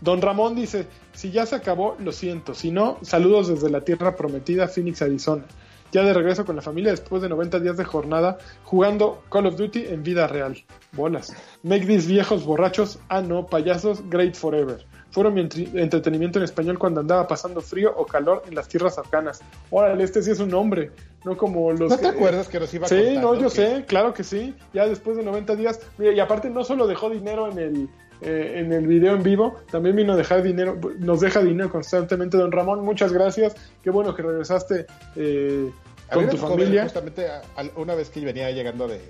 Don 0.00 0.22
Ramón 0.22 0.54
dice, 0.54 0.86
si 1.12 1.30
ya 1.30 1.44
se 1.44 1.54
acabó, 1.54 1.96
lo 1.98 2.12
siento. 2.12 2.54
Si 2.54 2.70
no, 2.70 2.96
saludos 3.02 3.48
desde 3.48 3.68
la 3.68 3.82
tierra 3.82 4.16
prometida, 4.16 4.66
Phoenix, 4.66 5.02
Arizona. 5.02 5.44
Ya 5.92 6.02
de 6.02 6.14
regreso 6.14 6.46
con 6.46 6.56
la 6.56 6.62
familia 6.62 6.92
después 6.92 7.20
de 7.20 7.28
90 7.28 7.60
días 7.60 7.76
de 7.76 7.84
jornada 7.84 8.38
jugando 8.62 9.22
Call 9.30 9.48
of 9.48 9.56
Duty 9.56 9.88
en 9.88 10.02
vida 10.02 10.28
real. 10.28 10.56
Bolas. 10.92 11.36
Make 11.62 11.84
these 11.84 12.08
viejos 12.08 12.42
borrachos, 12.46 12.98
ah 13.10 13.20
no, 13.20 13.44
payasos, 13.44 14.02
great 14.08 14.34
forever. 14.34 14.82
Fueron 15.14 15.34
mi 15.34 15.42
entretenimiento 15.42 16.40
en 16.40 16.44
español 16.44 16.76
cuando 16.76 17.00
andaba 17.00 17.28
pasando 17.28 17.60
frío 17.60 17.94
o 17.96 18.04
calor 18.04 18.42
en 18.48 18.56
las 18.56 18.66
tierras 18.66 18.98
afganas. 18.98 19.42
Órale, 19.70 20.02
este 20.02 20.20
sí 20.24 20.32
es 20.32 20.40
un 20.40 20.52
hombre, 20.54 20.90
no 21.24 21.36
como 21.36 21.70
los. 21.70 21.88
¿No 21.88 21.96
te 21.96 22.08
acuerdas 22.08 22.48
que 22.48 22.58
nos 22.58 22.74
iba 22.74 22.88
Sí, 22.88 23.16
no, 23.20 23.36
yo 23.36 23.48
sé, 23.48 23.84
claro 23.86 24.12
que 24.12 24.24
sí. 24.24 24.56
Ya 24.72 24.88
después 24.88 25.16
de 25.16 25.22
90 25.22 25.54
días. 25.54 25.78
y 26.00 26.18
aparte 26.18 26.50
no 26.50 26.64
solo 26.64 26.88
dejó 26.88 27.10
dinero 27.10 27.48
en 27.48 27.58
el, 27.60 27.88
eh, 28.22 28.54
en 28.56 28.72
el 28.72 28.88
video 28.88 29.14
en 29.14 29.22
vivo. 29.22 29.54
También 29.70 29.94
vino 29.94 30.14
a 30.14 30.16
dejar 30.16 30.42
dinero, 30.42 30.80
nos 30.98 31.20
deja 31.20 31.44
dinero 31.44 31.70
constantemente, 31.70 32.36
don 32.36 32.50
Ramón. 32.50 32.84
Muchas 32.84 33.12
gracias. 33.12 33.54
Qué 33.84 33.90
bueno 33.90 34.16
que 34.16 34.22
regresaste 34.22 34.86
eh, 35.14 35.70
con 36.12 36.28
tu 36.28 36.38
familia. 36.38 36.82
Justamente 36.82 37.28
una 37.76 37.94
vez 37.94 38.10
que 38.10 38.18
venía 38.18 38.50
llegando 38.50 38.88
de, 38.88 39.00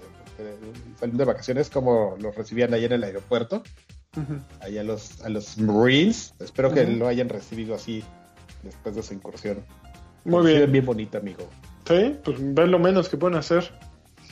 saliendo 1.00 1.24
de 1.24 1.32
vacaciones, 1.32 1.70
como 1.70 2.14
los 2.20 2.34
recibían 2.36 2.74
ahí 2.74 2.84
en 2.84 2.92
el 2.92 3.04
aeropuerto, 3.04 3.62
ahí 4.60 4.78
a 4.78 4.84
los, 4.84 5.20
a 5.22 5.28
los 5.28 5.58
Marines. 5.58 6.34
Espero 6.40 6.72
que 6.72 6.84
lo 6.84 7.08
hayan 7.08 7.28
recibido 7.28 7.74
así 7.74 8.02
después 8.62 8.94
de 8.94 9.00
esa 9.00 9.14
incursión. 9.14 9.58
Muy 10.24 10.46
bien. 10.46 10.72
Bien 10.72 10.84
bonito, 10.84 11.18
amigo. 11.18 11.48
Sí, 11.86 12.16
pues 12.24 12.36
ver 12.54 12.68
lo 12.68 12.78
menos 12.78 13.08
que 13.08 13.16
pueden 13.16 13.36
hacer. 13.36 13.70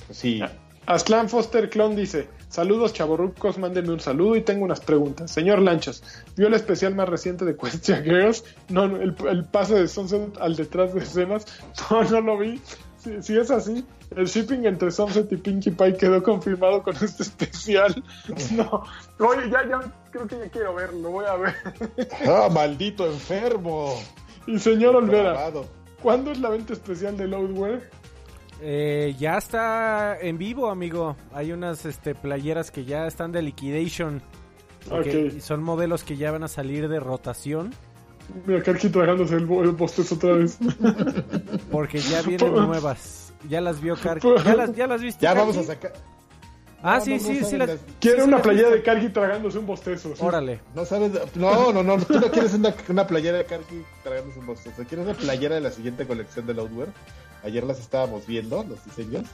Pues 0.07 0.19
sí. 0.19 0.43
Aslan 0.87 1.29
Foster 1.29 1.69
Clon 1.71 1.95
dice: 1.95 2.29
Saludos 2.49 2.93
chaborrucos, 2.93 3.59
mándenme 3.59 3.93
un 3.93 4.01
saludo 4.01 4.37
y 4.37 4.41
tengo 4.41 4.65
unas 4.65 4.81
preguntas. 4.81 5.31
Señor 5.31 5.61
Lanchas, 5.61 6.03
¿vio 6.37 6.49
el 6.49 6.55
especial 6.55 6.95
más 6.95 7.09
reciente 7.09 7.45
de 7.45 7.57
Question 7.57 8.03
Girls? 8.05 8.45
No, 8.69 8.85
el, 8.85 9.15
el 9.29 9.45
pase 9.45 9.75
de 9.75 9.89
Sunset 9.89 10.37
al 10.39 10.57
detrás 10.57 10.95
de 10.95 11.01
escenas. 11.01 11.47
No, 11.91 12.03
no 12.05 12.21
lo 12.21 12.39
vi. 12.39 12.61
Si, 13.03 13.37
es 13.37 13.51
así, 13.51 13.85
el 14.17 14.27
shipping 14.27 14.65
entre 14.65 14.93
Sunset 14.93 15.31
y 15.33 15.37
Pinkie 15.37 15.73
Pie 15.73 15.97
quedó 15.97 16.23
confirmado 16.23 16.85
con 16.85 16.95
este 16.95 17.23
especial. 17.25 18.03
No, 18.53 18.85
oye, 19.19 19.51
ya, 19.51 19.67
ya, 19.69 19.81
creo 20.13 20.29
que 20.29 20.39
ya 20.39 20.49
quiero 20.49 20.75
verlo, 20.75 21.11
voy 21.11 21.25
a 21.25 21.35
ver. 21.35 21.55
¡Ah, 22.29 22.49
maldito 22.53 23.07
enfermo! 23.07 24.01
Y 24.47 24.59
señor 24.61 24.95
Olvera, 24.95 25.51
¿cuándo 26.01 26.31
es 26.31 26.39
la 26.39 26.51
venta 26.51 26.75
especial 26.75 27.17
de 27.17 27.27
Loadware? 27.27 27.91
Eh, 28.61 29.17
ya 29.19 29.39
está 29.39 30.17
en 30.21 30.39
vivo, 30.39 30.71
amigo. 30.71 31.17
Hay 31.33 31.51
unas 31.51 31.85
este, 31.85 32.15
playeras 32.15 32.71
que 32.71 32.85
ya 32.85 33.09
están 33.09 33.33
de 33.33 33.43
liquidation. 33.43 34.23
Okay. 34.89 35.41
Son 35.41 35.61
modelos 35.61 36.05
que 36.05 36.17
ya 36.17 36.31
van 36.31 36.45
a 36.45 36.49
salir 36.49 36.89
de 36.89 37.01
rotación. 37.01 37.73
Mira, 38.47 38.63
Karki 38.63 38.89
tragándose 38.89 39.35
el, 39.35 39.43
el 39.43 39.69
otra 39.69 40.33
vez. 40.33 40.59
Porque 41.71 41.99
ya 41.99 42.23
vienen 42.27 42.55
nuevas. 42.55 43.33
Ya 43.49 43.61
las 43.61 43.81
vio 43.81 43.97
Karki. 43.97 44.29
¿Ya 44.45 44.55
las, 44.55 44.75
ya 44.75 44.87
las 44.87 45.01
viste? 45.01 45.23
Ya 45.23 45.35
vamos 45.35 45.57
a 45.57 45.65
sacar. 45.65 45.93
Ah, 46.85 47.01
sí, 47.01 47.19
sí, 47.21 47.45
sí. 47.45 47.57
Quiere 48.01 48.25
una 48.25 48.43
playera 48.43 48.71
de 48.71 48.83
Karki 48.83 49.11
tragándose 49.11 49.59
un 49.59 49.67
bostezo. 49.67 50.15
Órale. 50.19 50.61
No 50.75 50.85
sabes. 50.85 51.13
No, 51.37 51.73
no, 51.73 51.83
no. 51.83 51.99
Tú 51.99 52.19
no 52.19 52.31
quieres 52.31 52.55
una, 52.55 52.75
una 52.89 53.07
playera 53.07 53.39
de 53.39 53.45
Karki 53.45 53.83
tragándose 54.03 54.41
un 54.41 54.47
bostezo. 54.47 54.83
¿Quieres 54.85 55.07
una 55.07 55.15
playera 55.15 55.55
de 55.55 55.61
la 55.61 55.71
siguiente 55.71 56.07
colección 56.07 56.47
de 56.47 56.55
Loudware? 56.55 56.91
Ayer 57.45 57.63
las 57.65 57.79
estábamos 57.79 58.27
viendo, 58.27 58.65
los 58.65 58.85
diseños. 58.85 59.27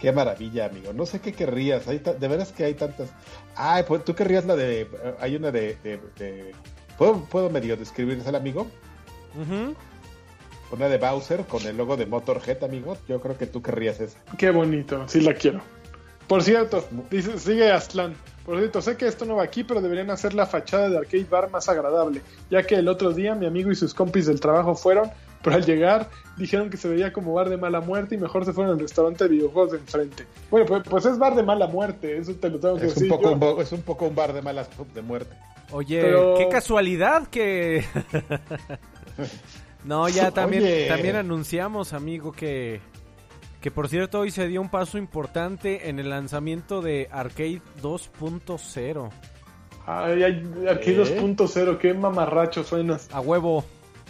Qué 0.00 0.12
maravilla, 0.12 0.66
amigo. 0.66 0.92
No 0.92 1.06
sé 1.06 1.20
qué 1.20 1.32
querrías. 1.32 1.86
Hay 1.88 1.98
de 1.98 2.28
veras 2.28 2.52
que 2.52 2.64
hay 2.64 2.74
tantas. 2.74 3.10
Ay, 3.54 3.84
pues 3.86 4.04
tú 4.04 4.14
querrías 4.14 4.44
la 4.44 4.56
de. 4.56 4.88
Hay 5.20 5.36
una 5.36 5.50
de. 5.50 5.76
¿Puedo, 6.98 7.24
¿Puedo, 7.24 7.50
medio 7.50 7.76
describirles 7.76 8.26
al 8.26 8.34
amigo? 8.34 8.66
Una 10.70 10.88
de 10.88 10.98
Bowser 10.98 11.44
con 11.46 11.62
el 11.66 11.76
logo 11.76 11.96
de 11.96 12.06
Motorhead, 12.06 12.62
amigo. 12.64 12.96
Yo 13.08 13.20
creo 13.20 13.36
que 13.36 13.46
tú 13.46 13.62
querrías 13.62 14.00
esa. 14.00 14.18
Qué 14.38 14.50
bonito, 14.50 15.06
sí 15.08 15.20
la 15.20 15.34
quiero. 15.34 15.60
Por 16.26 16.42
cierto, 16.42 16.84
dice, 17.10 17.38
sigue 17.38 17.70
Aslan. 17.70 18.14
Por 18.44 18.58
cierto, 18.58 18.82
sé 18.82 18.96
que 18.96 19.06
esto 19.06 19.24
no 19.24 19.36
va 19.36 19.44
aquí, 19.44 19.64
pero 19.64 19.80
deberían 19.80 20.10
hacer 20.10 20.34
la 20.34 20.46
fachada 20.46 20.88
de 20.88 20.98
Arcade 20.98 21.26
Bar 21.30 21.50
más 21.50 21.68
agradable, 21.68 22.22
ya 22.50 22.62
que 22.62 22.76
el 22.76 22.88
otro 22.88 23.12
día 23.12 23.34
mi 23.34 23.46
amigo 23.46 23.70
y 23.70 23.74
sus 23.74 23.94
compis 23.94 24.26
del 24.26 24.40
trabajo 24.40 24.74
fueron 24.74 25.10
pero 25.42 25.56
al 25.56 25.64
llegar 25.64 26.08
dijeron 26.36 26.70
que 26.70 26.76
se 26.76 26.88
veía 26.88 27.12
como 27.12 27.34
bar 27.34 27.48
de 27.50 27.56
mala 27.56 27.80
muerte 27.80 28.14
y 28.14 28.18
mejor 28.18 28.44
se 28.44 28.52
fueron 28.52 28.74
al 28.74 28.80
restaurante 28.80 29.24
de 29.24 29.30
videojuegos 29.30 29.72
de 29.72 29.78
enfrente. 29.78 30.26
Bueno, 30.50 30.66
pues, 30.66 30.82
pues 30.88 31.04
es 31.04 31.18
bar 31.18 31.34
de 31.34 31.42
mala 31.42 31.66
muerte, 31.66 32.16
eso 32.16 32.34
te 32.34 32.48
lo 32.48 32.58
tengo 32.58 32.76
que 32.76 32.86
es 32.86 32.94
decir. 32.94 33.12
Un 33.12 33.18
poco, 33.18 33.54
un, 33.54 33.60
es 33.60 33.72
un 33.72 33.82
poco 33.82 34.06
un 34.06 34.14
bar 34.14 34.32
de 34.32 34.42
mala 34.42 34.66
de 34.94 35.02
muerte. 35.02 35.34
Oye, 35.72 36.00
qué 36.38 36.48
casualidad 36.50 37.26
que... 37.28 37.84
no, 39.84 40.08
ya 40.08 40.30
también, 40.30 40.88
también 40.88 41.16
anunciamos, 41.16 41.92
amigo, 41.92 42.32
que... 42.32 42.80
Que 43.60 43.70
por 43.70 43.88
cierto, 43.88 44.20
hoy 44.20 44.32
se 44.32 44.48
dio 44.48 44.60
un 44.60 44.68
paso 44.68 44.98
importante 44.98 45.88
en 45.88 46.00
el 46.00 46.10
lanzamiento 46.10 46.82
de 46.82 47.08
Arcade 47.12 47.62
2.0. 47.80 49.10
Ay, 49.86 50.22
Arcade 50.68 51.20
2.0, 51.20 51.78
qué 51.78 51.94
mamarracho 51.94 52.64
suenas. 52.64 53.08
A 53.12 53.20
huevo. 53.20 53.64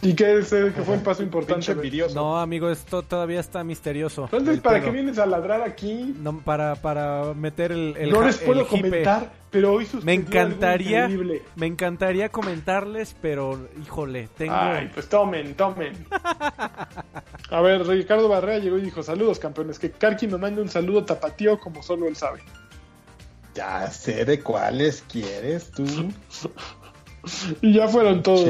¿Y 0.05 0.15
qué 0.15 0.39
es 0.39 0.51
que 0.51 0.83
fue 0.85 0.97
un 0.97 1.03
paso 1.05 1.23
importante? 1.23 1.73
No, 2.13 2.37
amigo, 2.37 2.69
esto 2.69 3.03
todavía 3.05 3.39
está 3.39 3.63
misterioso. 3.63 4.25
Entonces, 4.25 4.59
¿para 4.61 4.83
qué 4.83 4.91
vienes 4.91 5.17
a 5.19 5.27
ladrar 5.27 5.63
aquí? 5.63 6.13
No, 6.19 6.41
para, 6.41 6.75
para 6.75 7.33
meter 7.35 7.71
el, 7.71 7.95
el 7.97 8.11
No 8.11 8.23
les 8.23 8.39
puedo 8.39 8.67
comentar, 8.67 9.31
pero 9.53 9.75
hoy 9.75 9.87
me 10.03 10.15
encantaría, 10.15 11.09
me 11.55 11.67
encantaría 11.67 12.31
comentarles, 12.31 13.15
pero 13.23 13.69
híjole, 13.81 14.29
tengo. 14.37 14.55
Ay, 14.57 14.91
pues 14.93 15.09
tomen, 15.09 15.55
tomen. 15.55 15.95
a 17.51 17.61
ver, 17.61 17.87
Ricardo 17.87 18.29
Barrea 18.29 18.59
llegó 18.59 18.79
y 18.79 18.83
dijo: 18.83 19.05
Saludos, 19.05 19.39
campeones. 19.39 19.79
Que 19.79 19.93
Karki 19.93 20.27
me 20.27 20.37
mande 20.37 20.61
un 20.63 20.69
saludo 20.69 21.05
tapatío 21.05 21.61
como 21.61 21.81
solo 21.81 22.09
él 22.09 22.17
sabe. 22.17 22.41
Ya 23.55 23.89
sé 23.89 24.25
de 24.25 24.41
cuáles 24.41 25.05
quieres 25.09 25.71
tú. 25.71 25.85
y 27.61 27.75
ya 27.75 27.87
fueron 27.87 28.21
todos. 28.25 28.49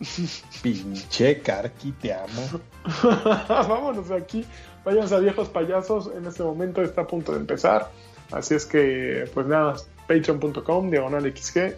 Pinche 0.62 1.42
Karki, 1.42 1.92
te 1.92 2.12
amo. 2.12 2.60
Vámonos 3.48 4.08
de 4.08 4.16
aquí. 4.16 4.46
Váyanse 4.84 5.14
a 5.14 5.18
viejos 5.18 5.48
payasos. 5.48 6.10
En 6.16 6.26
este 6.26 6.42
momento 6.42 6.82
está 6.82 7.02
a 7.02 7.06
punto 7.06 7.32
de 7.32 7.38
empezar. 7.38 7.90
Así 8.32 8.54
es 8.54 8.64
que, 8.64 9.30
pues 9.34 9.46
nada, 9.46 9.76
patreon.com, 10.08 10.90
diagonal 10.90 11.24
XG. 11.36 11.76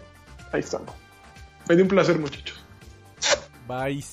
Ahí 0.51 0.59
estamos. 0.59 0.91
Me 1.67 1.75
dio 1.75 1.83
un 1.83 1.89
placer, 1.89 2.17
muchachos. 2.19 2.63
Bye. 3.67 4.03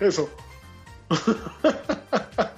Eso. 0.00 0.30